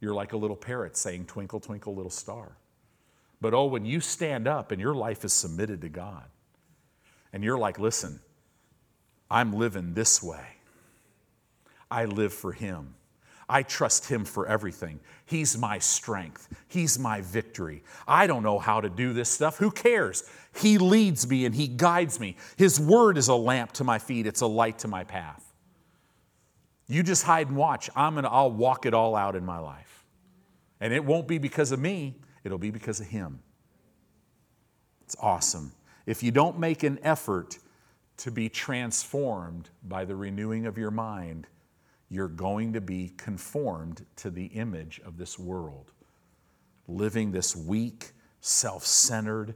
You're 0.00 0.14
like 0.14 0.34
a 0.34 0.36
little 0.36 0.56
parrot 0.56 0.96
saying, 0.96 1.24
Twinkle, 1.24 1.58
twinkle, 1.58 1.94
little 1.94 2.10
star. 2.10 2.52
But 3.40 3.54
oh, 3.54 3.64
when 3.64 3.86
you 3.86 4.00
stand 4.00 4.46
up 4.46 4.72
and 4.72 4.80
your 4.80 4.94
life 4.94 5.24
is 5.24 5.32
submitted 5.32 5.80
to 5.80 5.88
God, 5.88 6.24
and 7.32 7.42
you're 7.42 7.58
like, 7.58 7.78
Listen, 7.78 8.20
I'm 9.30 9.54
living 9.54 9.94
this 9.94 10.22
way. 10.22 10.57
I 11.90 12.04
live 12.04 12.32
for 12.32 12.52
Him. 12.52 12.94
I 13.48 13.62
trust 13.62 14.06
Him 14.08 14.24
for 14.24 14.46
everything. 14.46 15.00
He's 15.24 15.56
my 15.56 15.78
strength. 15.78 16.48
He's 16.68 16.98
my 16.98 17.22
victory. 17.22 17.82
I 18.06 18.26
don't 18.26 18.42
know 18.42 18.58
how 18.58 18.80
to 18.80 18.90
do 18.90 19.12
this 19.12 19.30
stuff. 19.30 19.56
Who 19.56 19.70
cares? 19.70 20.28
He 20.54 20.76
leads 20.76 21.28
me 21.28 21.46
and 21.46 21.54
He 21.54 21.66
guides 21.66 22.20
me. 22.20 22.36
His 22.56 22.78
word 22.78 23.16
is 23.16 23.28
a 23.28 23.34
lamp 23.34 23.72
to 23.72 23.84
my 23.84 23.98
feet, 23.98 24.26
it's 24.26 24.42
a 24.42 24.46
light 24.46 24.80
to 24.80 24.88
my 24.88 25.04
path. 25.04 25.44
You 26.88 27.02
just 27.02 27.24
hide 27.24 27.48
and 27.48 27.56
watch. 27.56 27.90
I'm 27.94 28.14
gonna, 28.14 28.28
I'll 28.28 28.50
walk 28.50 28.86
it 28.86 28.94
all 28.94 29.14
out 29.14 29.36
in 29.36 29.44
my 29.44 29.58
life. 29.58 30.06
And 30.80 30.92
it 30.92 31.04
won't 31.04 31.28
be 31.28 31.38
because 31.38 31.72
of 31.72 31.80
me, 31.80 32.16
it'll 32.44 32.58
be 32.58 32.70
because 32.70 33.00
of 33.00 33.06
Him. 33.06 33.40
It's 35.04 35.16
awesome. 35.20 35.72
If 36.06 36.22
you 36.22 36.30
don't 36.30 36.58
make 36.58 36.82
an 36.82 36.98
effort 37.02 37.58
to 38.18 38.30
be 38.30 38.48
transformed 38.48 39.70
by 39.82 40.04
the 40.04 40.16
renewing 40.16 40.66
of 40.66 40.76
your 40.76 40.90
mind, 40.90 41.46
you're 42.10 42.28
going 42.28 42.72
to 42.72 42.80
be 42.80 43.12
conformed 43.16 44.04
to 44.16 44.30
the 44.30 44.46
image 44.46 45.00
of 45.04 45.18
this 45.18 45.38
world. 45.38 45.92
Living 46.86 47.32
this 47.32 47.54
weak, 47.54 48.12
self 48.40 48.84
centered 48.84 49.54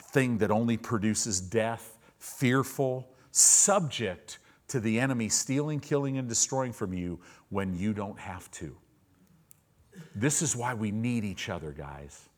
thing 0.00 0.38
that 0.38 0.50
only 0.50 0.76
produces 0.76 1.40
death, 1.40 1.98
fearful, 2.18 3.08
subject 3.32 4.38
to 4.68 4.80
the 4.80 5.00
enemy 5.00 5.28
stealing, 5.28 5.80
killing, 5.80 6.18
and 6.18 6.28
destroying 6.28 6.72
from 6.72 6.92
you 6.92 7.18
when 7.48 7.74
you 7.74 7.92
don't 7.92 8.18
have 8.18 8.50
to. 8.52 8.76
This 10.14 10.42
is 10.42 10.54
why 10.54 10.74
we 10.74 10.90
need 10.92 11.24
each 11.24 11.48
other, 11.48 11.72
guys. 11.72 12.28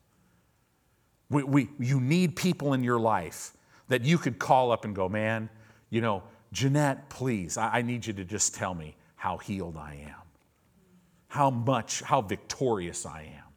We, 1.29 1.43
we, 1.43 1.69
you 1.79 1.99
need 1.99 2.35
people 2.35 2.73
in 2.73 2.83
your 2.83 2.99
life 2.99 3.53
that 3.89 4.03
you 4.03 4.17
could 4.17 4.39
call 4.39 4.71
up 4.71 4.85
and 4.85 4.95
go, 4.95 5.07
man, 5.07 5.49
you 5.89 6.01
know, 6.01 6.23
Jeanette, 6.51 7.09
please, 7.09 7.57
I, 7.57 7.79
I 7.79 7.81
need 7.81 8.05
you 8.05 8.13
to 8.13 8.25
just 8.25 8.55
tell 8.55 8.73
me 8.73 8.95
how 9.21 9.37
healed 9.37 9.77
I 9.77 10.03
am, 10.07 10.23
how 11.27 11.51
much, 11.51 12.01
how 12.01 12.21
victorious 12.21 13.05
I 13.05 13.31
am, 13.37 13.53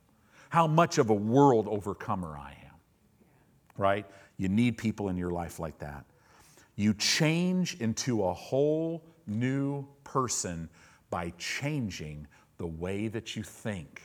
how 0.50 0.66
much 0.66 0.98
of 0.98 1.09
a 1.09 1.14
world 1.14 1.66
overcomer 1.68 2.37
I 2.37 2.50
am, 2.66 2.74
right? 3.79 4.05
You 4.37 4.50
need 4.50 4.77
people 4.77 5.09
in 5.09 5.16
your 5.16 5.31
life 5.31 5.59
like 5.59 5.79
that. 5.79 6.05
You 6.77 6.92
change 6.92 7.81
into 7.81 8.24
a 8.24 8.35
whole 8.35 9.07
new 9.27 9.87
person 10.05 10.68
by 11.09 11.33
changing 11.38 12.27
the 12.59 12.66
way 12.66 13.09
that 13.09 13.35
you 13.35 13.42
think. 13.42 14.03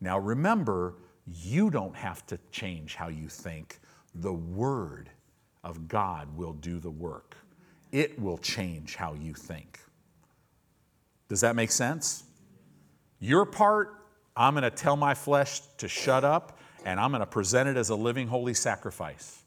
Now 0.00 0.18
remember, 0.18 0.94
you 1.26 1.68
don't 1.68 1.94
have 1.94 2.26
to 2.28 2.38
change 2.50 2.94
how 2.94 3.08
you 3.08 3.28
think. 3.28 3.78
The 4.14 4.32
Word 4.32 5.10
of 5.64 5.86
God 5.86 6.34
will 6.34 6.54
do 6.54 6.78
the 6.78 6.90
work, 6.90 7.36
it 7.92 8.18
will 8.18 8.38
change 8.38 8.96
how 8.96 9.12
you 9.12 9.34
think. 9.34 9.80
Does 11.28 11.40
that 11.40 11.56
make 11.56 11.70
sense? 11.70 12.24
Your 13.18 13.44
part, 13.44 13.94
I'm 14.36 14.54
going 14.54 14.62
to 14.62 14.70
tell 14.70 14.96
my 14.96 15.14
flesh 15.14 15.60
to 15.78 15.88
shut 15.88 16.24
up 16.24 16.58
and 16.84 17.00
I'm 17.00 17.10
going 17.10 17.20
to 17.20 17.26
present 17.26 17.68
it 17.68 17.76
as 17.76 17.90
a 17.90 17.96
living 17.96 18.28
holy 18.28 18.54
sacrifice. 18.54 19.42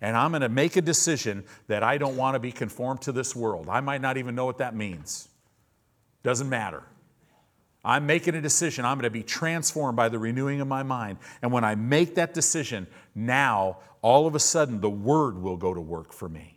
And 0.00 0.16
I'm 0.16 0.30
going 0.30 0.42
to 0.42 0.48
make 0.48 0.76
a 0.76 0.82
decision 0.82 1.44
that 1.68 1.82
I 1.82 1.98
don't 1.98 2.16
want 2.16 2.34
to 2.34 2.38
be 2.38 2.52
conformed 2.52 3.00
to 3.02 3.12
this 3.12 3.34
world. 3.34 3.68
I 3.68 3.80
might 3.80 4.00
not 4.00 4.18
even 4.18 4.34
know 4.34 4.44
what 4.44 4.58
that 4.58 4.74
means. 4.74 5.28
Doesn't 6.22 6.48
matter. 6.48 6.82
I'm 7.84 8.04
making 8.04 8.34
a 8.34 8.40
decision. 8.40 8.84
I'm 8.84 8.98
going 8.98 9.04
to 9.04 9.10
be 9.10 9.22
transformed 9.22 9.96
by 9.96 10.08
the 10.08 10.18
renewing 10.18 10.60
of 10.60 10.68
my 10.68 10.82
mind. 10.82 11.18
And 11.40 11.52
when 11.52 11.64
I 11.64 11.76
make 11.76 12.16
that 12.16 12.34
decision, 12.34 12.86
now 13.14 13.78
all 14.02 14.26
of 14.26 14.34
a 14.34 14.40
sudden 14.40 14.80
the 14.80 14.90
Word 14.90 15.40
will 15.40 15.56
go 15.56 15.72
to 15.72 15.80
work 15.80 16.12
for 16.12 16.28
me. 16.28 16.55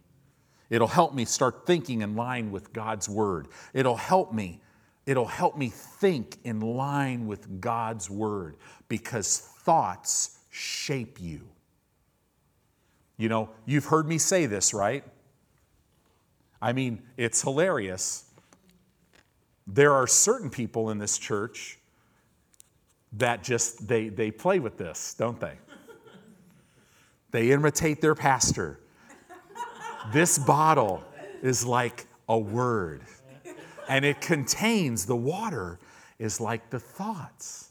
It'll 0.69 0.88
help 0.88 1.13
me 1.13 1.25
start 1.25 1.65
thinking 1.65 2.01
in 2.01 2.15
line 2.15 2.51
with 2.51 2.73
God's 2.73 3.10
Word. 3.10 3.47
It'll 3.73 3.97
help 3.97 4.34
me. 4.34 4.62
It'll 5.05 5.25
help 5.25 5.58
me 5.58 5.69
think 5.69 6.38
in 6.43 6.60
line 6.60 7.25
with 7.27 7.60
God's 7.60 8.10
Word 8.10 8.55
because 8.88 9.39
thoughts 9.39 10.38
shape 10.51 11.19
you. 11.19 11.41
You 13.17 13.29
know, 13.29 13.49
you've 13.65 13.86
heard 13.86 14.08
me 14.08 14.17
say 14.17 14.45
this, 14.45 14.73
right? 14.73 15.03
I 16.62 16.73
mean, 16.73 17.01
it's 17.17 17.41
hilarious 17.41 18.29
there 19.73 19.93
are 19.93 20.08
certain 20.08 20.49
people 20.49 20.89
in 20.89 20.97
this 20.97 21.17
church 21.17 21.77
that 23.13 23.43
just 23.43 23.88
they 23.88 24.10
they 24.10 24.32
play 24.32 24.60
with 24.60 24.77
this, 24.77 25.13
don't 25.13 25.39
they? 25.39 25.53
They 27.32 27.51
imitate 27.51 28.01
their 28.01 28.15
pastor. 28.15 28.79
This 30.12 30.38
bottle 30.38 31.04
is 31.41 31.65
like 31.65 32.06
a 32.28 32.38
word. 32.38 33.02
And 33.88 34.06
it 34.06 34.22
contains 34.22 35.06
the 35.06 35.15
water 35.15 35.80
is 36.19 36.39
like 36.39 36.69
the 36.69 36.80
thoughts. 36.80 37.69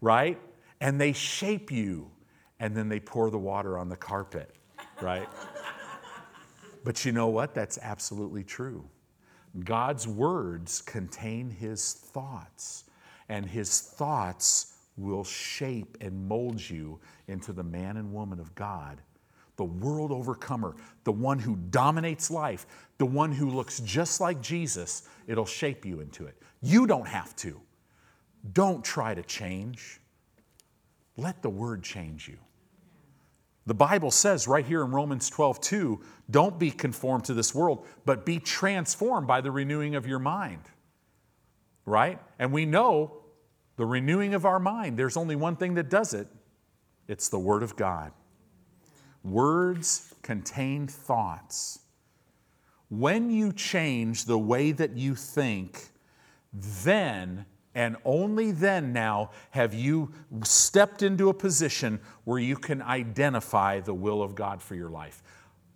Right? 0.00 0.38
And 0.80 1.00
they 1.00 1.12
shape 1.12 1.70
you 1.70 2.10
and 2.60 2.76
then 2.76 2.88
they 2.88 3.00
pour 3.00 3.30
the 3.30 3.38
water 3.38 3.78
on 3.78 3.88
the 3.88 3.96
carpet, 3.96 4.50
right? 5.00 5.28
But 6.84 7.04
you 7.04 7.12
know 7.12 7.28
what? 7.28 7.54
That's 7.54 7.78
absolutely 7.78 8.44
true. 8.44 8.84
God's 9.64 10.06
words 10.06 10.82
contain 10.82 11.50
his 11.50 11.92
thoughts, 11.94 12.84
and 13.28 13.46
his 13.46 13.80
thoughts 13.80 14.74
will 14.96 15.24
shape 15.24 15.96
and 16.00 16.28
mold 16.28 16.60
you 16.68 16.98
into 17.28 17.52
the 17.52 17.62
man 17.62 17.96
and 17.96 18.12
woman 18.12 18.40
of 18.40 18.54
God, 18.54 19.00
the 19.58 19.64
world 19.64 20.10
overcomer, 20.10 20.74
the 21.04 21.12
one 21.12 21.38
who 21.38 21.56
dominates 21.70 22.30
life, 22.30 22.66
the 22.96 23.04
one 23.04 23.30
who 23.30 23.50
looks 23.50 23.80
just 23.80 24.20
like 24.20 24.40
Jesus. 24.40 25.02
It'll 25.26 25.44
shape 25.44 25.84
you 25.84 26.00
into 26.00 26.24
it. 26.26 26.40
You 26.62 26.86
don't 26.86 27.06
have 27.06 27.36
to. 27.36 27.60
Don't 28.54 28.82
try 28.82 29.14
to 29.14 29.22
change. 29.22 30.00
Let 31.16 31.42
the 31.42 31.50
word 31.50 31.82
change 31.82 32.28
you. 32.28 32.38
The 33.66 33.74
Bible 33.74 34.10
says 34.10 34.48
right 34.48 34.64
here 34.64 34.82
in 34.82 34.92
Romans 34.92 35.28
12, 35.28 35.60
2, 35.60 36.00
don't 36.30 36.58
be 36.58 36.70
conformed 36.70 37.24
to 37.24 37.34
this 37.34 37.54
world, 37.54 37.84
but 38.06 38.24
be 38.24 38.38
transformed 38.38 39.26
by 39.26 39.42
the 39.42 39.50
renewing 39.50 39.94
of 39.94 40.06
your 40.06 40.20
mind. 40.20 40.62
Right? 41.84 42.18
And 42.38 42.52
we 42.52 42.64
know 42.64 43.18
the 43.76 43.84
renewing 43.84 44.34
of 44.34 44.46
our 44.46 44.58
mind, 44.58 44.96
there's 44.96 45.16
only 45.16 45.36
one 45.36 45.56
thing 45.56 45.74
that 45.74 45.90
does 45.90 46.14
it 46.14 46.28
it's 47.08 47.30
the 47.30 47.38
Word 47.38 47.62
of 47.62 47.74
God. 47.74 48.12
Words 49.30 50.14
contain 50.22 50.86
thoughts. 50.86 51.80
When 52.90 53.30
you 53.30 53.52
change 53.52 54.24
the 54.24 54.38
way 54.38 54.72
that 54.72 54.96
you 54.96 55.14
think, 55.14 55.88
then 56.52 57.44
and 57.74 57.96
only 58.04 58.50
then 58.50 58.92
now 58.92 59.30
have 59.50 59.72
you 59.72 60.10
stepped 60.42 61.02
into 61.02 61.28
a 61.28 61.34
position 61.34 62.00
where 62.24 62.38
you 62.38 62.56
can 62.56 62.82
identify 62.82 63.78
the 63.80 63.94
will 63.94 64.22
of 64.22 64.34
God 64.34 64.60
for 64.60 64.74
your 64.74 64.90
life. 64.90 65.22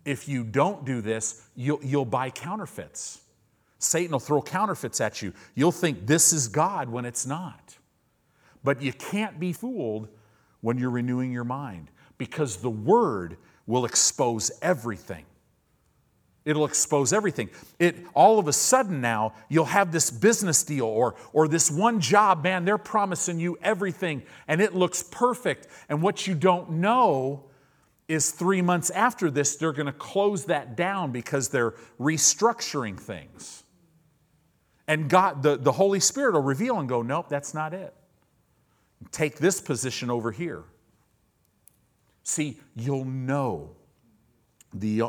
If 0.03 0.27
you 0.27 0.43
don't 0.43 0.83
do 0.83 0.99
this, 1.01 1.47
you'll, 1.55 1.79
you'll 1.81 2.03
buy 2.03 2.29
counterfeits. 2.29 3.21
Satan 3.79 4.11
will 4.11 4.19
throw 4.19 4.41
counterfeits 4.41 4.99
at 4.99 5.21
you. 5.21 5.33
You'll 5.55 5.71
think 5.71 6.05
this 6.05 6.33
is 6.33 6.47
God 6.47 6.89
when 6.89 7.05
it's 7.05 7.25
not. 7.25 7.77
But 8.63 8.81
you 8.81 8.91
can't 8.91 9.39
be 9.39 9.53
fooled 9.53 10.09
when 10.61 10.77
you're 10.77 10.89
renewing 10.89 11.31
your 11.31 11.43
mind 11.43 11.89
because 12.23 12.55
the 12.55 12.69
Word 12.69 13.35
will 13.67 13.83
expose 13.83 14.49
everything. 14.61 15.25
It'll 16.45 16.63
expose 16.63 17.11
everything. 17.11 17.49
It 17.79 17.97
all 18.13 18.39
of 18.39 18.47
a 18.47 18.53
sudden 18.53 19.01
now 19.01 19.33
you'll 19.49 19.65
have 19.65 19.91
this 19.91 20.09
business 20.09 20.63
deal 20.63 20.85
or 20.85 21.15
or 21.33 21.49
this 21.49 21.69
one 21.69 21.99
job, 21.99 22.43
man, 22.45 22.63
they're 22.63 22.77
promising 22.77 23.41
you 23.41 23.57
everything 23.61 24.23
and 24.47 24.61
it 24.61 24.73
looks 24.73 25.03
perfect. 25.03 25.67
And 25.89 26.01
what 26.01 26.25
you 26.25 26.33
don't 26.33 26.69
know 26.71 27.43
is 28.07 28.31
3 28.31 28.61
months 28.61 28.89
after 28.89 29.29
this 29.29 29.57
they're 29.57 29.73
going 29.73 29.85
to 29.85 29.91
close 29.91 30.45
that 30.45 30.77
down 30.77 31.11
because 31.11 31.49
they're 31.49 31.75
restructuring 31.99 32.97
things. 32.97 33.65
And 34.87 35.09
God 35.09 35.43
the, 35.43 35.57
the 35.57 35.73
Holy 35.73 35.99
Spirit 35.99 36.35
will 36.35 36.41
reveal 36.41 36.79
and 36.79 36.87
go, 36.87 37.01
"Nope, 37.01 37.27
that's 37.27 37.53
not 37.53 37.73
it. 37.73 37.93
Take 39.11 39.39
this 39.39 39.59
position 39.59 40.09
over 40.09 40.31
here." 40.31 40.63
See, 42.23 42.59
you'll 42.75 43.05
know 43.05 43.75
the 44.73 45.03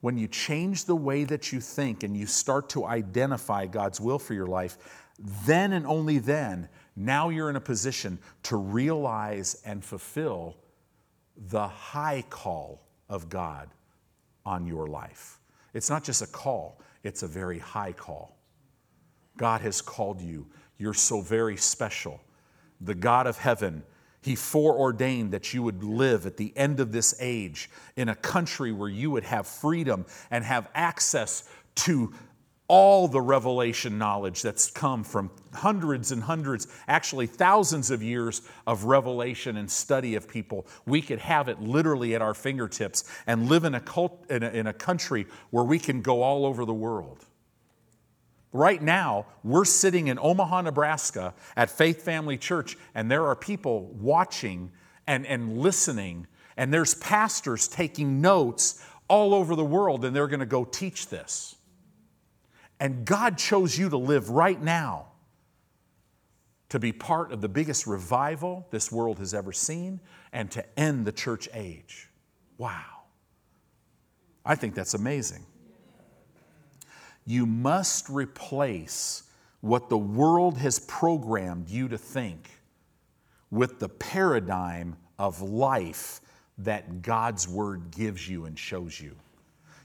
when 0.00 0.16
you 0.16 0.28
change 0.28 0.86
the 0.86 0.96
way 0.96 1.24
that 1.24 1.52
you 1.52 1.60
think 1.60 2.02
and 2.02 2.16
you 2.16 2.26
start 2.26 2.70
to 2.70 2.86
identify 2.86 3.66
God's 3.66 4.00
will 4.00 4.18
for 4.18 4.32
your 4.32 4.46
life, 4.46 4.78
then 5.46 5.74
and 5.74 5.86
only 5.86 6.18
then, 6.18 6.68
now 6.96 7.28
you're 7.28 7.50
in 7.50 7.56
a 7.56 7.60
position 7.60 8.18
to 8.44 8.56
realize 8.56 9.60
and 9.66 9.84
fulfill 9.84 10.56
the 11.48 11.68
high 11.68 12.24
call 12.30 12.80
of 13.08 13.28
God 13.28 13.68
on 14.46 14.66
your 14.66 14.86
life. 14.86 15.38
It's 15.74 15.90
not 15.90 16.02
just 16.02 16.22
a 16.22 16.26
call, 16.26 16.80
it's 17.02 17.22
a 17.22 17.28
very 17.28 17.58
high 17.58 17.92
call. 17.92 18.38
God 19.36 19.60
has 19.60 19.80
called 19.80 20.20
you. 20.20 20.46
You're 20.78 20.94
so 20.94 21.20
very 21.20 21.56
special. 21.56 22.20
The 22.80 22.94
God 22.94 23.26
of 23.26 23.36
heaven 23.36 23.82
he 24.22 24.34
foreordained 24.34 25.32
that 25.32 25.54
you 25.54 25.62
would 25.62 25.82
live 25.82 26.26
at 26.26 26.36
the 26.36 26.52
end 26.56 26.80
of 26.80 26.92
this 26.92 27.14
age 27.20 27.70
in 27.96 28.08
a 28.08 28.14
country 28.14 28.72
where 28.72 28.88
you 28.88 29.10
would 29.10 29.24
have 29.24 29.46
freedom 29.46 30.04
and 30.30 30.44
have 30.44 30.68
access 30.74 31.48
to 31.74 32.12
all 32.70 33.08
the 33.08 33.20
revelation 33.20 33.98
knowledge 33.98 34.42
that's 34.42 34.70
come 34.70 35.02
from 35.02 35.28
hundreds 35.52 36.12
and 36.12 36.22
hundreds, 36.22 36.68
actually 36.86 37.26
thousands 37.26 37.90
of 37.90 38.00
years 38.00 38.42
of 38.64 38.84
revelation 38.84 39.56
and 39.56 39.68
study 39.68 40.14
of 40.14 40.28
people. 40.28 40.64
We 40.86 41.02
could 41.02 41.18
have 41.18 41.48
it 41.48 41.60
literally 41.60 42.14
at 42.14 42.22
our 42.22 42.32
fingertips 42.32 43.10
and 43.26 43.48
live 43.48 43.64
in 43.64 43.74
a, 43.74 43.80
cult, 43.80 44.24
in 44.30 44.44
a, 44.44 44.50
in 44.50 44.68
a 44.68 44.72
country 44.72 45.26
where 45.50 45.64
we 45.64 45.80
can 45.80 46.00
go 46.00 46.22
all 46.22 46.46
over 46.46 46.64
the 46.64 46.72
world. 46.72 47.24
Right 48.52 48.82
now, 48.82 49.26
we're 49.44 49.64
sitting 49.64 50.08
in 50.08 50.18
Omaha, 50.18 50.62
Nebraska 50.62 51.34
at 51.56 51.70
Faith 51.70 52.02
Family 52.02 52.36
Church, 52.36 52.76
and 52.94 53.10
there 53.10 53.26
are 53.26 53.36
people 53.36 53.86
watching 53.94 54.72
and, 55.06 55.24
and 55.26 55.58
listening, 55.58 56.26
and 56.56 56.74
there's 56.74 56.94
pastors 56.94 57.68
taking 57.68 58.20
notes 58.20 58.84
all 59.06 59.34
over 59.34 59.54
the 59.54 59.64
world, 59.64 60.04
and 60.04 60.14
they're 60.14 60.26
going 60.26 60.40
to 60.40 60.46
go 60.46 60.64
teach 60.64 61.08
this. 61.08 61.54
And 62.80 63.04
God 63.04 63.38
chose 63.38 63.78
you 63.78 63.88
to 63.90 63.96
live 63.96 64.30
right 64.30 64.60
now 64.60 65.06
to 66.70 66.78
be 66.78 66.92
part 66.92 67.32
of 67.32 67.40
the 67.40 67.48
biggest 67.48 67.86
revival 67.86 68.66
this 68.70 68.90
world 68.90 69.18
has 69.18 69.34
ever 69.34 69.52
seen 69.52 70.00
and 70.32 70.50
to 70.52 70.64
end 70.78 71.04
the 71.04 71.12
church 71.12 71.48
age. 71.52 72.08
Wow. 72.58 72.84
I 74.44 74.54
think 74.54 74.74
that's 74.74 74.94
amazing 74.94 75.44
you 77.30 77.46
must 77.46 78.08
replace 78.08 79.22
what 79.60 79.88
the 79.88 79.96
world 79.96 80.58
has 80.58 80.80
programmed 80.80 81.68
you 81.68 81.86
to 81.88 81.96
think 81.96 82.50
with 83.52 83.78
the 83.78 83.88
paradigm 83.88 84.96
of 85.16 85.40
life 85.40 86.20
that 86.58 87.02
God's 87.02 87.46
Word 87.46 87.92
gives 87.92 88.28
you 88.28 88.46
and 88.46 88.58
shows 88.58 89.00
you. 89.00 89.14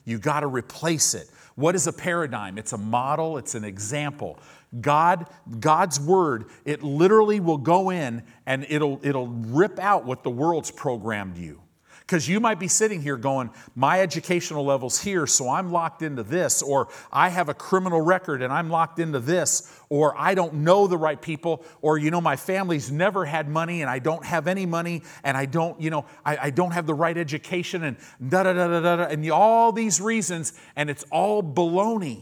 You 0.06 0.18
got 0.18 0.40
to 0.40 0.48
replace 0.48 1.14
it. 1.14 1.30
What 1.54 1.76
is 1.76 1.86
a 1.86 1.94
paradigm? 1.94 2.58
It's 2.58 2.74
a 2.74 2.78
model, 2.80 3.38
it's 3.38 3.54
an 3.54 3.64
example. 3.64 4.40
God, 4.82 5.28
God's 5.60 6.00
word, 6.00 6.46
it 6.66 6.84
literally 6.84 7.40
will 7.40 7.58
go 7.58 7.92
in 7.92 8.24
and 8.46 8.66
it'll, 8.70 9.00
it'll 9.04 9.28
rip 9.28 9.80
out 9.80 10.06
what 10.06 10.24
the 10.24 10.30
world's 10.30 10.72
programmed 10.72 11.38
you. 11.38 11.62
Because 12.06 12.30
you 12.30 12.39
might 12.39 12.60
be 12.60 12.68
sitting 12.68 13.02
here 13.02 13.18
going, 13.18 13.50
My 13.76 14.02
educational 14.02 14.63
level's 14.63 15.02
here, 15.02 15.26
so 15.26 15.50
I'm 15.50 15.72
locked 15.72 16.04
into 16.04 16.22
this, 16.22 16.62
or 16.62 16.89
I 17.12 17.30
have 17.30 17.50
a 17.50 17.56
criminal 17.56 18.00
record 18.00 18.44
and 18.44 18.54
I'm 18.54 18.70
locked 18.70 19.00
into 19.00 19.20
this, 19.20 19.72
or 19.89 20.15
I 20.15 20.36
don't 20.36 20.54
know 20.56 20.86
the 20.86 21.00
right 21.00 21.20
people, 21.20 21.65
or 21.82 21.98
you 21.98 22.12
know, 22.12 22.22
my 22.22 22.36
family's 22.36 22.91
never 22.91 23.26
had 23.26 23.50
money 23.50 23.82
and 23.82 23.89
I 23.89 23.98
don't 23.98 24.24
have 24.24 24.48
any 24.48 24.68
money, 24.68 25.02
and 25.24 25.36
I 25.36 25.46
don't, 25.46 25.82
you 25.82 25.89
know, 25.89 26.06
I, 26.24 26.38
I 26.38 26.50
don't 26.52 26.72
have 26.72 26.86
the 26.86 26.94
right 26.94 27.18
education, 27.18 27.84
and 27.84 27.98
da 28.28 28.44
da 28.44 28.54
da 28.54 28.68
da 28.68 28.96
da, 28.98 29.04
and 29.06 29.28
all 29.32 29.72
these 29.72 30.00
reasons, 30.00 30.54
and 30.76 30.91
it's 30.91 31.04
all 31.12 31.41
baloney. 31.41 32.22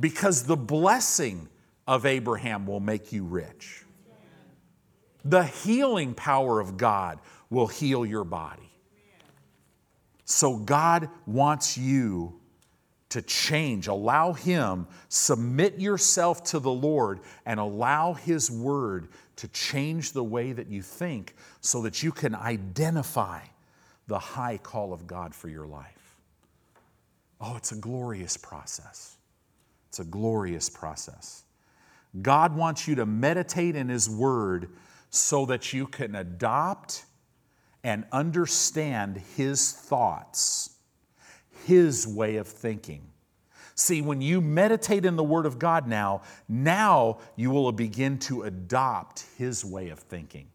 Because 0.00 0.44
the 0.44 0.56
blessing 0.56 1.48
of 1.86 2.06
Abraham 2.06 2.66
will 2.66 2.80
make 2.80 3.12
you 3.12 3.22
rich. 3.22 3.84
The 5.24 5.44
healing 5.44 6.14
power 6.14 6.58
of 6.58 6.76
God 6.76 7.20
will 7.52 7.66
heal 7.66 8.04
your 8.04 8.24
body. 8.24 8.70
So 10.24 10.56
God 10.56 11.10
wants 11.26 11.76
you 11.76 12.40
to 13.10 13.20
change. 13.20 13.88
Allow 13.88 14.32
Him, 14.32 14.86
submit 15.10 15.78
yourself 15.78 16.42
to 16.44 16.58
the 16.58 16.70
Lord, 16.70 17.20
and 17.44 17.60
allow 17.60 18.14
His 18.14 18.50
Word 18.50 19.08
to 19.36 19.48
change 19.48 20.12
the 20.12 20.24
way 20.24 20.52
that 20.52 20.68
you 20.68 20.80
think 20.80 21.34
so 21.60 21.82
that 21.82 22.02
you 22.02 22.10
can 22.10 22.34
identify 22.34 23.40
the 24.06 24.18
high 24.18 24.56
call 24.56 24.94
of 24.94 25.06
God 25.06 25.34
for 25.34 25.48
your 25.48 25.66
life. 25.66 26.16
Oh, 27.38 27.54
it's 27.56 27.72
a 27.72 27.76
glorious 27.76 28.38
process. 28.38 29.16
It's 29.90 30.00
a 30.00 30.04
glorious 30.04 30.70
process. 30.70 31.42
God 32.22 32.56
wants 32.56 32.88
you 32.88 32.94
to 32.94 33.04
meditate 33.04 33.76
in 33.76 33.90
His 33.90 34.08
Word 34.08 34.70
so 35.10 35.44
that 35.46 35.74
you 35.74 35.86
can 35.86 36.14
adopt 36.14 37.04
and 37.84 38.04
understand 38.12 39.22
His 39.36 39.72
thoughts, 39.72 40.70
His 41.66 42.06
way 42.06 42.36
of 42.36 42.46
thinking. 42.46 43.08
See, 43.74 44.02
when 44.02 44.20
you 44.20 44.40
meditate 44.40 45.04
in 45.04 45.16
the 45.16 45.24
Word 45.24 45.46
of 45.46 45.58
God 45.58 45.86
now, 45.86 46.22
now 46.48 47.18
you 47.36 47.50
will 47.50 47.72
begin 47.72 48.18
to 48.20 48.42
adopt 48.42 49.26
His 49.38 49.64
way 49.64 49.88
of 49.88 49.98
thinking 49.98 50.48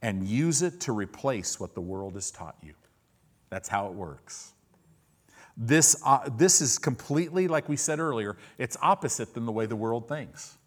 and 0.00 0.22
use 0.22 0.62
it 0.62 0.80
to 0.80 0.92
replace 0.92 1.58
what 1.58 1.74
the 1.74 1.80
world 1.80 2.14
has 2.14 2.30
taught 2.30 2.56
you. 2.62 2.74
That's 3.50 3.68
how 3.68 3.86
it 3.86 3.94
works. 3.94 4.52
This, 5.56 6.00
uh, 6.04 6.28
this 6.36 6.60
is 6.60 6.78
completely, 6.78 7.48
like 7.48 7.68
we 7.68 7.76
said 7.76 8.00
earlier, 8.00 8.36
it's 8.58 8.76
opposite 8.82 9.34
than 9.34 9.46
the 9.46 9.52
way 9.52 9.66
the 9.66 9.76
world 9.76 10.08
thinks. 10.08 10.58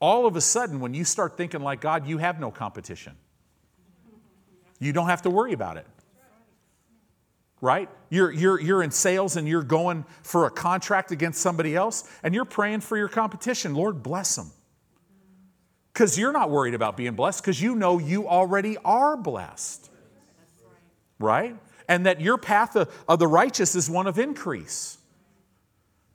All 0.00 0.26
of 0.26 0.36
a 0.36 0.40
sudden, 0.40 0.80
when 0.80 0.94
you 0.94 1.04
start 1.04 1.36
thinking 1.36 1.62
like 1.62 1.80
God, 1.80 2.06
you 2.06 2.18
have 2.18 2.40
no 2.40 2.50
competition. 2.50 3.16
You 4.82 4.92
don't 4.92 5.06
have 5.06 5.22
to 5.22 5.30
worry 5.30 5.52
about 5.52 5.76
it. 5.76 5.86
right? 7.60 7.88
You're, 8.10 8.32
you're, 8.32 8.60
you're 8.60 8.82
in 8.82 8.90
sales 8.90 9.36
and 9.36 9.46
you're 9.46 9.62
going 9.62 10.04
for 10.24 10.46
a 10.46 10.50
contract 10.50 11.12
against 11.12 11.40
somebody 11.40 11.76
else 11.76 12.02
and 12.24 12.34
you're 12.34 12.44
praying 12.44 12.80
for 12.80 12.96
your 12.96 13.08
competition. 13.08 13.74
Lord, 13.74 14.02
bless 14.02 14.34
them. 14.34 14.50
Because 15.92 16.18
you're 16.18 16.32
not 16.32 16.50
worried 16.50 16.74
about 16.74 16.96
being 16.96 17.14
blessed 17.14 17.44
because 17.44 17.62
you 17.62 17.76
know 17.76 18.00
you 18.00 18.26
already 18.26 18.76
are 18.78 19.16
blessed. 19.16 19.88
Right? 21.20 21.54
And 21.86 22.06
that 22.06 22.20
your 22.20 22.36
path 22.36 22.74
of, 22.74 22.92
of 23.06 23.20
the 23.20 23.28
righteous 23.28 23.76
is 23.76 23.88
one 23.88 24.08
of 24.08 24.18
increase. 24.18 24.98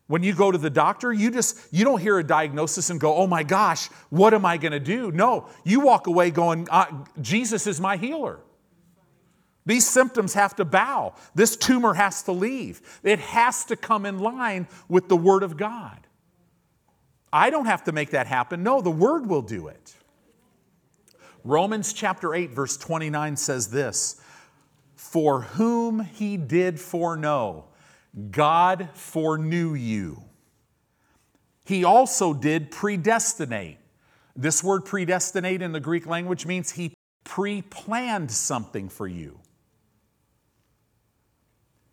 When 0.07 0.23
you 0.23 0.33
go 0.33 0.51
to 0.51 0.57
the 0.57 0.69
doctor, 0.69 1.13
you 1.13 1.31
just 1.31 1.57
you 1.71 1.85
don't 1.85 2.01
hear 2.01 2.17
a 2.17 2.23
diagnosis 2.23 2.89
and 2.89 2.99
go, 2.99 3.13
"Oh 3.15 3.27
my 3.27 3.43
gosh, 3.43 3.87
what 4.09 4.33
am 4.33 4.45
I 4.45 4.55
going 4.55 4.71
to 4.71 4.79
do?" 4.79 5.11
No, 5.11 5.49
you 5.65 5.81
walk 5.81 6.07
away 6.07 6.31
going, 6.31 6.65
uh, 6.71 6.85
"Jesus 7.19 7.67
is 7.67 7.81
my 7.81 7.97
healer." 7.97 8.39
These 9.67 9.85
symptoms 9.85 10.33
have 10.33 10.55
to 10.55 10.65
bow. 10.65 11.13
This 11.35 11.57
tumor 11.57 11.93
has 11.93 12.23
to 12.23 12.31
leave. 12.31 12.81
It 13.03 13.19
has 13.19 13.65
to 13.65 13.75
come 13.75 14.05
in 14.05 14.17
line 14.17 14.65
with 14.87 15.09
the 15.09 15.17
Word 15.17 15.43
of 15.43 15.57
God. 15.57 16.07
I 17.33 17.49
don't 17.49 17.65
have 17.65 17.83
to 17.83 17.91
make 17.91 18.11
that 18.11 18.27
happen. 18.27 18.63
No, 18.63 18.79
the 18.79 18.89
Word 18.89 19.27
will 19.27 19.41
do 19.41 19.67
it. 19.67 19.93
Romans 21.43 21.91
chapter 21.91 22.33
8, 22.33 22.51
verse 22.51 22.77
29 22.77 23.35
says 23.35 23.69
this 23.69 24.21
For 24.95 25.41
whom 25.41 25.99
he 25.99 26.37
did 26.37 26.79
foreknow, 26.79 27.65
God 28.31 28.89
foreknew 28.93 29.73
you. 29.73 30.23
He 31.65 31.83
also 31.83 32.33
did 32.33 32.71
predestinate. 32.71 33.79
This 34.33 34.63
word 34.63 34.85
predestinate 34.85 35.61
in 35.61 35.73
the 35.73 35.81
Greek 35.81 36.05
language 36.05 36.45
means 36.45 36.71
he 36.71 36.93
pre 37.25 37.63
planned 37.63 38.31
something 38.31 38.87
for 38.87 39.07
you. 39.07 39.41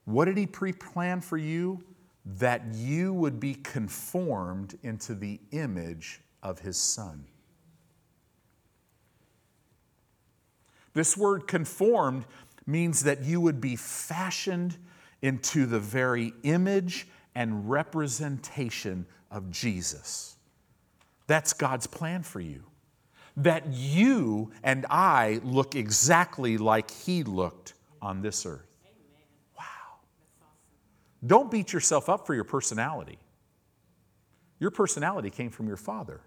What 0.04 0.26
did 0.26 0.36
he 0.36 0.46
pre 0.46 0.72
plan 0.72 1.20
for 1.20 1.36
you? 1.36 1.82
That 2.24 2.62
you 2.74 3.12
would 3.12 3.38
be 3.38 3.54
conformed 3.54 4.78
into 4.82 5.14
the 5.14 5.40
image 5.52 6.20
of 6.42 6.58
his 6.58 6.76
son. 6.76 7.24
This 10.94 11.16
word 11.16 11.46
conformed 11.48 12.24
means 12.66 13.02
that 13.02 13.22
you 13.22 13.40
would 13.40 13.60
be 13.60 13.76
fashioned 13.76 14.78
into 15.22 15.66
the 15.66 15.80
very 15.80 16.32
image 16.44 17.08
and 17.34 17.68
representation 17.68 19.06
of 19.30 19.50
Jesus. 19.50 20.36
That's 21.26 21.52
God's 21.52 21.86
plan 21.86 22.22
for 22.22 22.40
you. 22.40 22.62
That 23.36 23.66
you 23.72 24.52
and 24.62 24.86
I 24.88 25.40
look 25.42 25.74
exactly 25.74 26.56
like 26.56 26.90
He 26.90 27.24
looked 27.24 27.74
on 28.00 28.22
this 28.22 28.46
earth. 28.46 28.73
Don't 31.26 31.50
beat 31.50 31.72
yourself 31.72 32.08
up 32.08 32.26
for 32.26 32.34
your 32.34 32.44
personality. 32.44 33.18
Your 34.58 34.70
personality 34.70 35.30
came 35.30 35.50
from 35.50 35.66
your 35.66 35.76
father. 35.76 36.20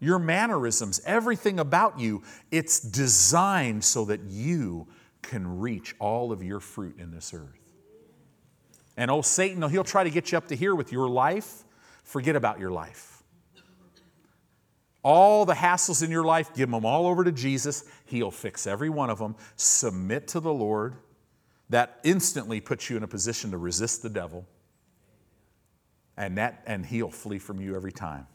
Your 0.00 0.18
mannerisms, 0.18 1.00
everything 1.06 1.58
about 1.58 1.98
you, 1.98 2.22
it's 2.50 2.80
designed 2.80 3.84
so 3.84 4.04
that 4.06 4.20
you 4.24 4.86
can 5.22 5.60
reach 5.60 5.94
all 5.98 6.32
of 6.32 6.42
your 6.42 6.60
fruit 6.60 6.98
in 6.98 7.10
this 7.10 7.32
earth. 7.32 7.72
And 8.96 9.10
oh, 9.10 9.22
Satan, 9.22 9.62
he'll 9.70 9.84
try 9.84 10.04
to 10.04 10.10
get 10.10 10.32
you 10.32 10.38
up 10.38 10.48
to 10.48 10.56
here 10.56 10.74
with 10.74 10.92
your 10.92 11.08
life. 11.08 11.64
Forget 12.02 12.36
about 12.36 12.60
your 12.60 12.70
life. 12.70 13.22
All 15.02 15.44
the 15.44 15.54
hassles 15.54 16.02
in 16.02 16.10
your 16.10 16.24
life, 16.24 16.54
give 16.54 16.70
them 16.70 16.84
all 16.84 17.06
over 17.06 17.24
to 17.24 17.32
Jesus. 17.32 17.84
He'll 18.06 18.30
fix 18.30 18.66
every 18.66 18.88
one 18.88 19.10
of 19.10 19.18
them. 19.18 19.36
Submit 19.56 20.28
to 20.28 20.40
the 20.40 20.52
Lord 20.52 20.96
that 21.70 21.98
instantly 22.04 22.60
puts 22.60 22.90
you 22.90 22.96
in 22.96 23.02
a 23.02 23.08
position 23.08 23.50
to 23.50 23.58
resist 23.58 24.02
the 24.02 24.10
devil 24.10 24.46
and 26.16 26.38
that 26.38 26.62
and 26.66 26.86
he'll 26.86 27.10
flee 27.10 27.38
from 27.38 27.60
you 27.60 27.74
every 27.74 27.92
time. 27.92 28.26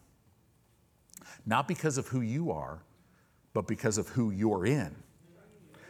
Not 1.46 1.68
because 1.68 1.98
of 1.98 2.08
who 2.08 2.22
you 2.22 2.52
are 2.52 2.80
but 3.54 3.68
because 3.68 3.98
of 3.98 4.08
who 4.10 4.32
you're 4.32 4.66
in. 4.66 4.96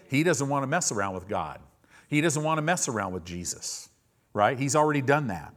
He 0.08 0.24
doesn't 0.24 0.48
want 0.48 0.64
to 0.64 0.68
mess 0.68 0.92
around 0.92 1.14
with 1.14 1.28
god. 1.28 1.60
He 2.08 2.22
doesn't 2.22 2.44
want 2.44 2.58
to 2.58 2.62
mess 2.62 2.88
around 2.88 3.14
with 3.14 3.26
jesus 3.26 3.90
right? 4.34 4.58
He's 4.58 4.76
already 4.76 5.02
done 5.02 5.28
that. 5.28 5.54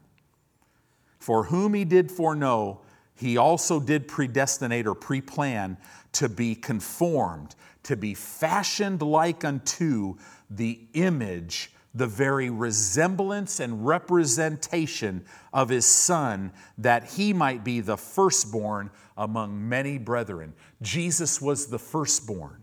For 1.19 1.45
whom 1.45 1.75
he 1.75 1.85
did 1.85 2.11
foreknow 2.11 2.81
he 3.15 3.37
also 3.37 3.79
did 3.79 4.09
predestinate 4.09 4.87
or 4.87 4.95
pre-plan 4.95 5.77
to 6.13 6.29
be 6.29 6.55
conformed 6.55 7.55
to 7.85 7.97
be 7.97 8.15
fashioned 8.15 9.03
like 9.03 9.45
unto 9.45 10.17
the 10.57 10.81
image, 10.95 11.73
the 11.95 12.07
very 12.07 12.51
resemblance 12.51 13.61
and 13.61 13.87
representation 13.87 15.25
of 15.53 15.69
his 15.69 15.87
son, 15.87 16.53
that 16.79 17.05
he 17.05 17.33
might 17.33 17.65
be 17.65 17.81
the 17.81 17.97
firstborn 17.97 18.91
among 19.17 19.69
many 19.69 19.99
brethren. 19.99 20.55
Jesus 20.81 21.41
was 21.41 21.67
the 21.67 21.79
firstborn. 21.79 22.63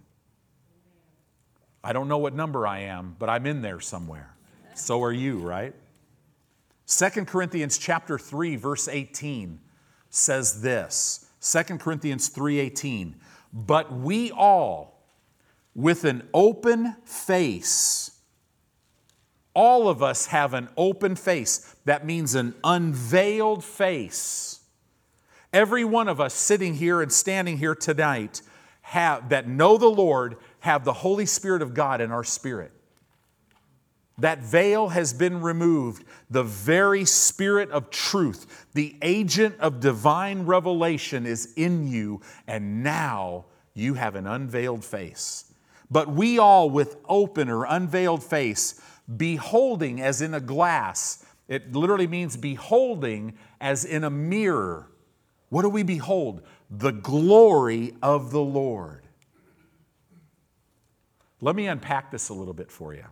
I 1.83 1.93
don't 1.93 2.07
know 2.07 2.17
what 2.17 2.33
number 2.33 2.67
I 2.67 2.79
am, 2.79 3.15
but 3.17 3.29
I'm 3.29 3.45
in 3.45 3.61
there 3.61 3.79
somewhere. 3.79 4.35
So 4.75 5.03
are 5.03 5.13
you, 5.13 5.39
right? 5.39 5.73
2 6.87 7.25
Corinthians 7.25 7.77
chapter 7.77 8.17
3 8.17 8.55
verse 8.55 8.87
18 8.87 9.59
says 10.09 10.61
this. 10.61 11.27
2 11.39 11.79
Corinthians 11.79 12.29
3:18, 12.29 13.15
"But 13.53 13.93
we 13.93 14.31
all 14.31 14.98
with 15.75 16.03
an 16.03 16.27
open 16.33 16.95
face. 17.05 18.11
All 19.53 19.89
of 19.89 20.03
us 20.03 20.27
have 20.27 20.53
an 20.53 20.69
open 20.77 21.15
face. 21.15 21.75
That 21.85 22.05
means 22.05 22.35
an 22.35 22.55
unveiled 22.63 23.63
face. 23.63 24.59
Every 25.51 25.83
one 25.83 26.07
of 26.07 26.21
us 26.21 26.33
sitting 26.33 26.75
here 26.75 27.01
and 27.01 27.11
standing 27.11 27.57
here 27.57 27.75
tonight 27.75 28.41
have, 28.81 29.29
that 29.29 29.47
know 29.47 29.77
the 29.77 29.89
Lord 29.89 30.37
have 30.59 30.83
the 30.83 30.93
Holy 30.93 31.25
Spirit 31.25 31.61
of 31.61 31.73
God 31.73 32.01
in 32.01 32.11
our 32.11 32.23
spirit. 32.23 32.71
That 34.19 34.39
veil 34.39 34.89
has 34.89 35.13
been 35.13 35.41
removed. 35.41 36.03
The 36.29 36.43
very 36.43 37.05
Spirit 37.05 37.71
of 37.71 37.89
truth, 37.89 38.67
the 38.73 38.95
agent 39.01 39.55
of 39.59 39.79
divine 39.79 40.45
revelation, 40.45 41.25
is 41.25 41.53
in 41.55 41.87
you, 41.87 42.21
and 42.45 42.83
now 42.83 43.45
you 43.73 43.93
have 43.93 44.15
an 44.15 44.27
unveiled 44.27 44.83
face. 44.83 45.48
But 45.91 46.09
we 46.09 46.37
all, 46.37 46.69
with 46.69 46.97
open 47.07 47.49
or 47.49 47.65
unveiled 47.65 48.23
face, 48.23 48.79
beholding 49.17 50.01
as 50.01 50.21
in 50.21 50.33
a 50.33 50.39
glass, 50.39 51.25
it 51.47 51.73
literally 51.73 52.07
means 52.07 52.37
beholding 52.37 53.33
as 53.59 53.85
in 53.85 54.03
a 54.03 54.09
mirror. 54.09 54.91
What 55.49 55.63
do 55.63 55.69
we 55.69 55.83
behold? 55.83 56.43
The 56.69 56.91
glory 56.91 57.95
of 58.03 58.31
the 58.31 58.41
Lord. 58.41 59.07
Let 61.41 61.55
me 61.55 61.67
unpack 61.67 62.11
this 62.11 62.29
a 62.29 62.33
little 62.33 62.53
bit 62.53 62.69
for 62.69 62.93
you. 62.93 63.05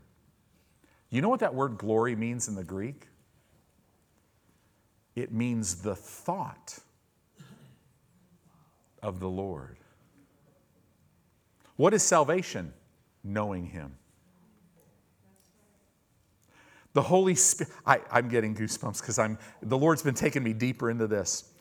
You 1.09 1.21
know 1.21 1.29
what 1.29 1.39
that 1.39 1.55
word 1.55 1.77
glory 1.77 2.15
means 2.15 2.47
in 2.47 2.55
the 2.55 2.63
Greek? 2.63 3.07
It 5.15 5.31
means 5.31 5.81
the 5.81 5.95
thought 5.95 6.77
of 9.01 9.19
the 9.19 9.29
Lord. 9.29 9.77
What 11.77 11.93
is 11.93 12.03
salvation? 12.03 12.73
Knowing 13.23 13.67
Him. 13.67 13.95
The 16.93 17.03
Holy 17.03 17.35
Spirit, 17.35 17.71
I, 17.85 18.01
am 18.11 18.27
getting 18.27 18.55
goosebumps 18.55 18.99
because 19.01 19.19
I'm 19.19 19.37
the 19.61 19.77
Lord's 19.77 20.01
been 20.01 20.15
taking 20.15 20.43
me 20.43 20.53
deeper 20.53 20.89
into 20.89 21.07
this. 21.07 21.53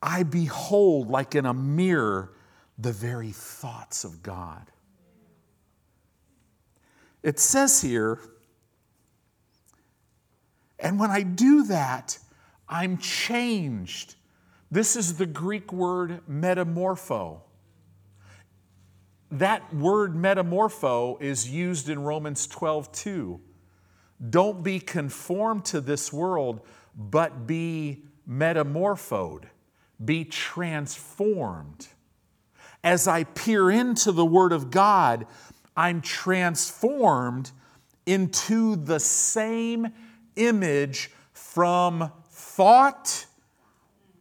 I 0.00 0.22
behold 0.22 1.08
like 1.08 1.34
in 1.34 1.44
a 1.44 1.52
mirror 1.52 2.32
the 2.78 2.92
very 2.92 3.32
thoughts 3.32 4.04
of 4.04 4.22
God. 4.22 4.70
It 7.24 7.40
says 7.40 7.80
here, 7.80 8.20
and 10.78 11.00
when 11.00 11.10
I 11.10 11.22
do 11.22 11.64
that, 11.64 12.16
I'm 12.68 12.98
changed. 12.98 14.14
This 14.70 14.94
is 14.94 15.18
the 15.18 15.26
Greek 15.26 15.72
word 15.72 16.20
metamorpho. 16.30 17.40
That 19.30 19.74
word 19.74 20.14
metamorpho 20.14 21.20
is 21.20 21.50
used 21.50 21.88
in 21.88 22.02
Romans 22.02 22.46
12 22.46 22.90
2. 22.92 23.40
Don't 24.30 24.62
be 24.62 24.80
conformed 24.80 25.64
to 25.66 25.80
this 25.80 26.12
world, 26.12 26.60
but 26.96 27.46
be 27.46 28.04
metamorphosed, 28.26 29.44
be 30.04 30.24
transformed. 30.24 31.88
As 32.82 33.06
I 33.06 33.24
peer 33.24 33.70
into 33.70 34.12
the 34.12 34.24
Word 34.24 34.52
of 34.52 34.70
God, 34.70 35.26
I'm 35.76 36.00
transformed 36.00 37.50
into 38.06 38.76
the 38.76 38.98
same 38.98 39.92
image 40.36 41.10
from 41.32 42.10
thought 42.30 43.26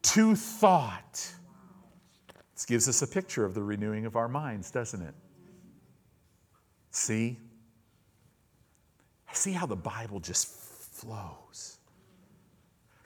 to 0.02 0.36
thought. 0.36 1.34
Gives 2.68 2.88
us 2.90 3.02
a 3.02 3.08
picture 3.08 3.46
of 3.46 3.54
the 3.54 3.64
renewing 3.64 4.06
of 4.06 4.16
our 4.16 4.28
minds, 4.28 4.70
doesn't 4.70 5.02
it? 5.02 5.16
See? 6.92 7.40
See 9.32 9.54
how 9.54 9.66
the 9.66 9.76
Bible 9.76 10.20
just 10.20 10.48
flows. 10.48 11.78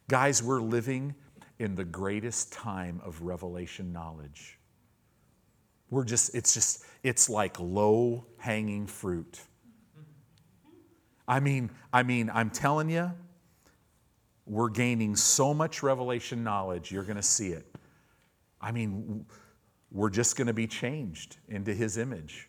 Guys, 0.08 0.42
we're 0.42 0.62
living 0.62 1.14
in 1.60 1.76
the 1.76 1.84
greatest 1.84 2.52
time 2.52 3.00
of 3.06 3.22
revelation 3.22 3.94
knowledge. 3.94 4.58
We're 5.92 6.06
just, 6.06 6.34
it's 6.34 6.54
just, 6.54 6.86
it's 7.04 7.30
like 7.30 7.60
low 7.60 8.26
hanging 8.38 8.88
fruit. 8.88 9.40
I 11.28 11.40
mean, 11.40 11.70
I 11.94 12.04
mean, 12.04 12.32
I'm 12.34 12.50
telling 12.50 12.90
you, 12.90 13.12
we're 14.46 14.70
gaining 14.70 15.16
so 15.16 15.54
much 15.54 15.84
revelation 15.84 16.44
knowledge, 16.44 16.92
you're 16.92 17.04
going 17.04 17.18
to 17.18 17.22
see 17.22 17.50
it. 17.50 17.66
I 18.60 18.72
mean, 18.72 19.26
we're 19.92 20.10
just 20.10 20.38
going 20.38 20.48
to 20.48 20.54
be 20.54 20.68
changed 20.68 21.38
into 21.50 21.74
his 21.74 21.98
image. 21.98 22.48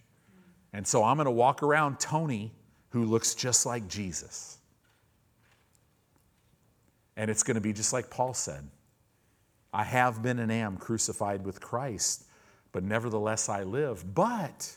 And 0.73 0.87
so 0.87 1.05
I'm 1.05 1.17
going 1.17 1.27
to 1.27 1.31
walk 1.31 1.63
around 1.63 2.01
Tony, 2.01 2.53
who 2.91 3.05
looks 3.05 3.35
just 3.35 3.67
like 3.67 3.89
Jesus. 3.89 4.59
And 7.17 7.31
it's 7.31 7.43
going 7.43 7.57
to 7.57 7.61
be 7.61 7.73
just 7.73 7.93
like 7.93 8.11
Paul 8.11 8.35
said 8.35 8.69
I 9.73 9.85
have 9.85 10.23
been 10.23 10.39
and 10.39 10.53
am 10.53 10.77
crucified 10.77 11.45
with 11.45 11.61
Christ, 11.61 12.25
but 12.73 12.85
nevertheless 12.85 13.49
I 13.49 13.63
live. 13.63 14.15
But 14.15 14.77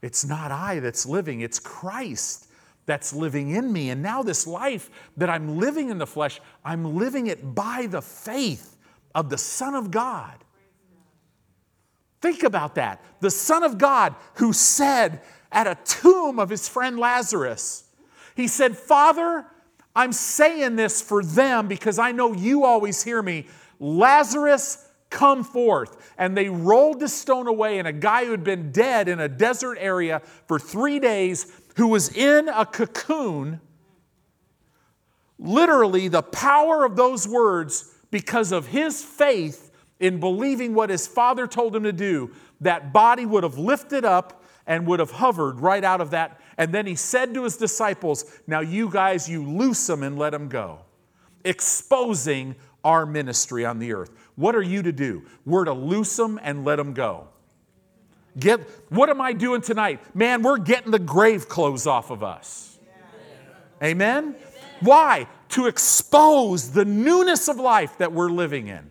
it's 0.00 0.24
not 0.24 0.50
I 0.50 0.80
that's 0.80 1.06
living, 1.06 1.40
it's 1.40 1.58
Christ 1.58 2.48
that's 2.86 3.12
living 3.12 3.50
in 3.50 3.72
me. 3.72 3.90
And 3.90 4.02
now, 4.02 4.22
this 4.22 4.46
life 4.46 4.90
that 5.16 5.30
I'm 5.30 5.58
living 5.58 5.88
in 5.88 5.98
the 5.98 6.06
flesh, 6.06 6.40
I'm 6.64 6.96
living 6.96 7.28
it 7.28 7.54
by 7.54 7.86
the 7.88 8.02
faith 8.02 8.76
of 9.14 9.30
the 9.30 9.38
Son 9.38 9.74
of 9.74 9.90
God. 9.90 10.43
Think 12.24 12.42
about 12.42 12.76
that. 12.76 13.02
The 13.20 13.30
Son 13.30 13.62
of 13.62 13.76
God 13.76 14.14
who 14.36 14.54
said 14.54 15.20
at 15.52 15.66
a 15.66 15.76
tomb 15.84 16.38
of 16.38 16.48
his 16.48 16.66
friend 16.66 16.98
Lazarus, 16.98 17.84
He 18.34 18.48
said, 18.48 18.78
Father, 18.78 19.44
I'm 19.94 20.10
saying 20.10 20.76
this 20.76 21.02
for 21.02 21.22
them 21.22 21.68
because 21.68 21.98
I 21.98 22.12
know 22.12 22.32
you 22.32 22.64
always 22.64 23.04
hear 23.04 23.20
me. 23.20 23.46
Lazarus, 23.78 24.88
come 25.10 25.44
forth. 25.44 26.14
And 26.16 26.34
they 26.34 26.48
rolled 26.48 27.00
the 27.00 27.08
stone 27.08 27.46
away, 27.46 27.78
and 27.78 27.86
a 27.86 27.92
guy 27.92 28.24
who 28.24 28.30
had 28.30 28.42
been 28.42 28.72
dead 28.72 29.06
in 29.06 29.20
a 29.20 29.28
desert 29.28 29.76
area 29.78 30.22
for 30.48 30.58
three 30.58 30.98
days 30.98 31.52
who 31.76 31.88
was 31.88 32.08
in 32.16 32.48
a 32.48 32.64
cocoon, 32.64 33.60
literally, 35.38 36.08
the 36.08 36.22
power 36.22 36.86
of 36.86 36.96
those 36.96 37.28
words, 37.28 37.92
because 38.10 38.50
of 38.50 38.68
his 38.68 39.04
faith 39.04 39.63
in 40.00 40.20
believing 40.20 40.74
what 40.74 40.90
his 40.90 41.06
father 41.06 41.46
told 41.46 41.74
him 41.74 41.84
to 41.84 41.92
do, 41.92 42.30
that 42.60 42.92
body 42.92 43.26
would 43.26 43.42
have 43.42 43.58
lifted 43.58 44.04
up 44.04 44.42
and 44.66 44.86
would 44.86 45.00
have 45.00 45.10
hovered 45.10 45.60
right 45.60 45.84
out 45.84 46.00
of 46.00 46.10
that. 46.10 46.40
And 46.56 46.72
then 46.72 46.86
he 46.86 46.94
said 46.94 47.34
to 47.34 47.44
his 47.44 47.56
disciples, 47.56 48.40
Now, 48.46 48.60
you 48.60 48.88
guys, 48.88 49.28
you 49.28 49.44
loose 49.48 49.86
them 49.86 50.02
and 50.02 50.18
let 50.18 50.30
them 50.30 50.48
go, 50.48 50.80
exposing 51.44 52.54
our 52.82 53.06
ministry 53.06 53.64
on 53.64 53.78
the 53.78 53.92
earth. 53.92 54.10
What 54.36 54.54
are 54.54 54.62
you 54.62 54.82
to 54.82 54.92
do? 54.92 55.24
We're 55.44 55.64
to 55.64 55.72
loose 55.72 56.16
them 56.16 56.38
and 56.42 56.64
let 56.64 56.76
them 56.76 56.92
go. 56.92 57.28
Get, 58.38 58.60
what 58.88 59.08
am 59.10 59.20
I 59.20 59.32
doing 59.32 59.60
tonight? 59.60 60.00
Man, 60.14 60.42
we're 60.42 60.58
getting 60.58 60.90
the 60.90 60.98
grave 60.98 61.48
clothes 61.48 61.86
off 61.86 62.10
of 62.10 62.22
us. 62.22 62.78
Amen? 63.82 64.22
Amen? 64.24 64.36
Why? 64.80 65.28
To 65.50 65.66
expose 65.66 66.70
the 66.72 66.84
newness 66.84 67.48
of 67.48 67.58
life 67.58 67.98
that 67.98 68.12
we're 68.12 68.30
living 68.30 68.66
in. 68.66 68.90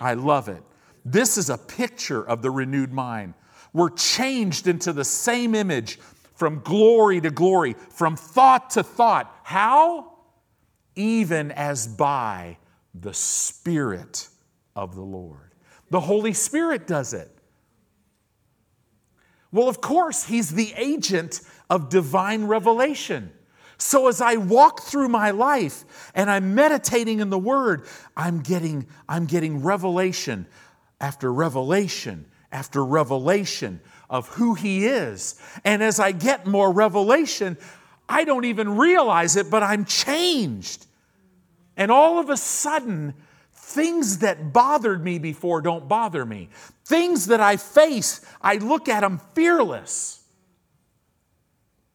I 0.00 0.14
love 0.14 0.48
it. 0.48 0.62
This 1.04 1.36
is 1.36 1.50
a 1.50 1.58
picture 1.58 2.22
of 2.26 2.42
the 2.42 2.50
renewed 2.50 2.92
mind. 2.92 3.34
We're 3.72 3.90
changed 3.90 4.66
into 4.66 4.92
the 4.92 5.04
same 5.04 5.54
image 5.54 5.98
from 6.34 6.60
glory 6.60 7.20
to 7.20 7.30
glory, 7.30 7.74
from 7.90 8.16
thought 8.16 8.70
to 8.70 8.82
thought. 8.82 9.34
How? 9.42 10.12
Even 10.96 11.50
as 11.52 11.86
by 11.86 12.58
the 12.94 13.14
Spirit 13.14 14.28
of 14.76 14.94
the 14.94 15.02
Lord. 15.02 15.52
The 15.90 16.00
Holy 16.00 16.32
Spirit 16.32 16.86
does 16.86 17.12
it. 17.12 17.30
Well, 19.52 19.68
of 19.68 19.80
course, 19.80 20.24
he's 20.24 20.50
the 20.50 20.72
agent 20.76 21.40
of 21.70 21.88
divine 21.88 22.44
revelation. 22.46 23.32
So 23.78 24.08
as 24.08 24.20
I 24.20 24.36
walk 24.36 24.82
through 24.82 25.08
my 25.08 25.30
life 25.30 25.84
and 26.14 26.30
I'm 26.30 26.54
meditating 26.54 27.20
in 27.20 27.30
the 27.30 27.38
word, 27.38 27.86
I'm 28.16 28.40
getting 28.40 28.86
I'm 29.08 29.26
getting 29.26 29.62
revelation 29.62 30.46
after 31.00 31.32
revelation 31.32 32.26
after 32.54 32.84
revelation 32.84 33.80
of 34.08 34.28
who 34.28 34.54
he 34.54 34.86
is. 34.86 35.34
And 35.64 35.82
as 35.82 35.98
I 35.98 36.12
get 36.12 36.46
more 36.46 36.72
revelation, 36.72 37.58
I 38.08 38.24
don't 38.24 38.44
even 38.44 38.76
realize 38.76 39.36
it, 39.36 39.50
but 39.50 39.62
I'm 39.62 39.84
changed. 39.84 40.86
And 41.76 41.90
all 41.90 42.20
of 42.20 42.30
a 42.30 42.36
sudden, 42.36 43.14
things 43.52 44.18
that 44.18 44.52
bothered 44.52 45.02
me 45.02 45.18
before 45.18 45.60
don't 45.60 45.88
bother 45.88 46.24
me. 46.24 46.48
Things 46.84 47.26
that 47.26 47.40
I 47.40 47.56
face, 47.56 48.20
I 48.40 48.56
look 48.56 48.88
at 48.88 49.00
them 49.00 49.20
fearless. 49.34 50.23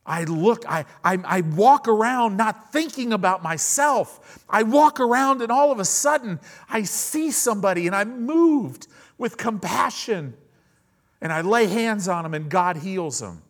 I 0.10 0.24
look, 0.24 0.66
I, 0.68 0.86
I, 1.04 1.20
I, 1.24 1.42
walk 1.42 1.88
around 1.88 2.36
not 2.36 2.74
thinking 2.74 3.14
about 3.14 3.44
myself. 3.44 4.44
I 4.50 4.64
walk 4.64 5.00
around 5.00 5.44
and 5.44 5.52
all 5.52 5.72
of 5.72 5.80
a 5.80 5.86
sudden 5.86 6.40
I 6.68 6.82
see 6.82 7.30
somebody 7.30 7.86
and 7.86 7.96
I'm 7.96 8.26
moved 8.26 8.88
with 9.20 9.38
compassion. 9.38 10.34
And 11.22 11.32
I 11.32 11.42
lay 11.42 11.68
hands 11.68 12.08
on 12.08 12.24
them 12.24 12.34
and 12.34 12.50
God 12.50 12.78
heals 12.78 13.20
them. 13.20 13.44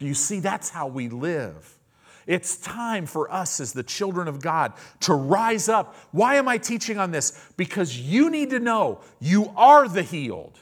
Do 0.00 0.06
you 0.06 0.14
see? 0.14 0.40
That's 0.40 0.70
how 0.70 0.88
we 0.88 1.08
live. 1.08 1.78
It's 2.26 2.56
time 2.56 3.06
for 3.06 3.32
us 3.32 3.60
as 3.60 3.72
the 3.72 3.84
children 3.84 4.26
of 4.26 4.42
God 4.42 4.72
to 5.00 5.14
rise 5.14 5.68
up. 5.68 5.94
Why 6.10 6.34
am 6.34 6.48
I 6.48 6.58
teaching 6.58 6.98
on 6.98 7.12
this? 7.12 7.52
Because 7.56 7.96
you 7.96 8.28
need 8.28 8.50
to 8.50 8.58
know 8.58 9.02
you 9.20 9.52
are 9.56 9.86
the 9.86 10.02
healed. 10.02 10.58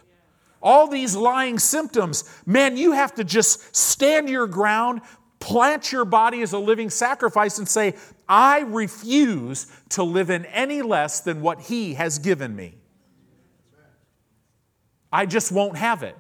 All 0.63 0.89
these 0.89 1.15
lying 1.15 1.59
symptoms, 1.59 2.25
man, 2.45 2.77
you 2.77 2.93
have 2.93 3.15
to 3.15 3.25
just 3.25 3.75
stand 3.75 4.29
your 4.29 4.47
ground, 4.47 5.03
plant 5.39 5.93
your 5.93 6.05
body 6.05 6.43
as 6.43 6.53
a 6.53 6.59
living 6.59 6.91
sacrifice, 6.91 7.59
and 7.59 7.69
say, 7.69 7.95
I 8.29 8.61
refuse 8.61 9.67
to 9.91 10.03
live 10.03 10.31
in 10.31 10.45
any 10.47 10.83
less 10.83 11.21
than 11.21 11.41
what 11.41 11.61
He 11.63 11.95
has 11.95 12.19
given 12.19 12.55
me. 12.55 12.75
I 15.13 15.27
just 15.27 15.53
won't 15.53 15.77
have 15.77 16.03
it. 16.03 16.17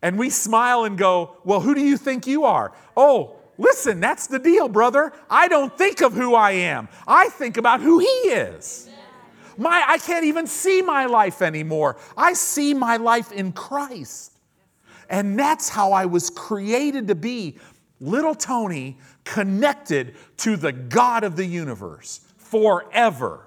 And 0.00 0.18
we 0.18 0.30
smile 0.30 0.84
and 0.84 0.98
go, 0.98 1.36
Well, 1.44 1.60
who 1.60 1.74
do 1.74 1.80
you 1.80 1.96
think 1.96 2.26
you 2.26 2.44
are? 2.44 2.72
Oh, 2.96 3.36
listen, 3.58 4.00
that's 4.00 4.26
the 4.26 4.38
deal, 4.38 4.68
brother. 4.68 5.12
I 5.30 5.48
don't 5.48 5.76
think 5.76 6.00
of 6.00 6.14
who 6.14 6.34
I 6.34 6.52
am, 6.52 6.88
I 7.06 7.28
think 7.28 7.56
about 7.56 7.80
who 7.80 7.98
He 7.98 8.06
is. 8.06 8.88
My, 9.56 9.84
I 9.86 9.98
can't 9.98 10.24
even 10.24 10.46
see 10.46 10.82
my 10.82 11.06
life 11.06 11.42
anymore. 11.42 11.96
I 12.16 12.32
see 12.32 12.74
my 12.74 12.96
life 12.96 13.32
in 13.32 13.52
Christ. 13.52 14.32
And 15.08 15.38
that's 15.38 15.68
how 15.68 15.92
I 15.92 16.06
was 16.06 16.30
created 16.30 17.08
to 17.08 17.14
be, 17.14 17.58
little 18.00 18.34
Tony, 18.34 18.98
connected 19.24 20.14
to 20.38 20.56
the 20.56 20.72
God 20.72 21.24
of 21.24 21.36
the 21.36 21.44
universe 21.44 22.20
forever. 22.38 23.46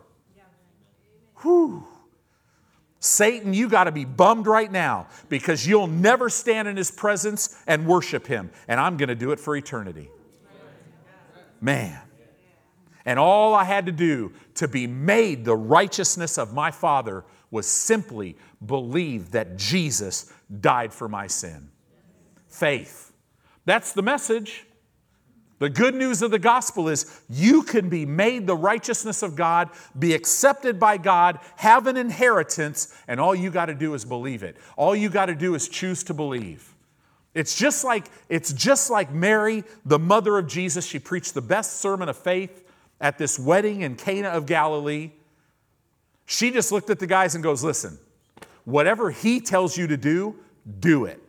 Whew. 1.42 1.86
Satan, 3.00 3.54
you 3.54 3.70
got 3.70 3.84
to 3.84 3.92
be 3.92 4.04
bummed 4.04 4.48
right 4.48 4.72
now 4.72 5.08
because 5.30 5.68
you'll 5.68 5.88
never 5.88 6.30
stand 6.30 6.68
in 6.68 6.76
his 6.76 6.90
presence 6.90 7.62
and 7.68 7.86
worship 7.86 8.26
him. 8.26 8.50
And 8.68 8.80
I'm 8.80 8.98
going 8.98 9.10
to 9.10 9.16
do 9.16 9.32
it 9.32 9.40
for 9.40 9.56
eternity. 9.56 10.10
Man. 11.62 12.00
And 13.06 13.20
all 13.20 13.54
I 13.54 13.64
had 13.64 13.86
to 13.86 13.92
do 13.92 14.34
to 14.56 14.68
be 14.68 14.88
made 14.88 15.46
the 15.46 15.56
righteousness 15.56 16.38
of 16.38 16.54
my 16.54 16.72
Father 16.72 17.24
was 17.52 17.68
simply 17.68 18.36
believe 18.66 19.32
that 19.32 19.58
Jesus 19.58 20.34
died 20.60 20.92
for 20.92 21.08
my 21.08 21.28
sin. 21.28 21.70
Faith. 22.48 23.14
That's 23.66 23.94
the 23.94 24.02
message. 24.02 24.66
The 25.60 25.70
good 25.70 25.96
news 25.96 26.22
of 26.22 26.32
the 26.32 26.40
gospel 26.40 26.90
is 26.90 27.22
you 27.30 27.64
can 27.64 27.88
be 27.88 28.06
made 28.06 28.46
the 28.46 28.58
righteousness 28.58 29.24
of 29.24 29.36
God, 29.36 29.70
be 29.98 30.14
accepted 30.14 30.80
by 30.80 30.98
God, 30.98 31.40
have 31.56 31.88
an 31.88 31.96
inheritance, 31.96 32.94
and 33.08 33.22
all 33.22 33.34
you 33.34 33.52
got 33.52 33.68
to 33.68 33.76
do 33.76 33.94
is 33.94 34.04
believe 34.04 34.44
it. 34.44 34.58
All 34.76 34.96
you 34.96 35.10
got 35.10 35.28
to 35.28 35.36
do 35.36 35.56
is 35.56 35.70
choose 35.70 36.04
to 36.06 36.14
believe. 36.14 36.74
It's 37.34 37.58
just 37.58 37.84
like 37.86 38.08
it's 38.28 38.52
just 38.52 38.90
like 38.90 39.12
Mary, 39.12 39.64
the 39.86 40.00
mother 40.00 40.38
of 40.38 40.48
Jesus. 40.48 40.86
She 40.86 41.00
preached 41.00 41.34
the 41.34 41.42
best 41.42 41.78
sermon 41.80 42.10
of 42.10 42.18
faith 42.18 42.65
at 43.02 43.18
this 43.18 43.38
wedding 43.40 43.82
in 43.82 43.96
Cana 43.96 44.30
of 44.30 44.46
Galilee. 44.46 45.12
She 46.26 46.52
just 46.52 46.72
looked 46.72 46.90
at 46.90 47.00
the 47.00 47.08
guys 47.08 47.36
and 47.36 47.44
goes, 47.44 47.64
"Listen, 47.64 48.00
whatever 48.66 49.12
he 49.12 49.40
tells 49.40 49.78
you 49.78 49.88
to 49.88 49.98
do, 49.98 50.36
do 50.80 51.06
it." 51.06 51.22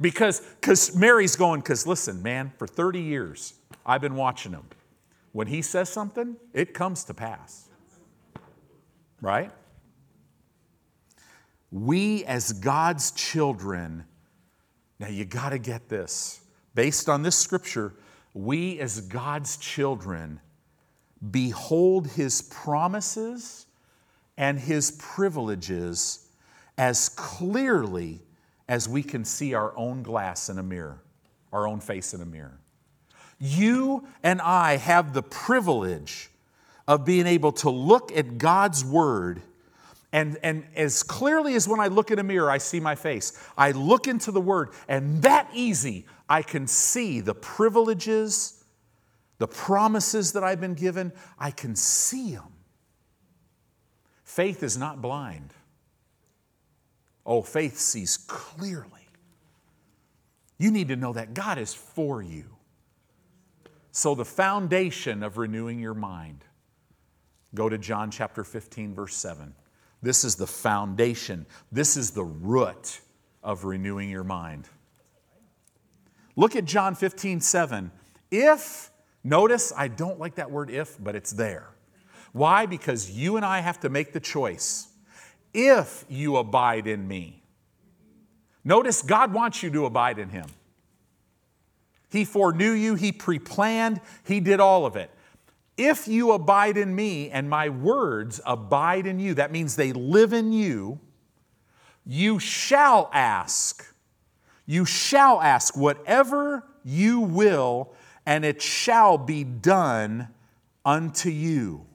Because 0.00 0.40
because 0.60 0.94
Mary's 0.96 1.36
going, 1.36 1.60
because 1.60 1.86
listen, 1.86 2.22
man, 2.22 2.52
for 2.58 2.66
30 2.66 3.00
years, 3.00 3.54
I've 3.86 4.00
been 4.00 4.16
watching 4.16 4.52
him. 4.52 4.66
When 5.32 5.46
he 5.46 5.62
says 5.62 5.88
something, 5.88 6.36
it 6.52 6.74
comes 6.74 7.04
to 7.04 7.14
pass. 7.14 7.68
Right? 9.20 9.50
We, 11.70 12.24
as 12.26 12.52
God's 12.52 13.12
children, 13.12 14.04
Now 15.02 15.08
you 15.08 15.24
got 15.24 15.50
to 15.50 15.58
get 15.58 15.88
this. 15.88 16.42
Based 16.76 17.08
on 17.08 17.22
this 17.22 17.36
scripture, 17.36 17.92
we 18.34 18.78
as 18.80 19.00
God's 19.02 19.56
children 19.56 20.40
behold 21.30 22.08
his 22.08 22.42
promises 22.42 23.66
and 24.36 24.58
his 24.58 24.92
privileges 24.92 26.26
as 26.78 27.08
clearly 27.10 28.22
as 28.68 28.88
we 28.88 29.02
can 29.02 29.24
see 29.24 29.54
our 29.54 29.76
own 29.76 30.02
glass 30.02 30.48
in 30.48 30.58
a 30.58 30.62
mirror, 30.62 31.02
our 31.52 31.68
own 31.68 31.80
face 31.80 32.14
in 32.14 32.20
a 32.20 32.26
mirror. 32.26 32.58
You 33.38 34.06
and 34.22 34.40
I 34.40 34.76
have 34.76 35.12
the 35.12 35.22
privilege 35.22 36.30
of 36.88 37.04
being 37.04 37.26
able 37.26 37.52
to 37.52 37.70
look 37.70 38.10
at 38.16 38.38
God's 38.38 38.84
word 38.84 39.42
and, 40.12 40.38
and 40.42 40.64
as 40.76 41.02
clearly 41.02 41.54
as 41.54 41.66
when 41.66 41.80
I 41.80 41.86
look 41.86 42.10
in 42.10 42.18
a 42.18 42.22
mirror, 42.22 42.50
I 42.50 42.58
see 42.58 42.80
my 42.80 42.94
face. 42.94 43.32
I 43.56 43.70
look 43.70 44.06
into 44.06 44.30
the 44.30 44.42
Word, 44.42 44.68
and 44.86 45.22
that 45.22 45.48
easy, 45.54 46.04
I 46.32 46.40
can 46.40 46.66
see 46.66 47.20
the 47.20 47.34
privileges, 47.34 48.64
the 49.36 49.46
promises 49.46 50.32
that 50.32 50.42
I've 50.42 50.62
been 50.62 50.72
given. 50.72 51.12
I 51.38 51.50
can 51.50 51.76
see 51.76 52.32
them. 52.32 52.54
Faith 54.24 54.62
is 54.62 54.78
not 54.78 55.02
blind. 55.02 55.52
Oh, 57.26 57.42
faith 57.42 57.76
sees 57.78 58.16
clearly. 58.16 59.10
You 60.56 60.70
need 60.70 60.88
to 60.88 60.96
know 60.96 61.12
that 61.12 61.34
God 61.34 61.58
is 61.58 61.74
for 61.74 62.22
you. 62.22 62.56
So, 63.90 64.14
the 64.14 64.24
foundation 64.24 65.22
of 65.22 65.36
renewing 65.36 65.80
your 65.80 65.92
mind, 65.92 66.46
go 67.54 67.68
to 67.68 67.76
John 67.76 68.10
chapter 68.10 68.42
15, 68.42 68.94
verse 68.94 69.14
7. 69.16 69.54
This 70.00 70.24
is 70.24 70.36
the 70.36 70.46
foundation, 70.46 71.44
this 71.70 71.98
is 71.98 72.12
the 72.12 72.24
root 72.24 73.02
of 73.42 73.64
renewing 73.64 74.08
your 74.08 74.24
mind. 74.24 74.70
Look 76.36 76.56
at 76.56 76.64
John 76.64 76.94
15, 76.94 77.40
7. 77.40 77.90
If, 78.30 78.90
notice 79.22 79.72
I 79.76 79.88
don't 79.88 80.18
like 80.18 80.36
that 80.36 80.50
word 80.50 80.70
if, 80.70 81.02
but 81.02 81.14
it's 81.14 81.32
there. 81.32 81.68
Why? 82.32 82.66
Because 82.66 83.10
you 83.10 83.36
and 83.36 83.44
I 83.44 83.60
have 83.60 83.80
to 83.80 83.88
make 83.88 84.12
the 84.12 84.20
choice. 84.20 84.88
If 85.52 86.04
you 86.08 86.36
abide 86.36 86.86
in 86.86 87.06
me, 87.06 87.42
notice 88.64 89.02
God 89.02 89.34
wants 89.34 89.62
you 89.62 89.70
to 89.70 89.84
abide 89.84 90.18
in 90.18 90.30
Him. 90.30 90.46
He 92.10 92.24
foreknew 92.24 92.72
you, 92.72 92.94
He 92.94 93.12
pre 93.12 93.38
planned, 93.38 94.00
He 94.24 94.40
did 94.40 94.60
all 94.60 94.86
of 94.86 94.96
it. 94.96 95.10
If 95.76 96.08
you 96.08 96.32
abide 96.32 96.76
in 96.76 96.94
me 96.94 97.30
and 97.30 97.48
my 97.48 97.68
words 97.68 98.40
abide 98.46 99.06
in 99.06 99.18
you, 99.18 99.34
that 99.34 99.50
means 99.52 99.76
they 99.76 99.92
live 99.92 100.32
in 100.32 100.52
you, 100.52 101.00
you 102.06 102.38
shall 102.38 103.10
ask. 103.12 103.91
You 104.66 104.84
shall 104.84 105.40
ask 105.40 105.76
whatever 105.76 106.64
you 106.84 107.20
will, 107.20 107.92
and 108.26 108.44
it 108.44 108.62
shall 108.62 109.18
be 109.18 109.44
done 109.44 110.28
unto 110.84 111.30
you. 111.30 111.86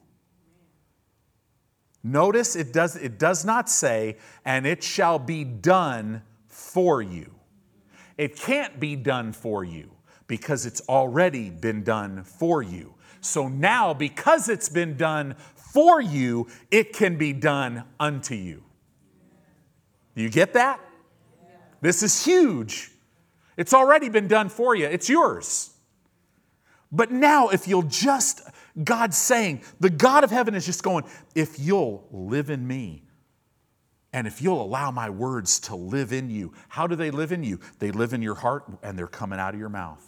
Notice 2.02 2.56
it 2.56 2.72
does, 2.72 2.96
it 2.96 3.18
does 3.18 3.44
not 3.44 3.68
say, 3.68 4.16
and 4.44 4.66
it 4.66 4.82
shall 4.82 5.18
be 5.18 5.44
done 5.44 6.22
for 6.46 7.02
you. 7.02 7.34
It 8.16 8.36
can't 8.36 8.78
be 8.80 8.96
done 8.96 9.32
for 9.32 9.64
you 9.64 9.90
because 10.26 10.66
it's 10.66 10.80
already 10.88 11.50
been 11.50 11.82
done 11.84 12.24
for 12.24 12.62
you. 12.62 12.94
So 13.20 13.48
now, 13.48 13.94
because 13.94 14.48
it's 14.48 14.68
been 14.68 14.96
done 14.96 15.36
for 15.54 16.00
you, 16.00 16.48
it 16.70 16.92
can 16.92 17.16
be 17.16 17.32
done 17.32 17.84
unto 17.98 18.34
you. 18.34 18.62
You 20.14 20.30
get 20.30 20.54
that? 20.54 20.80
This 21.80 22.02
is 22.02 22.24
huge. 22.24 22.90
It's 23.56 23.74
already 23.74 24.08
been 24.08 24.28
done 24.28 24.48
for 24.48 24.74
you, 24.74 24.86
it's 24.86 25.08
yours. 25.08 25.70
But 26.90 27.10
now, 27.10 27.48
if 27.48 27.68
you'll 27.68 27.82
just, 27.82 28.40
God's 28.82 29.18
saying, 29.18 29.62
the 29.78 29.90
God 29.90 30.24
of 30.24 30.30
heaven 30.30 30.54
is 30.54 30.64
just 30.64 30.82
going, 30.82 31.04
if 31.34 31.58
you'll 31.58 32.06
live 32.10 32.48
in 32.50 32.66
me, 32.66 33.02
and 34.12 34.26
if 34.26 34.40
you'll 34.40 34.62
allow 34.62 34.90
my 34.90 35.10
words 35.10 35.60
to 35.60 35.76
live 35.76 36.12
in 36.12 36.30
you, 36.30 36.52
how 36.68 36.86
do 36.86 36.96
they 36.96 37.10
live 37.10 37.30
in 37.30 37.44
you? 37.44 37.60
They 37.78 37.90
live 37.90 38.14
in 38.14 38.22
your 38.22 38.34
heart 38.34 38.64
and 38.82 38.98
they're 38.98 39.06
coming 39.06 39.38
out 39.38 39.52
of 39.52 39.60
your 39.60 39.68
mouth. 39.68 40.02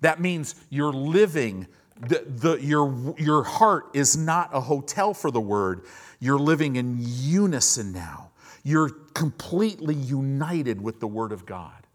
That 0.00 0.20
means 0.20 0.54
you're 0.70 0.92
living, 0.92 1.66
the, 2.00 2.24
the, 2.26 2.54
your, 2.54 3.14
your 3.18 3.42
heart 3.42 3.90
is 3.92 4.16
not 4.16 4.48
a 4.54 4.60
hotel 4.60 5.12
for 5.12 5.30
the 5.30 5.40
word. 5.40 5.82
You're 6.18 6.38
living 6.38 6.76
in 6.76 6.96
unison 6.98 7.92
now. 7.92 8.29
You're 8.62 8.90
completely 9.14 9.94
united 9.94 10.80
with 10.80 11.00
the 11.00 11.06
word 11.06 11.32
of 11.32 11.46
God. 11.46 11.86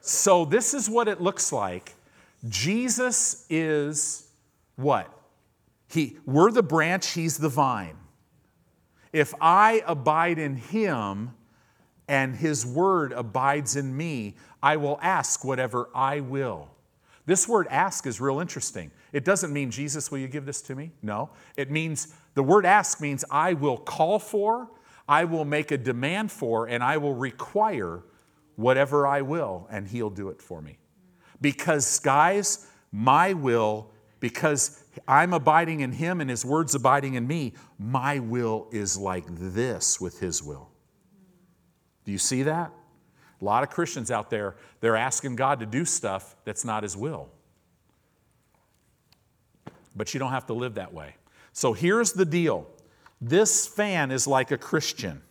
So, 0.00 0.44
this 0.44 0.74
is 0.74 0.88
what 0.88 1.08
it 1.08 1.20
looks 1.20 1.52
like. 1.52 1.94
Jesus 2.48 3.44
is 3.50 4.28
what? 4.76 5.12
He, 5.88 6.18
we're 6.24 6.50
the 6.50 6.62
branch, 6.62 7.10
he's 7.10 7.38
the 7.38 7.48
vine. 7.48 7.96
If 9.12 9.34
I 9.40 9.82
abide 9.86 10.38
in 10.38 10.56
him 10.56 11.34
and 12.06 12.36
his 12.36 12.64
word 12.64 13.12
abides 13.12 13.76
in 13.76 13.96
me, 13.96 14.36
I 14.62 14.76
will 14.76 14.98
ask 15.02 15.44
whatever 15.44 15.88
I 15.94 16.20
will. 16.20 16.68
This 17.26 17.46
word 17.46 17.66
ask 17.70 18.06
is 18.06 18.20
real 18.20 18.40
interesting. 18.40 18.90
It 19.12 19.24
doesn't 19.24 19.52
mean, 19.52 19.70
Jesus, 19.70 20.10
will 20.10 20.18
you 20.18 20.28
give 20.28 20.46
this 20.46 20.62
to 20.62 20.74
me? 20.74 20.92
No. 21.02 21.30
It 21.56 21.70
means, 21.70 22.14
the 22.34 22.42
word 22.42 22.64
ask 22.64 23.00
means 23.00 23.24
I 23.30 23.54
will 23.54 23.76
call 23.76 24.18
for, 24.18 24.68
I 25.08 25.24
will 25.24 25.44
make 25.44 25.70
a 25.70 25.78
demand 25.78 26.30
for, 26.30 26.66
and 26.68 26.84
I 26.84 26.98
will 26.98 27.14
require 27.14 28.02
whatever 28.56 29.06
I 29.06 29.22
will, 29.22 29.66
and 29.70 29.88
He'll 29.88 30.10
do 30.10 30.28
it 30.28 30.42
for 30.42 30.60
me. 30.60 30.78
Because, 31.40 31.98
guys, 32.00 32.66
my 32.92 33.32
will, 33.32 33.90
because 34.20 34.84
I'm 35.06 35.32
abiding 35.32 35.80
in 35.80 35.92
Him 35.92 36.20
and 36.20 36.28
His 36.28 36.44
word's 36.44 36.74
abiding 36.74 37.14
in 37.14 37.26
me, 37.26 37.54
my 37.78 38.18
will 38.18 38.68
is 38.70 38.98
like 38.98 39.24
this 39.28 40.00
with 40.00 40.20
His 40.20 40.42
will. 40.42 40.68
Do 42.04 42.12
you 42.12 42.18
see 42.18 42.42
that? 42.42 42.72
A 43.40 43.44
lot 43.44 43.62
of 43.62 43.70
Christians 43.70 44.10
out 44.10 44.30
there, 44.30 44.56
they're 44.80 44.96
asking 44.96 45.36
God 45.36 45.60
to 45.60 45.66
do 45.66 45.84
stuff 45.84 46.36
that's 46.44 46.64
not 46.64 46.82
His 46.82 46.96
will. 46.96 47.28
But 49.94 50.12
you 50.12 50.20
don't 50.20 50.32
have 50.32 50.46
to 50.46 50.54
live 50.54 50.74
that 50.74 50.92
way. 50.92 51.14
So 51.52 51.72
here's 51.72 52.12
the 52.12 52.24
deal 52.24 52.66
this 53.20 53.66
fan 53.66 54.10
is 54.10 54.26
like 54.26 54.50
a 54.50 54.58
Christian. 54.58 55.22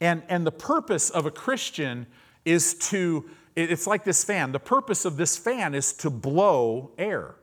And, 0.00 0.22
and 0.28 0.46
the 0.46 0.52
purpose 0.52 1.10
of 1.10 1.26
a 1.26 1.30
Christian 1.30 2.06
is 2.44 2.74
to, 2.90 3.28
it's 3.56 3.86
like 3.86 4.04
this 4.04 4.24
fan. 4.24 4.52
The 4.52 4.60
purpose 4.60 5.04
of 5.04 5.16
this 5.16 5.36
fan 5.36 5.74
is 5.74 5.92
to 5.94 6.10
blow 6.10 6.90
air. 6.98 7.36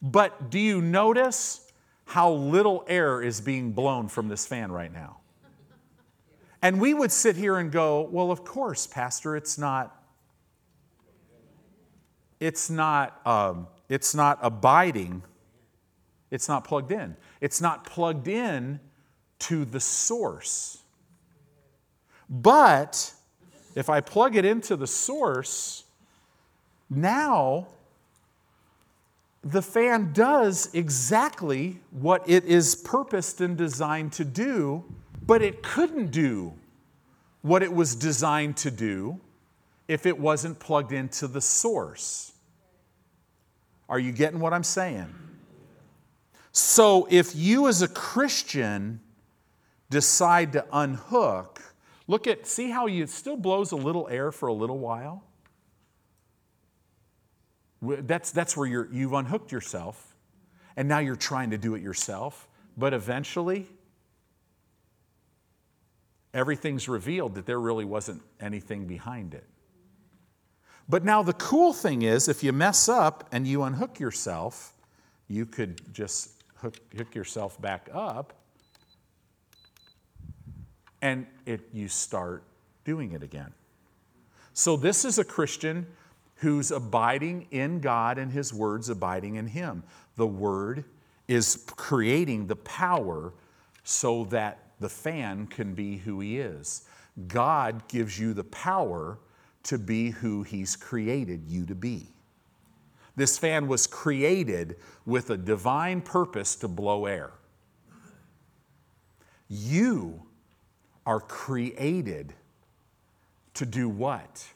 But 0.00 0.50
do 0.50 0.58
you 0.58 0.80
notice 0.80 1.72
how 2.04 2.32
little 2.32 2.84
air 2.88 3.22
is 3.22 3.40
being 3.40 3.72
blown 3.72 4.08
from 4.08 4.28
this 4.28 4.46
fan 4.46 4.70
right 4.70 4.92
now? 4.92 5.18
And 6.60 6.80
we 6.80 6.94
would 6.94 7.10
sit 7.10 7.34
here 7.34 7.56
and 7.56 7.72
go, 7.72 8.02
well, 8.02 8.30
of 8.30 8.44
course, 8.44 8.86
Pastor, 8.86 9.36
it's 9.36 9.58
not, 9.58 10.00
it's 12.38 12.70
not, 12.70 13.20
um, 13.26 13.66
it's 13.88 14.14
not 14.14 14.38
abiding, 14.42 15.24
it's 16.32 16.48
not 16.48 16.64
plugged 16.64 16.90
in. 16.90 17.16
It's 17.40 17.60
not 17.60 17.86
plugged 17.86 18.26
in 18.26 18.80
to 19.40 19.64
the 19.64 19.78
source. 19.78 20.82
But 22.28 23.12
if 23.76 23.88
I 23.88 24.00
plug 24.00 24.34
it 24.34 24.44
into 24.44 24.74
the 24.74 24.88
source, 24.88 25.84
now 26.90 27.68
the 29.44 29.62
fan 29.62 30.12
does 30.12 30.68
exactly 30.74 31.78
what 31.90 32.28
it 32.28 32.44
is 32.44 32.74
purposed 32.74 33.40
and 33.40 33.56
designed 33.56 34.12
to 34.14 34.24
do 34.24 34.84
but 35.24 35.42
it 35.42 35.62
couldn't 35.62 36.10
do 36.10 36.52
what 37.42 37.62
it 37.62 37.72
was 37.72 37.94
designed 37.94 38.56
to 38.56 38.70
do 38.70 39.20
if 39.88 40.06
it 40.06 40.18
wasn't 40.18 40.58
plugged 40.58 40.92
into 40.92 41.26
the 41.26 41.40
source. 41.40 42.32
Are 43.88 43.98
you 43.98 44.12
getting 44.12 44.40
what 44.40 44.52
I'm 44.52 44.64
saying? 44.64 45.12
So, 46.52 47.08
if 47.10 47.34
you 47.34 47.66
as 47.66 47.80
a 47.80 47.88
Christian 47.88 49.00
decide 49.88 50.52
to 50.52 50.66
unhook, 50.70 51.62
look 52.06 52.26
at, 52.26 52.46
see 52.46 52.70
how 52.70 52.86
you, 52.86 53.04
it 53.04 53.10
still 53.10 53.38
blows 53.38 53.72
a 53.72 53.76
little 53.76 54.06
air 54.08 54.30
for 54.30 54.48
a 54.48 54.52
little 54.52 54.78
while? 54.78 55.24
That's, 57.80 58.30
that's 58.30 58.54
where 58.54 58.66
you're, 58.66 58.88
you've 58.92 59.14
unhooked 59.14 59.50
yourself, 59.50 60.14
and 60.76 60.88
now 60.88 60.98
you're 60.98 61.16
trying 61.16 61.50
to 61.50 61.58
do 61.58 61.74
it 61.74 61.82
yourself. 61.82 62.46
But 62.76 62.92
eventually, 62.92 63.66
everything's 66.34 66.86
revealed 66.86 67.34
that 67.34 67.46
there 67.46 67.60
really 67.60 67.86
wasn't 67.86 68.22
anything 68.40 68.86
behind 68.86 69.32
it. 69.32 69.46
But 70.86 71.02
now 71.02 71.22
the 71.22 71.32
cool 71.32 71.72
thing 71.72 72.02
is, 72.02 72.28
if 72.28 72.44
you 72.44 72.52
mess 72.52 72.88
up 72.90 73.26
and 73.32 73.46
you 73.46 73.62
unhook 73.62 73.98
yourself, 73.98 74.74
you 75.28 75.46
could 75.46 75.92
just 75.94 76.41
hook, 76.62 76.76
hook 76.96 77.14
yourself 77.14 77.60
back 77.60 77.90
up 77.92 78.32
and 81.02 81.26
it, 81.44 81.60
you 81.72 81.88
start 81.88 82.44
doing 82.84 83.12
it 83.12 83.22
again. 83.22 83.52
So, 84.54 84.76
this 84.76 85.04
is 85.04 85.18
a 85.18 85.24
Christian 85.24 85.86
who's 86.36 86.70
abiding 86.70 87.48
in 87.50 87.80
God 87.80 88.18
and 88.18 88.30
his 88.30 88.54
words 88.54 88.88
abiding 88.88 89.34
in 89.34 89.46
him. 89.46 89.82
The 90.16 90.26
word 90.26 90.84
is 91.28 91.64
creating 91.76 92.46
the 92.46 92.56
power 92.56 93.32
so 93.84 94.24
that 94.26 94.58
the 94.80 94.88
fan 94.88 95.46
can 95.46 95.74
be 95.74 95.98
who 95.98 96.20
he 96.20 96.38
is. 96.38 96.82
God 97.28 97.86
gives 97.88 98.18
you 98.18 98.34
the 98.34 98.44
power 98.44 99.18
to 99.64 99.78
be 99.78 100.10
who 100.10 100.42
he's 100.42 100.76
created 100.76 101.44
you 101.46 101.64
to 101.66 101.74
be. 101.74 102.08
This 103.14 103.38
fan 103.38 103.68
was 103.68 103.86
created 103.86 104.76
with 105.04 105.30
a 105.30 105.36
divine 105.36 106.00
purpose 106.00 106.56
to 106.56 106.68
blow 106.68 107.06
air. 107.06 107.32
You 109.48 110.22
are 111.04 111.20
created 111.20 112.32
to 113.54 113.66
do 113.66 113.88
what? 113.88 114.46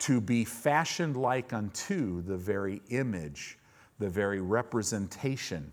To 0.00 0.20
be 0.20 0.44
fashioned 0.44 1.16
like 1.16 1.52
unto 1.52 2.20
the 2.22 2.36
very 2.36 2.82
image, 2.90 3.58
the 3.98 4.10
very 4.10 4.40
representation 4.40 5.72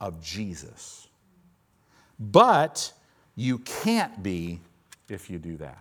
of 0.00 0.20
Jesus. 0.20 1.08
But 2.18 2.92
you 3.36 3.58
can't 3.58 4.22
be 4.22 4.60
if 5.08 5.30
you 5.30 5.38
do 5.38 5.56
that. 5.58 5.78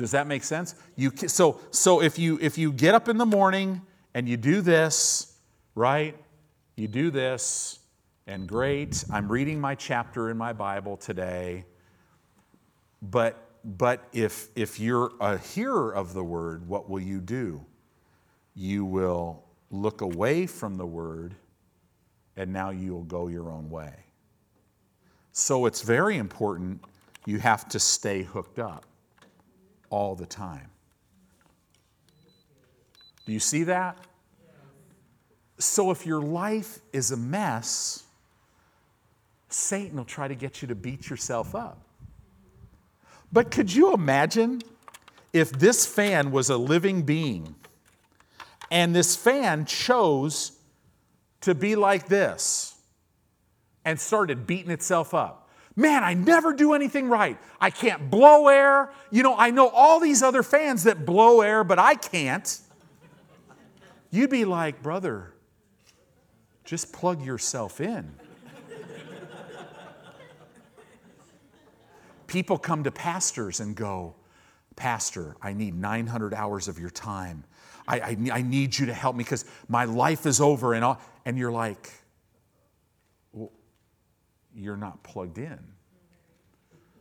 Does 0.00 0.12
that 0.12 0.26
make 0.26 0.44
sense? 0.44 0.74
You 0.96 1.12
so 1.14 1.60
so 1.70 2.00
if 2.00 2.18
you 2.18 2.38
if 2.40 2.56
you 2.56 2.72
get 2.72 2.94
up 2.94 3.06
in 3.06 3.18
the 3.18 3.26
morning 3.26 3.82
and 4.14 4.26
you 4.26 4.38
do 4.38 4.62
this, 4.62 5.36
right? 5.74 6.16
You 6.74 6.88
do 6.88 7.10
this 7.10 7.80
and 8.26 8.48
great, 8.48 9.04
I'm 9.12 9.30
reading 9.30 9.60
my 9.60 9.74
chapter 9.74 10.30
in 10.30 10.38
my 10.38 10.54
Bible 10.54 10.96
today. 10.96 11.66
But 13.02 13.46
but 13.62 14.08
if 14.14 14.48
if 14.56 14.80
you're 14.80 15.12
a 15.20 15.36
hearer 15.36 15.94
of 15.94 16.14
the 16.14 16.24
word, 16.24 16.66
what 16.66 16.88
will 16.88 17.02
you 17.02 17.20
do? 17.20 17.62
You 18.54 18.86
will 18.86 19.44
look 19.70 20.00
away 20.00 20.46
from 20.46 20.78
the 20.78 20.86
word 20.86 21.34
and 22.36 22.54
now 22.54 22.70
you'll 22.70 23.04
go 23.04 23.28
your 23.28 23.50
own 23.50 23.68
way. 23.68 23.92
So 25.32 25.66
it's 25.66 25.82
very 25.82 26.16
important 26.16 26.82
you 27.26 27.38
have 27.38 27.68
to 27.68 27.78
stay 27.78 28.22
hooked 28.22 28.58
up 28.58 28.86
all 29.90 30.14
the 30.14 30.26
time. 30.26 30.70
Do 33.26 33.32
you 33.32 33.40
see 33.40 33.64
that? 33.64 33.98
So 35.58 35.90
if 35.90 36.06
your 36.06 36.22
life 36.22 36.80
is 36.92 37.10
a 37.10 37.16
mess, 37.16 38.04
Satan 39.50 39.98
will 39.98 40.04
try 40.04 40.26
to 40.26 40.34
get 40.34 40.62
you 40.62 40.68
to 40.68 40.74
beat 40.74 41.10
yourself 41.10 41.54
up. 41.54 41.78
But 43.32 43.50
could 43.50 43.72
you 43.72 43.92
imagine 43.92 44.62
if 45.32 45.52
this 45.52 45.86
fan 45.86 46.30
was 46.30 46.50
a 46.50 46.56
living 46.56 47.02
being 47.02 47.54
and 48.70 48.94
this 48.94 49.14
fan 49.16 49.64
chose 49.66 50.52
to 51.42 51.54
be 51.54 51.76
like 51.76 52.08
this 52.08 52.74
and 53.84 54.00
started 54.00 54.46
beating 54.46 54.70
itself 54.70 55.14
up? 55.14 55.48
Man, 55.76 56.02
I 56.02 56.14
never 56.14 56.52
do 56.52 56.74
anything 56.74 57.08
right. 57.08 57.38
I 57.60 57.70
can't 57.70 58.10
blow 58.10 58.48
air. 58.48 58.90
You 59.10 59.22
know, 59.22 59.36
I 59.36 59.50
know 59.50 59.68
all 59.68 60.00
these 60.00 60.22
other 60.22 60.42
fans 60.42 60.84
that 60.84 61.06
blow 61.06 61.40
air, 61.40 61.64
but 61.64 61.78
I 61.78 61.94
can't. 61.94 62.58
You'd 64.10 64.30
be 64.30 64.44
like, 64.44 64.82
brother, 64.82 65.32
just 66.64 66.92
plug 66.92 67.24
yourself 67.24 67.80
in. 67.80 68.14
People 72.26 72.58
come 72.58 72.84
to 72.84 72.90
pastors 72.92 73.60
and 73.60 73.74
go, 73.74 74.14
Pastor, 74.76 75.36
I 75.42 75.52
need 75.52 75.74
900 75.74 76.32
hours 76.32 76.68
of 76.68 76.78
your 76.78 76.90
time. 76.90 77.44
I, 77.88 78.00
I, 78.00 78.16
I 78.32 78.42
need 78.42 78.78
you 78.78 78.86
to 78.86 78.94
help 78.94 79.16
me 79.16 79.24
because 79.24 79.44
my 79.68 79.84
life 79.84 80.26
is 80.26 80.40
over. 80.40 80.74
And, 80.74 80.84
all. 80.84 81.00
and 81.24 81.36
you're 81.36 81.50
like, 81.50 81.90
you're 84.54 84.76
not 84.76 85.02
plugged 85.02 85.38
in. 85.38 85.58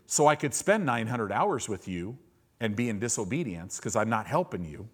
So 0.05 0.27
I 0.27 0.35
could 0.35 0.53
spend 0.53 0.85
900 0.85 1.31
hours 1.31 1.69
with 1.69 1.87
you 1.87 2.17
and 2.59 2.75
be 2.75 2.89
in 2.89 2.99
disobedience 2.99 3.77
because 3.77 3.95
I'm 3.95 4.09
not 4.09 4.27
helping 4.27 4.65
you. 4.65 4.87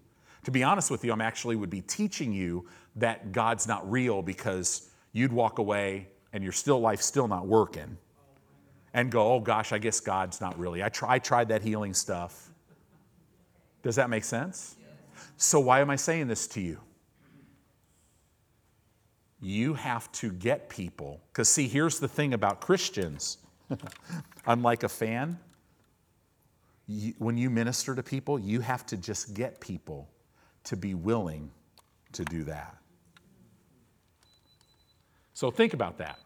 To 0.43 0.51
be 0.51 0.61
honest 0.61 0.91
with 0.91 1.03
you, 1.03 1.11
I'm 1.11 1.21
actually 1.21 1.55
would 1.55 1.69
be 1.69 1.81
teaching 1.81 2.31
you 2.31 2.67
that 2.97 3.31
God's 3.31 3.67
not 3.67 3.89
real 3.89 4.21
because 4.21 4.89
you'd 5.13 5.33
walk 5.33 5.57
away 5.59 6.09
and 6.33 6.43
your 6.43 6.53
still 6.53 6.79
life 6.79 7.01
still 7.01 7.27
not 7.27 7.47
working 7.47 7.97
and 8.93 9.11
go, 9.11 9.33
oh 9.33 9.39
gosh, 9.39 9.73
I 9.73 9.77
guess 9.77 9.99
God's 9.99 10.39
not 10.39 10.57
really. 10.59 10.83
I, 10.83 10.89
try, 10.89 11.15
I 11.15 11.19
tried 11.19 11.49
that 11.49 11.61
healing 11.61 11.93
stuff. 11.93 12.49
Does 13.83 13.95
that 13.95 14.09
make 14.09 14.23
sense? 14.23 14.75
So 15.37 15.59
why 15.59 15.81
am 15.81 15.89
I 15.89 15.95
saying 15.95 16.27
this 16.27 16.47
to 16.47 16.61
you? 16.61 16.79
You 19.45 19.75
have 19.75 20.11
to 20.11 20.31
get 20.31 20.69
people. 20.69 21.21
Because, 21.31 21.47
see, 21.47 21.67
here's 21.67 21.99
the 21.99 22.07
thing 22.07 22.33
about 22.33 22.61
Christians 22.61 23.37
unlike 24.47 24.81
a 24.81 24.89
fan, 24.89 25.37
you, 26.87 27.13
when 27.19 27.37
you 27.37 27.51
minister 27.51 27.93
to 27.93 28.01
people, 28.01 28.39
you 28.39 28.59
have 28.61 28.87
to 28.87 28.97
just 28.97 29.35
get 29.35 29.61
people 29.61 30.09
to 30.63 30.75
be 30.75 30.95
willing 30.95 31.51
to 32.13 32.25
do 32.25 32.43
that. 32.45 32.75
So, 35.35 35.51
think 35.51 35.75
about 35.75 35.99
that. 35.99 36.17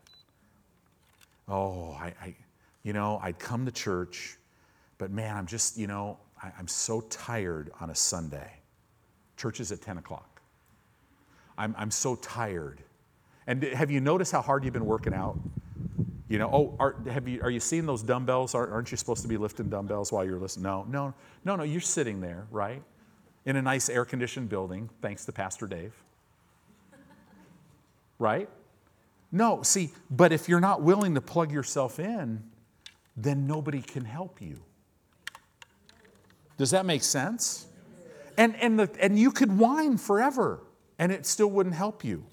Oh, 1.49 1.91
I, 1.99 2.13
I 2.21 2.35
you 2.83 2.93
know, 2.93 3.19
I'd 3.21 3.37
come 3.37 3.65
to 3.65 3.71
church, 3.71 4.37
but 4.97 5.11
man, 5.11 5.35
I'm 5.35 5.45
just, 5.45 5.77
you 5.77 5.87
know, 5.87 6.19
I, 6.41 6.53
I'm 6.57 6.69
so 6.69 7.01
tired 7.01 7.71
on 7.81 7.89
a 7.89 7.95
Sunday. 7.95 8.49
Church 9.35 9.59
is 9.59 9.73
at 9.73 9.81
10 9.81 9.97
o'clock. 9.97 10.41
I'm, 11.57 11.75
I'm 11.77 11.91
so 11.91 12.15
tired. 12.15 12.81
And 13.49 13.63
have 13.63 13.89
you 13.89 13.99
noticed 13.99 14.31
how 14.31 14.43
hard 14.43 14.63
you've 14.63 14.75
been 14.75 14.85
working 14.85 15.11
out? 15.11 15.35
You 16.27 16.37
know, 16.37 16.51
oh, 16.53 16.75
are, 16.79 16.95
have 17.09 17.27
you, 17.27 17.41
are 17.41 17.49
you 17.49 17.59
seeing 17.59 17.87
those 17.87 18.03
dumbbells? 18.03 18.53
Aren't 18.53 18.91
you 18.91 18.97
supposed 18.97 19.23
to 19.23 19.27
be 19.27 19.37
lifting 19.37 19.69
dumbbells 19.69 20.11
while 20.11 20.23
you're 20.23 20.37
listening? 20.37 20.65
No, 20.65 20.85
no, 20.87 21.15
no, 21.43 21.55
no, 21.55 21.63
you're 21.63 21.81
sitting 21.81 22.21
there, 22.21 22.45
right? 22.51 22.83
In 23.47 23.55
a 23.55 23.61
nice 23.63 23.89
air 23.89 24.05
conditioned 24.05 24.49
building, 24.49 24.87
thanks 25.01 25.25
to 25.25 25.31
Pastor 25.31 25.65
Dave. 25.65 25.95
Right? 28.19 28.47
No, 29.31 29.63
see, 29.63 29.93
but 30.11 30.31
if 30.31 30.47
you're 30.47 30.59
not 30.59 30.83
willing 30.83 31.15
to 31.15 31.21
plug 31.21 31.51
yourself 31.51 31.99
in, 31.99 32.43
then 33.17 33.47
nobody 33.47 33.81
can 33.81 34.05
help 34.05 34.43
you. 34.43 34.59
Does 36.59 36.69
that 36.69 36.85
make 36.85 37.01
sense? 37.01 37.65
And, 38.37 38.55
and, 38.57 38.79
the, 38.79 38.91
and 39.01 39.17
you 39.17 39.31
could 39.31 39.57
whine 39.57 39.97
forever 39.97 40.59
and 40.99 41.11
it 41.11 41.25
still 41.25 41.49
wouldn't 41.49 41.73
help 41.73 42.03
you. 42.03 42.25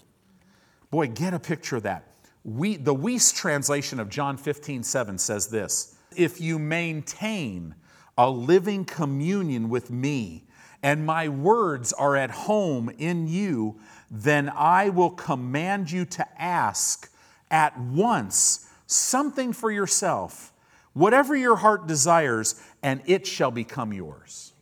Boy, 0.89 1.07
get 1.07 1.33
a 1.33 1.39
picture 1.39 1.77
of 1.77 1.83
that. 1.83 2.03
We, 2.43 2.77
the 2.77 2.95
Wuest 2.95 3.35
translation 3.35 3.99
of 3.99 4.09
John 4.09 4.37
15, 4.37 4.83
7 4.83 5.17
says 5.17 5.47
this 5.47 5.97
If 6.15 6.39
you 6.39 6.57
maintain 6.57 7.75
a 8.17 8.29
living 8.29 8.85
communion 8.85 9.69
with 9.69 9.91
me, 9.91 10.45
and 10.81 11.05
my 11.05 11.27
words 11.27 11.91
are 11.93 12.15
at 12.15 12.31
home 12.31 12.89
in 12.97 13.27
you, 13.27 13.79
then 14.09 14.49
I 14.55 14.89
will 14.89 15.09
command 15.09 15.91
you 15.91 16.05
to 16.05 16.41
ask 16.41 17.11
at 17.51 17.77
once 17.79 18.69
something 18.85 19.51
for 19.51 19.71
yourself, 19.71 20.53
whatever 20.93 21.35
your 21.35 21.57
heart 21.57 21.87
desires, 21.87 22.61
and 22.81 23.01
it 23.05 23.27
shall 23.27 23.51
become 23.51 23.91
yours. 23.91 24.53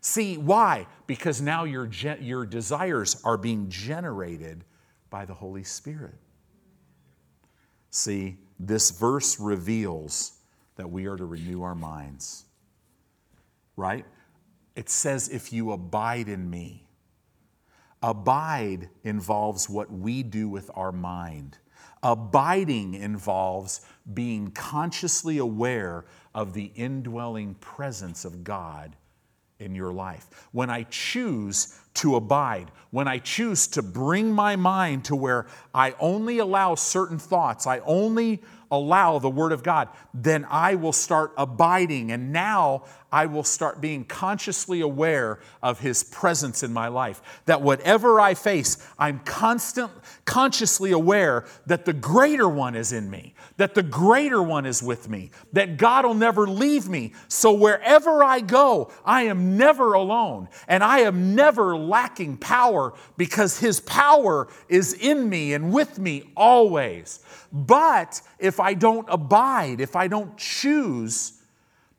See, 0.00 0.36
why? 0.36 0.86
Because 1.06 1.40
now 1.40 1.64
your, 1.64 1.90
your 2.20 2.46
desires 2.46 3.20
are 3.24 3.36
being 3.36 3.68
generated 3.68 4.64
by 5.10 5.24
the 5.24 5.34
Holy 5.34 5.64
Spirit. 5.64 6.14
See, 7.90 8.38
this 8.60 8.90
verse 8.90 9.40
reveals 9.40 10.38
that 10.76 10.90
we 10.90 11.06
are 11.06 11.16
to 11.16 11.24
renew 11.24 11.62
our 11.62 11.74
minds, 11.74 12.44
right? 13.76 14.04
It 14.76 14.88
says, 14.88 15.28
if 15.28 15.52
you 15.52 15.72
abide 15.72 16.28
in 16.28 16.48
me. 16.48 16.84
Abide 18.00 18.88
involves 19.02 19.68
what 19.68 19.90
we 19.90 20.22
do 20.22 20.48
with 20.48 20.70
our 20.74 20.92
mind. 20.92 21.58
Abiding 22.02 22.94
involves 22.94 23.80
being 24.14 24.52
consciously 24.52 25.38
aware 25.38 26.04
of 26.32 26.52
the 26.52 26.70
indwelling 26.76 27.54
presence 27.54 28.24
of 28.24 28.44
God 28.44 28.94
in 29.60 29.74
your 29.74 29.92
life. 29.92 30.26
When 30.52 30.70
I 30.70 30.84
choose 30.84 31.78
to 31.94 32.16
abide, 32.16 32.70
when 32.90 33.08
I 33.08 33.18
choose 33.18 33.66
to 33.68 33.82
bring 33.82 34.32
my 34.32 34.56
mind 34.56 35.04
to 35.06 35.16
where 35.16 35.46
I 35.74 35.94
only 35.98 36.38
allow 36.38 36.74
certain 36.76 37.18
thoughts, 37.18 37.66
I 37.66 37.80
only 37.80 38.40
allow 38.70 39.18
the 39.18 39.30
Word 39.30 39.52
of 39.52 39.62
God, 39.62 39.88
then 40.14 40.46
I 40.48 40.74
will 40.74 40.92
start 40.92 41.32
abiding. 41.36 42.12
And 42.12 42.32
now 42.32 42.84
I 43.10 43.26
will 43.26 43.42
start 43.42 43.80
being 43.80 44.04
consciously 44.04 44.80
aware 44.80 45.40
of 45.62 45.80
His 45.80 46.04
presence 46.04 46.62
in 46.62 46.72
my 46.72 46.88
life. 46.88 47.42
That 47.46 47.62
whatever 47.62 48.20
I 48.20 48.34
face, 48.34 48.76
I'm 48.98 49.20
constant, 49.20 49.90
consciously 50.24 50.92
aware 50.92 51.46
that 51.66 51.84
the 51.84 51.94
greater 51.94 52.48
one 52.48 52.74
is 52.74 52.92
in 52.92 53.10
me, 53.10 53.34
that 53.58 53.74
the 53.74 53.82
greater 53.82 54.42
one 54.42 54.64
is 54.64 54.82
with 54.82 55.08
me, 55.08 55.30
that 55.52 55.76
God 55.76 56.06
will 56.06 56.14
never 56.14 56.46
leave 56.46 56.88
me. 56.88 57.12
So 57.28 57.52
wherever 57.52 58.24
I 58.24 58.40
go, 58.40 58.90
I 59.04 59.24
am 59.24 59.56
never 59.56 59.92
alone 59.92 60.48
and 60.66 60.82
I 60.82 61.00
am 61.00 61.34
never 61.34 61.76
lacking 61.76 62.38
power 62.38 62.94
because 63.16 63.58
His 63.58 63.80
power 63.80 64.48
is 64.68 64.94
in 64.94 65.28
me 65.28 65.52
and 65.52 65.72
with 65.72 65.98
me 65.98 66.30
always. 66.36 67.20
But 67.52 68.22
if 68.38 68.60
I 68.60 68.74
don't 68.74 69.06
abide, 69.10 69.80
if 69.80 69.96
I 69.96 70.08
don't 70.08 70.36
choose 70.38 71.34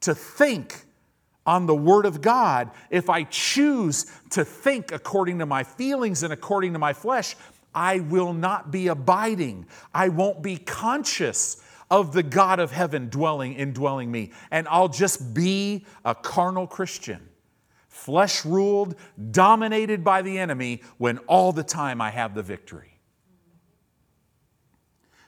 to 0.02 0.16
think, 0.16 0.86
on 1.46 1.66
the 1.66 1.76
Word 1.76 2.06
of 2.06 2.22
God, 2.22 2.70
if 2.92 3.10
I 3.10 3.24
choose 3.24 4.06
to 4.32 4.46
think 4.46 4.92
according 4.92 5.40
to 5.40 5.48
my 5.48 5.64
feelings 5.64 6.22
and 6.22 6.32
according 6.32 6.74
to 6.74 6.80
my 6.80 6.94
flesh, 6.94 7.36
I 7.74 8.00
will 8.00 8.34
not 8.34 8.72
be 8.72 8.88
abiding. 8.88 9.68
I 9.94 10.10
won't 10.10 10.42
be 10.42 10.58
conscious 10.58 11.62
of 11.92 12.14
the 12.14 12.24
God 12.24 12.60
of 12.60 12.72
heaven 12.72 13.10
dwelling 13.10 13.54
indwelling 13.54 14.12
me. 14.12 14.32
And 14.52 14.68
I'll 14.70 14.90
just 14.90 15.34
be 15.34 15.86
a 16.06 16.14
carnal 16.14 16.68
Christian, 16.68 17.30
flesh 17.88 18.46
ruled, 18.46 18.96
dominated 19.32 20.04
by 20.04 20.22
the 20.22 20.38
enemy, 20.38 20.82
when 20.98 21.18
all 21.20 21.52
the 21.52 21.64
time 21.64 22.02
I 22.02 22.12
have 22.12 22.36
the 22.36 22.44
victory. 22.44 23.00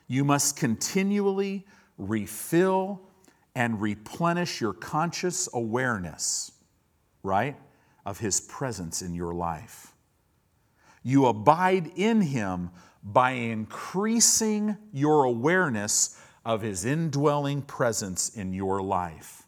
You 0.06 0.24
must 0.24 0.56
continually 0.56 1.66
refill 1.98 3.00
and 3.54 3.80
replenish 3.80 4.60
your 4.60 4.72
conscious 4.72 5.48
awareness, 5.52 6.52
right, 7.22 7.56
of 8.04 8.18
His 8.18 8.40
presence 8.40 9.02
in 9.02 9.14
your 9.14 9.34
life. 9.34 9.91
You 11.02 11.26
abide 11.26 11.90
in 11.96 12.20
Him 12.20 12.70
by 13.02 13.32
increasing 13.32 14.76
your 14.92 15.24
awareness 15.24 16.20
of 16.44 16.62
His 16.62 16.84
indwelling 16.84 17.62
presence 17.62 18.36
in 18.36 18.52
your 18.52 18.82
life, 18.82 19.42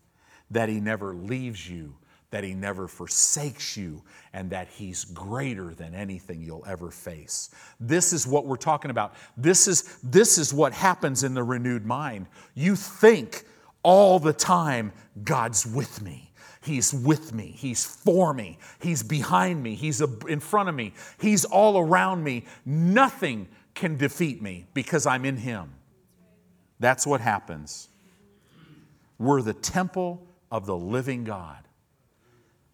that 0.50 0.68
He 0.68 0.80
never 0.80 1.14
leaves 1.14 1.68
you, 1.68 1.96
that 2.30 2.44
He 2.44 2.55
never 2.55 2.88
forsakes 2.88 3.76
you, 3.76 4.02
and 4.32 4.50
that 4.50 4.68
He's 4.68 5.05
greater 5.05 5.74
than 5.74 5.94
anything 5.94 6.42
you'll 6.42 6.64
ever 6.66 6.90
face. 6.90 7.50
This 7.78 8.12
is 8.12 8.26
what 8.26 8.46
we're 8.46 8.57
talking 8.57 8.90
about. 8.90 9.14
This 9.36 9.68
is, 9.68 9.98
this 10.02 10.38
is 10.38 10.52
what 10.52 10.72
happens 10.72 11.22
in 11.22 11.34
the 11.34 11.44
renewed 11.44 11.86
mind. 11.86 12.26
You 12.55 12.74
think 12.74 13.44
all 13.84 14.18
the 14.18 14.32
time, 14.32 14.92
God's 15.22 15.64
with 15.64 16.02
me. 16.02 16.32
He's 16.65 16.93
with 16.95 17.35
me. 17.35 17.55
He's 17.57 17.85
for 17.85 18.33
me. 18.33 18.59
He's 18.81 19.03
behind 19.03 19.62
me. 19.62 19.75
He's 19.75 20.01
in 20.29 20.41
front 20.41 20.69
of 20.69 20.75
me. 20.75 20.95
He's 21.19 21.45
all 21.45 21.79
around 21.79 22.25
me. 22.25 22.47
Nothing 22.65 23.49
can 23.75 23.97
defeat 23.97 24.41
me 24.41 24.67
because 24.73 25.05
I'm 25.07 25.25
in 25.25 25.37
Him. 25.37 25.75
That's 26.81 27.07
what 27.07 27.21
happens. 27.21 27.89
We're 29.19 29.43
the 29.43 29.53
temple 29.53 30.27
of 30.51 30.67
the 30.67 30.77
living 30.77 31.25
God. 31.25 31.59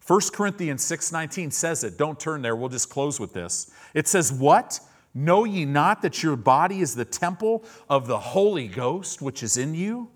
1 0.07 0.33
Corinthians 0.33 0.83
6:19 0.83 1.51
says 1.51 1.83
it. 1.83 1.97
Don't 1.97 2.19
turn 2.19 2.41
there. 2.41 2.55
We'll 2.55 2.69
just 2.69 2.89
close 2.89 3.19
with 3.19 3.33
this. 3.33 3.71
It 3.93 4.07
says, 4.07 4.31
"What? 4.31 4.79
Know 5.13 5.43
ye 5.43 5.65
not 5.65 6.01
that 6.03 6.23
your 6.23 6.37
body 6.37 6.79
is 6.79 6.95
the 6.95 7.05
temple 7.05 7.65
of 7.89 8.07
the 8.07 8.19
Holy 8.19 8.67
Ghost 8.67 9.21
which 9.21 9.43
is 9.43 9.57
in 9.57 9.75
you?" 9.75 10.09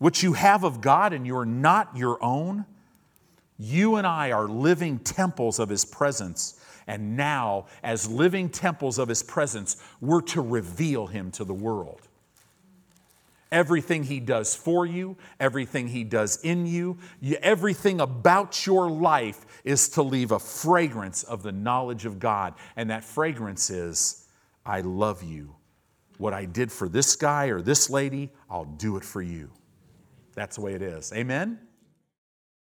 which 0.00 0.22
you 0.22 0.32
have 0.32 0.64
of 0.64 0.80
God 0.80 1.12
and 1.12 1.26
you're 1.26 1.44
not 1.44 1.94
your 1.94 2.18
own. 2.24 2.64
You 3.62 3.96
and 3.96 4.06
I 4.06 4.32
are 4.32 4.48
living 4.48 4.98
temples 5.00 5.58
of 5.58 5.68
His 5.68 5.84
presence. 5.84 6.58
And 6.86 7.14
now, 7.14 7.66
as 7.82 8.10
living 8.10 8.48
temples 8.48 8.98
of 8.98 9.06
His 9.06 9.22
presence, 9.22 9.76
we're 10.00 10.22
to 10.22 10.40
reveal 10.40 11.06
Him 11.06 11.30
to 11.32 11.44
the 11.44 11.52
world. 11.52 12.00
Everything 13.52 14.04
He 14.04 14.18
does 14.18 14.54
for 14.54 14.86
you, 14.86 15.16
everything 15.38 15.88
He 15.88 16.04
does 16.04 16.40
in 16.42 16.64
you, 16.64 16.96
everything 17.42 18.00
about 18.00 18.66
your 18.66 18.88
life 18.88 19.44
is 19.62 19.90
to 19.90 20.02
leave 20.02 20.30
a 20.30 20.38
fragrance 20.38 21.22
of 21.22 21.42
the 21.42 21.52
knowledge 21.52 22.06
of 22.06 22.18
God. 22.18 22.54
And 22.76 22.88
that 22.88 23.04
fragrance 23.04 23.68
is, 23.68 24.26
I 24.64 24.80
love 24.80 25.22
you. 25.22 25.54
What 26.16 26.32
I 26.32 26.46
did 26.46 26.72
for 26.72 26.88
this 26.88 27.14
guy 27.14 27.46
or 27.46 27.60
this 27.60 27.90
lady, 27.90 28.30
I'll 28.48 28.64
do 28.64 28.96
it 28.96 29.04
for 29.04 29.20
you. 29.20 29.50
That's 30.34 30.56
the 30.56 30.62
way 30.62 30.72
it 30.72 30.82
is. 30.82 31.12
Amen? 31.12 31.58